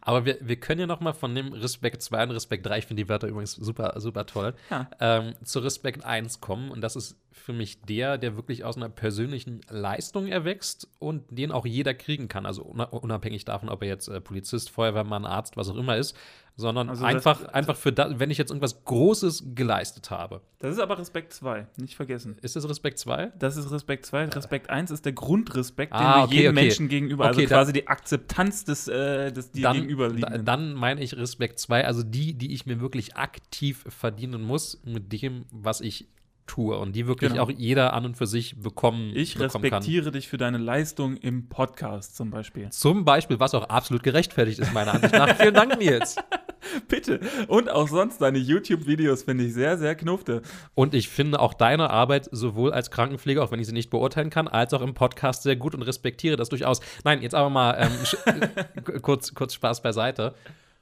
[0.00, 2.86] Aber wir, wir können ja noch mal von dem Respekt 2 und Respekt 3, ich
[2.86, 4.90] finde die Wörter übrigens super, super toll, Ja.
[5.00, 6.70] ähm, zu Respekt 1 kommen.
[6.72, 11.52] Und das ist für mich der, der wirklich aus einer persönlichen Leistung erwächst und den
[11.52, 12.46] auch jeder kriegen kann.
[12.46, 16.16] Also una- unabhängig davon, ob er jetzt äh, Polizist, Feuerwehrmann, Arzt, was auch immer ist,
[16.58, 20.40] sondern Also das- einfach, einfach für das, wenn ich jetzt irgendwas Großes geleistet habe.
[20.58, 22.36] Das ist aber Respekt 2, nicht vergessen.
[22.40, 23.32] Ist das Respekt 2?
[23.38, 24.24] Das ist Respekt 2.
[24.26, 26.64] Respekt 1 ist der Grundrespekt, den Ah, okay, jedem okay.
[26.64, 30.44] Menschen gegenüber, also Okay, da- quasi die Akzeptanz des, äh, des dir Dann, da, gegenüberliegenden.
[30.46, 35.12] dann meine ich Respekt 2, also die, die ich mir wirklich aktiv verdienen muss mit
[35.12, 36.08] dem, was ich
[36.46, 37.42] tue und die wirklich Genau.
[37.42, 42.14] auch jeder an und für sich bekommen, ich respektiere dich für deine Leistung im Podcast
[42.16, 42.62] zum Beispiel.
[42.62, 42.72] kann.
[42.72, 45.34] Zum Beispiel, was auch absolut gerechtfertigt ist, meiner Ansicht nach.
[45.36, 46.14] Vielen Dank, Nils.
[46.88, 47.20] Bitte.
[47.48, 50.42] Und auch sonst deine YouTube-Videos finde ich sehr, sehr knufte.
[50.74, 54.30] Und ich finde auch deine Arbeit sowohl als Krankenpfleger, auch wenn ich sie nicht beurteilen
[54.30, 56.80] kann, als auch im Podcast sehr gut und respektiere das durchaus.
[57.04, 60.34] Nein, jetzt aber mal ähm, kurz, kurz Spaß beiseite.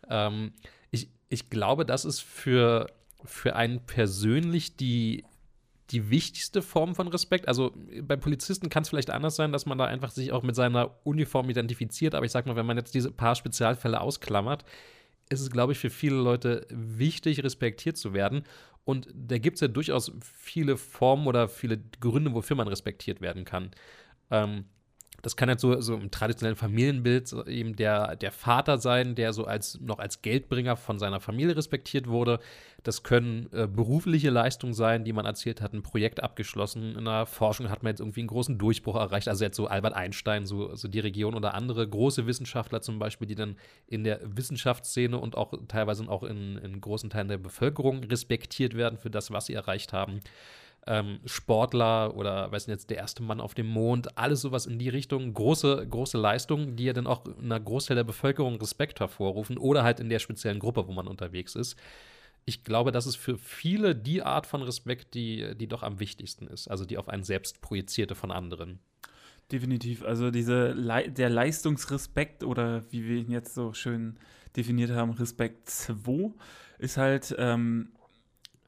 [0.09, 0.53] Ähm,
[0.91, 2.87] ich, ich glaube, das ist für,
[3.25, 5.25] für einen persönlich die,
[5.91, 7.49] die wichtigste Form von Respekt.
[7.49, 7.73] Also
[8.03, 10.91] bei Polizisten kann es vielleicht anders sein, dass man da einfach sich auch mit seiner
[11.05, 12.15] Uniform identifiziert.
[12.15, 14.65] Aber ich sag mal, wenn man jetzt diese paar Spezialfälle ausklammert,
[15.29, 18.45] ist es, glaube ich, für viele Leute wichtig, respektiert zu werden.
[18.85, 23.45] Und da gibt es ja durchaus viele Formen oder viele Gründe, wofür man respektiert werden
[23.45, 23.71] kann.
[24.31, 24.65] Ähm,
[25.25, 29.47] das kann jetzt so, so im traditionellen Familienbild eben der, der Vater sein, der so
[29.47, 32.41] als noch als Geldbringer von seiner Familie respektiert wurde.
[32.83, 36.95] Das können äh, berufliche Leistungen sein, die man erzielt hat, ein Projekt abgeschlossen.
[36.95, 39.27] In der Forschung hat man jetzt irgendwie einen großen Durchbruch erreicht.
[39.27, 43.27] Also jetzt so Albert Einstein, so, so die Region oder andere große Wissenschaftler zum Beispiel,
[43.27, 43.57] die dann
[43.87, 48.99] in der Wissenschaftsszene und auch teilweise auch in, in großen Teilen der Bevölkerung respektiert werden
[48.99, 50.21] für das, was sie erreicht haben
[50.87, 54.79] ähm, Sportler oder weiß nicht jetzt der erste Mann auf dem Mond, alles sowas in
[54.79, 59.01] die Richtung, große, große Leistungen, die ja dann auch in einer Großteil der Bevölkerung Respekt
[59.01, 61.77] hervorrufen oder halt in der speziellen Gruppe, wo man unterwegs ist.
[62.47, 66.47] Ich glaube, das ist für viele die Art von Respekt, die, die doch am wichtigsten
[66.47, 68.81] ist, also die auf einen selbst projizierte von anderen.
[69.51, 70.03] Definitiv.
[70.03, 74.17] Also diese Lei der Leistungsrespekt oder wie wir ihn jetzt so schön
[74.57, 76.33] definiert haben, Respekt 2,
[76.79, 77.93] ist halt ähm,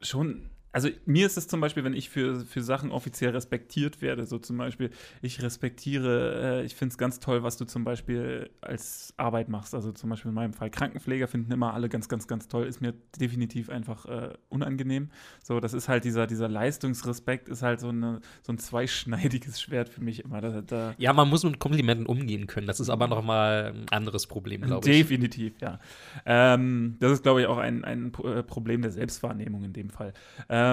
[0.01, 0.51] schon.
[0.73, 4.39] Also mir ist es zum Beispiel, wenn ich für, für Sachen offiziell respektiert werde, so
[4.39, 4.91] zum Beispiel,
[5.23, 9.75] ich respektiere, äh, ich finde es ganz toll, was du zum Beispiel als Arbeit machst.
[9.75, 12.83] Also zum Beispiel in meinem Fall Krankenpfleger finden immer alle ganz, ganz, ganz toll, ist
[12.83, 15.09] mir definitiv einfach äh, unangenehm.
[15.43, 19.89] So, das ist halt dieser, dieser Leistungsrespekt, ist halt so, eine, so ein zweischneidiges Schwert
[19.89, 20.43] für mich immer.
[20.43, 22.67] Da, da Ja, man muss mit Komplimenten umgehen können.
[22.67, 24.99] Das ist aber noch mal ein anderes Problem, glaube ich.
[24.99, 25.81] Definitiv, ja.
[26.27, 30.12] Ähm, das ist, glaube ich, auch ein, ein äh, Problem der Selbstwahrnehmung in dem Fall.
[30.51, 30.66] Ähm,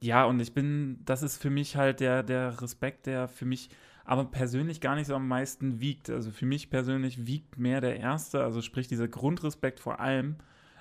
[0.00, 3.70] ja, und ich bin, das ist für mich halt der, der Respekt, der für mich
[4.04, 6.10] aber persönlich gar nicht so am meisten wiegt.
[6.10, 10.36] Also für mich persönlich wiegt mehr der erste, also sprich dieser Grundrespekt vor allem.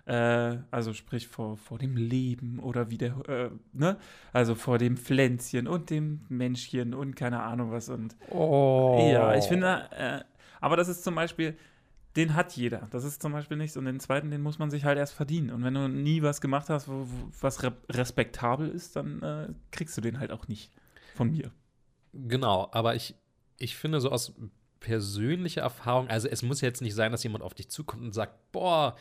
[0.05, 3.97] Äh, also sprich vor, vor dem Leben oder wie der, äh, ne?
[4.33, 9.09] Also vor dem Pflänzchen und dem Menschchen und keine Ahnung was und Oh.
[9.09, 10.19] ja, ich finde, äh,
[10.59, 11.55] aber das ist zum Beispiel,
[12.15, 12.87] den hat jeder.
[12.91, 13.75] Das ist zum Beispiel nichts.
[13.77, 15.49] Und den zweiten, den muss man sich halt erst verdienen.
[15.49, 19.47] Und wenn du nie was gemacht hast, wo, wo, was re respektabel ist, dann äh,
[19.71, 20.71] kriegst du den halt auch nicht
[21.15, 21.51] von mir.
[22.13, 23.15] Genau, aber ich,
[23.57, 24.33] ich finde so aus
[24.79, 28.51] persönlicher Erfahrung, also es muss jetzt nicht sein, dass jemand auf dich zukommt und sagt,
[28.51, 28.95] boah,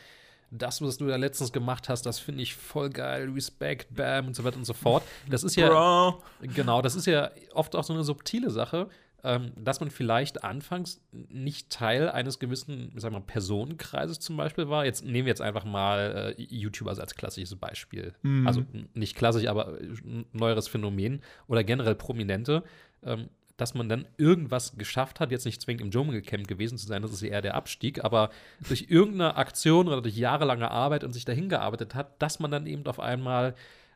[0.49, 4.35] das, was du da letztens gemacht hast, das finde ich voll geil, Respekt, bam und
[4.35, 5.03] so weiter und so fort.
[5.29, 6.23] Das ist ja, Bro.
[6.41, 8.87] genau, das ist ja oft auch so eine subtile Sache,
[9.23, 14.67] ähm, dass man vielleicht anfangs nicht Teil eines gewissen, sagen wir mal, Personenkreises zum Beispiel
[14.67, 14.85] war.
[14.85, 18.13] Jetzt nehmen wir jetzt einfach mal äh, YouTuber als klassisches Beispiel.
[18.21, 18.47] Mhm.
[18.47, 19.87] Also nicht klassisch, aber äh,
[20.33, 22.63] neueres Phänomen oder generell Prominente.
[23.03, 27.03] Ähm, dass man dann irgendwas geschafft hat, jetzt nicht zwingend im Dschungelcamp gewesen zu sein,
[27.03, 28.31] das ist eher der Abstieg, aber
[28.67, 32.65] durch irgendeine Aktion oder durch jahrelange Arbeit und sich dahin gearbeitet hat, dass man dann
[32.65, 33.53] eben auf einmal,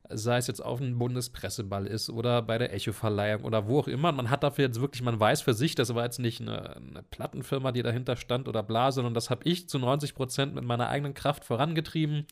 [0.10, 4.12] sei es jetzt auf einem Bundespresseball ist oder bei der Echo-Verleihung oder wo auch immer,
[4.12, 7.04] man hat dafür jetzt wirklich, man weiß für sich, das war jetzt nicht eine, eine
[7.04, 10.90] Plattenfirma, die dahinter stand oder bla, sondern das habe ich zu 90 Prozent mit meiner
[10.90, 12.26] eigenen Kraft vorangetrieben.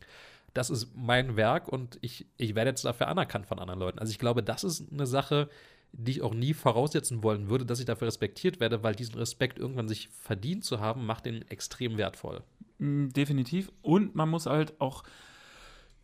[0.54, 4.00] Das ist mein Werk und ich, ich werde jetzt dafür anerkannt von anderen Leuten.
[4.00, 5.50] Also ich glaube, das ist eine Sache,
[5.92, 9.60] die ich auch nie voraussetzen wollen würde, dass ich dafür respektiert werde, weil diesen Respekt
[9.60, 12.42] irgendwann sich verdient zu haben, macht den extrem wertvoll.
[12.80, 13.72] Mm, definitiv.
[13.82, 15.04] Und man muss halt auch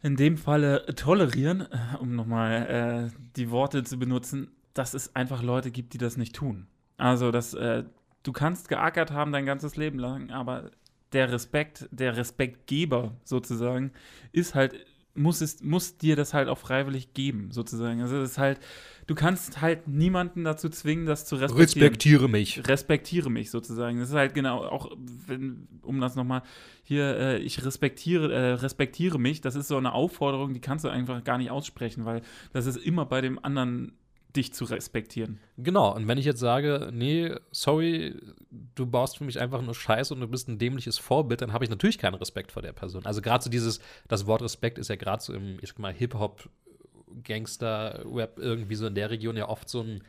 [0.03, 5.43] in dem Falle tolerieren, äh, um nochmal äh, die Worte zu benutzen, dass es einfach
[5.43, 6.67] Leute gibt, die das nicht tun.
[6.97, 7.83] Also, dass äh,
[8.23, 10.71] du kannst geackert haben dein ganzes Leben lang, aber
[11.13, 13.91] der Respekt, der Respektgeber sozusagen,
[14.31, 18.01] ist halt, muss, es, muss dir das halt auch freiwillig geben, sozusagen.
[18.01, 18.59] Also, es ist halt,
[19.07, 21.87] du kannst halt niemanden dazu zwingen, das zu respektieren.
[21.87, 22.67] Respektiere mich.
[22.67, 23.99] Respektiere mich sozusagen.
[23.99, 24.91] Das ist halt genau, auch
[25.27, 26.43] wenn, um das nochmal
[26.83, 30.89] hier, äh, ich respektiere, äh, respektiere mich, das ist so eine Aufforderung, die kannst du
[30.89, 32.21] einfach gar nicht aussprechen, weil
[32.53, 33.93] das ist immer bei dem anderen
[34.35, 35.39] dich zu respektieren.
[35.57, 38.15] Genau, und wenn ich jetzt sage, nee, sorry,
[38.75, 41.63] du baust für mich einfach nur Scheiße und du bist ein dämliches Vorbild, dann habe
[41.63, 43.05] ich natürlich keinen Respekt vor der Person.
[43.05, 45.93] Also gerade so dieses, das Wort Respekt ist ja gerade so im, ich sag mal,
[45.93, 46.49] Hip-Hop,
[47.23, 50.03] Gangster-Rap irgendwie so in der Region ja oft so ein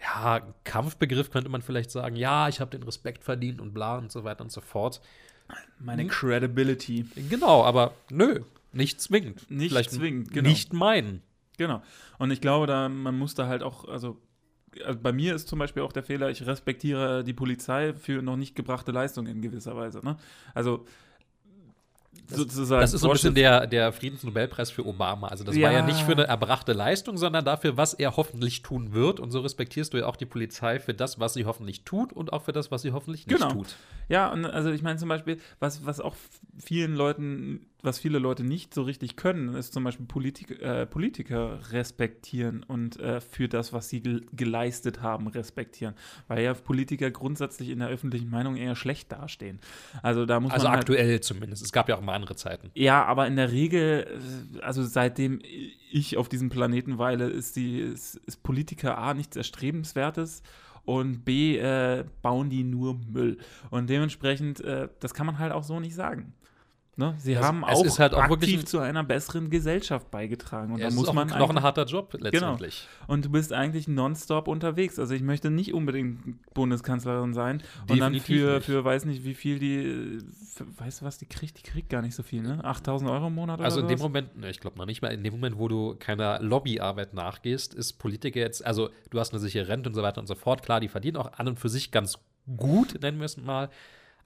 [0.00, 4.10] ja, Kampfbegriff könnte man vielleicht sagen, ja, ich habe den Respekt verdient und bla und
[4.10, 5.00] so weiter und so fort.
[5.78, 7.06] Meine Credibility.
[7.28, 8.40] Genau, aber nö,
[8.72, 9.50] nicht zwingend.
[9.50, 10.48] Nicht vielleicht zwingend, genau.
[10.48, 11.22] Nicht meinen.
[11.58, 11.82] Genau.
[12.18, 14.18] Und ich glaube, da man muss da halt auch, also,
[14.84, 18.36] also bei mir ist zum Beispiel auch der Fehler, ich respektiere die Polizei für noch
[18.36, 20.00] nicht gebrachte Leistungen in gewisser Weise.
[20.02, 20.16] Ne?
[20.54, 20.86] Also
[22.28, 22.80] sozusagen.
[22.80, 25.28] Das ist so ein bisschen der, der Friedensnobelpreis für Obama.
[25.28, 25.66] Also das Ja.
[25.68, 29.20] war ja nicht für eine erbrachte Leistung, sondern dafür, was er hoffentlich tun wird.
[29.20, 32.32] Und so respektierst du ja auch die Polizei für das, was sie hoffentlich tut und
[32.32, 33.52] auch für das, was sie hoffentlich nicht Genau.
[33.52, 33.76] tut.
[34.08, 36.14] Ja, und also ich meine zum Beispiel, was, was auch
[36.58, 41.58] vielen Leuten, was viele Leute nicht so richtig können, ist zum Beispiel Politik, äh, Politiker
[41.72, 45.94] respektieren und äh, für das, was sie gel geleistet haben, respektieren.
[46.28, 49.58] Weil ja Politiker grundsätzlich in der öffentlichen Meinung eher schlecht dastehen.
[50.02, 51.64] Also da muss Also man halt, aktuell zumindest.
[51.64, 52.70] Es gab ja auch mal andere Zeiten.
[52.74, 54.06] Ja, aber in der Regel,
[54.54, 55.40] äh, also seitdem
[55.90, 60.42] ich auf diesem Planeten weile, ist, die, ist, ist Politiker A nichts Erstrebenswertes
[60.84, 63.38] und B äh, bauen die nur Müll.
[63.70, 66.34] Und dementsprechend, äh, das kann man halt auch so nicht sagen.
[66.94, 67.14] Ne?
[67.16, 70.74] Sie Es- haben auch, halt auch wirklich aktiv ein- zu einer besseren Gesellschaft beigetragen.
[70.74, 72.86] Und Ja, da muss ist auch man ein knochenharter einfach- Job letztendlich.
[73.06, 74.98] und du bist eigentlich nonstop unterwegs.
[74.98, 78.66] Also ich möchte nicht unbedingt Bundeskanzlerin sein und dann für, nicht.
[78.66, 80.18] für weiß nicht wie viel die,
[80.54, 82.62] für, weißt du was, die kriegt, die kriegt gar nicht so viel, ne?
[82.62, 83.98] 8000 Euro im Monat oder Also in dem?
[83.98, 87.72] Moment, ne, ich glaube noch nicht mal, in dem Moment, wo du keiner Lobbyarbeit nachgehst,
[87.72, 90.62] ist Politiker jetzt, also du hast eine sichere Rente und so weiter und so fort.
[90.62, 92.18] Klar, die verdienen auch an und für sich ganz
[92.58, 93.70] gut, nennen wir es mal.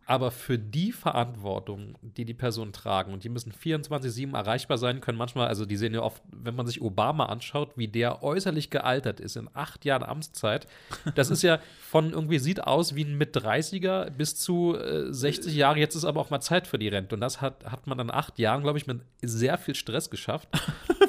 [0.09, 5.19] Aber für die Verantwortung, die die Personen tragen, und die müssen 24-7 erreichbar sein können,
[5.19, 9.19] manchmal, also die sehen ja oft, wenn man sich Obama anschaut, wie der äußerlich gealtert
[9.19, 10.69] ist in acht Jahren Amtszeit,
[11.17, 15.81] das ist ja von irgendwie sieht aus wie ein Mit-30er bis zu äh, 60 Jahre,
[15.81, 17.17] jetzt ist aber auch mal Zeit für die Rente.
[17.17, 20.49] Und das hat, hat man in acht Jahren, glaube ich, mit sehr viel Stress geschafft.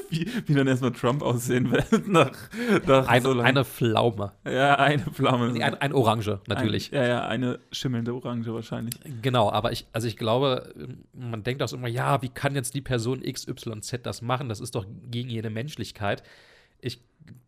[0.09, 2.31] wie, wie dann erstmal Trump aussehen wird nach,
[2.85, 4.33] nach Eine, so eine Pflaume.
[4.45, 5.51] ja, eine Flamme.
[5.51, 6.93] Nee, ein, ein Orange, natürlich.
[6.93, 8.95] Ein, ja, ja, eine schimmelnde Orange wahrscheinlich.
[9.21, 10.73] Genau, aber ich, also ich glaube,
[11.13, 14.49] man denkt auch immer, ja, wie kann jetzt die Person XYZ das machen?
[14.49, 16.23] Das ist doch gegen jede Menschlichkeit.
[16.79, 17.01] Ich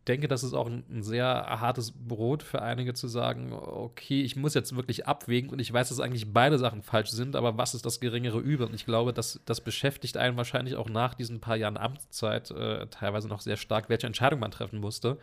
[0.06, 4.54] denke, das ist auch ein, sehr hartes Brot für einige zu sagen, okay, ich muss
[4.54, 7.86] jetzt wirklich abwägen und ich weiß, dass eigentlich beide Sachen falsch sind, aber was ist
[7.86, 8.66] das geringere Übel?
[8.66, 12.86] Und ich glaube, das, das beschäftigt einen wahrscheinlich auch nach diesen paar Jahren Amtszeit äh,
[12.88, 15.18] teilweise noch sehr stark, welche Entscheidung man treffen musste.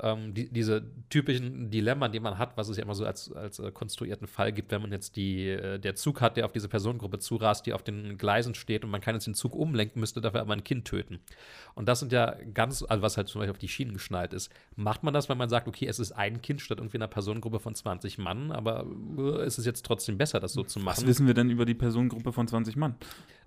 [0.00, 3.58] Ähm, die, diese typischen Dilemma, die man hat, was es ja immer so als, als
[3.58, 6.68] äh, konstruierten Fall gibt, wenn man jetzt die, äh, der Zug hat, der auf diese
[6.68, 10.22] Personengruppe zurast, die auf den Gleisen steht und man kann jetzt den Zug umlenken, müsste
[10.22, 11.20] dafür aber ein Kind töten.
[11.74, 14.50] Und das sind ja ganz, also was halt zum Beispiel auf die Schienen geschnallt ist.
[14.76, 17.60] Macht man das, wenn man sagt, okay, es ist ein Kind statt irgendwie einer Personengruppe
[17.60, 18.86] von 20 Mann, aber
[19.18, 20.96] äh, ist es jetzt trotzdem besser, das so zu machen?
[20.96, 22.94] Was wissen wir denn über die Personengruppe von 20 Mann?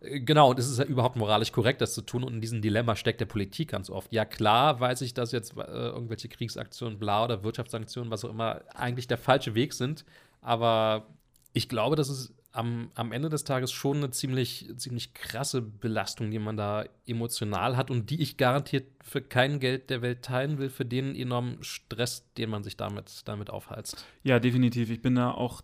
[0.05, 2.23] Äh, Genau, und es ist ja überhaupt moralisch korrekt, das zu tun.
[2.23, 4.11] Und in diesem Dilemma steckt der Politik ganz oft.
[4.11, 8.61] Ja, klar weiß ich, dass jetzt äh, irgendwelche Kriegsaktionen, bla oder Wirtschaftssanktionen, was auch immer,
[8.73, 10.05] eigentlich der falsche Weg sind.
[10.41, 11.07] Aber
[11.53, 16.31] ich glaube, das ist am, am Ende des Tages schon eine ziemlich, ziemlich krasse Belastung,
[16.31, 20.57] die man da emotional hat und die ich garantiert für kein Geld der Welt teilen
[20.57, 24.05] will, für den enormen Stress, den man sich damit, damit aufheizt.
[24.23, 24.89] Ja, definitiv.
[24.89, 25.61] Ich bin da auch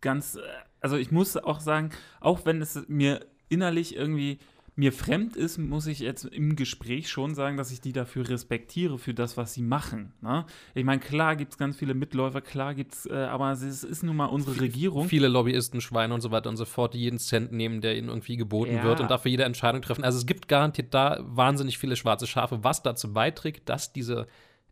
[0.00, 0.40] ganz, äh,
[0.80, 1.90] also ich muss auch sagen,
[2.20, 4.38] auch wenn es mir innerlich irgendwie
[4.74, 8.98] mir fremd ist, muss ich jetzt im Gespräch schon sagen, dass ich die dafür respektiere,
[8.98, 10.14] für das, was sie machen.
[10.22, 10.46] Ne?
[10.74, 14.02] Ich meine, klar gibt es ganz viele Mitläufer, klar gibt es, äh, aber es ist,
[14.02, 15.08] nun mal unsere Regierung.
[15.08, 18.08] Viele Lobbyisten, Schweine und so weiter und so fort, die jeden Cent nehmen, der ihnen
[18.08, 18.84] irgendwie geboten Ja.
[18.84, 20.04] wird und dafür jede Entscheidung treffen.
[20.04, 24.26] Also es gibt garantiert da wahnsinnig viele schwarze Schafe, was dazu beiträgt, dass diese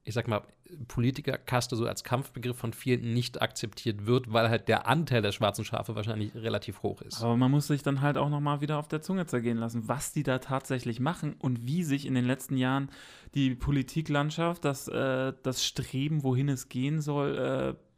[0.04, 0.42] ich sag mal,
[0.88, 5.64] Politikerkaste so als Kampfbegriff von vielen nicht akzeptiert wird, weil halt der Anteil der schwarzen
[5.64, 7.22] Schafe wahrscheinlich relativ hoch ist.
[7.22, 9.88] Aber man muss sich dann halt auch noch mal wieder auf der Zunge zergehen lassen,
[9.88, 12.90] was die da tatsächlich machen und wie sich in den letzten Jahren
[13.34, 17.89] die Politiklandschaft, das, äh, das Streben, wohin es gehen soll, äh,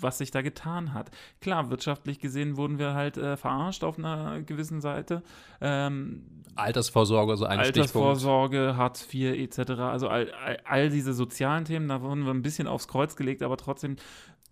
[0.00, 1.10] was sich da getan hat.
[1.40, 5.22] Klar, wirtschaftlich gesehen wurden wir halt äh, verarscht auf einer gewissen Seite.
[5.60, 6.22] Ähm,
[6.56, 9.70] Altersvorsorge, so ein Altersvorsorge, Hartz IV etc.
[9.80, 13.42] Also all, all, all, diese sozialen Themen, da wurden wir ein bisschen aufs Kreuz gelegt,
[13.42, 13.96] aber trotzdem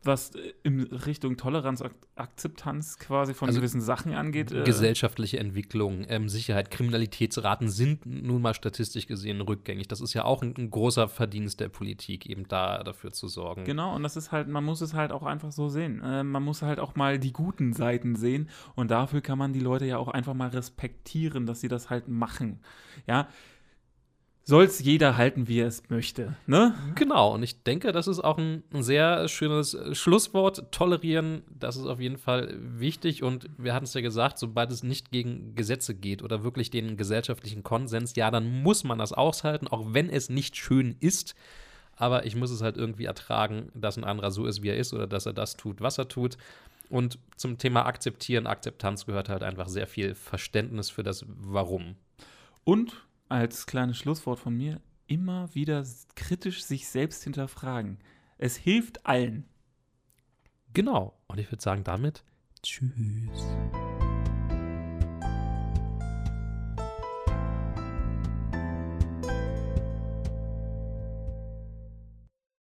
[0.02, 1.82] was äh, in Richtung Toleranz,
[2.14, 4.52] Akzeptanz quasi von also gewissen Sachen angeht.
[4.52, 9.88] Äh gesellschaftliche Entwicklung, ähm, Sicherheit, Kriminalitätsraten sind nun mal statistisch gesehen rückgängig.
[9.88, 13.64] Das ist ja auch ein, ein, großer Verdienst der Politik, eben da dafür zu sorgen.
[13.64, 16.02] Genau, und das ist halt, man muss es halt auch einfach so sehen.
[16.02, 19.60] Äh, man muss halt auch mal die guten Seiten sehen und dafür kann man die
[19.60, 22.60] Leute ja auch einfach mal respektieren, dass sie das halt machen.
[23.06, 23.28] Ja,
[24.48, 26.34] soll es jeder halten, wie er es möchte.
[26.46, 26.72] Ne?
[26.94, 30.72] Genau, und ich denke, das ist auch ein, ein sehr schönes Schlusswort.
[30.72, 33.22] Tolerieren, das ist auf jeden Fall wichtig.
[33.22, 36.96] Und wir hatten es ja gesagt, sobald es nicht gegen Gesetze geht oder wirklich den
[36.96, 41.34] gesellschaftlichen Konsens, ja, dann muss man das aushalten, auch wenn es nicht schön ist.
[41.96, 44.94] Aber ich muss es halt irgendwie ertragen, dass ein anderer so ist, wie er ist
[44.94, 46.38] oder dass er das tut, was er tut.
[46.88, 51.96] Und zum Thema Akzeptieren, Akzeptanz gehört halt einfach sehr viel Verständnis für das Warum.
[52.64, 55.84] Und als kleines Schlusswort von mir, immer wieder
[56.14, 57.98] kritisch sich selbst hinterfragen.
[58.36, 59.48] Es hilft allen.
[60.74, 61.18] Genau.
[61.26, 62.24] Und ich würde sagen, damit
[62.62, 62.88] tschüss.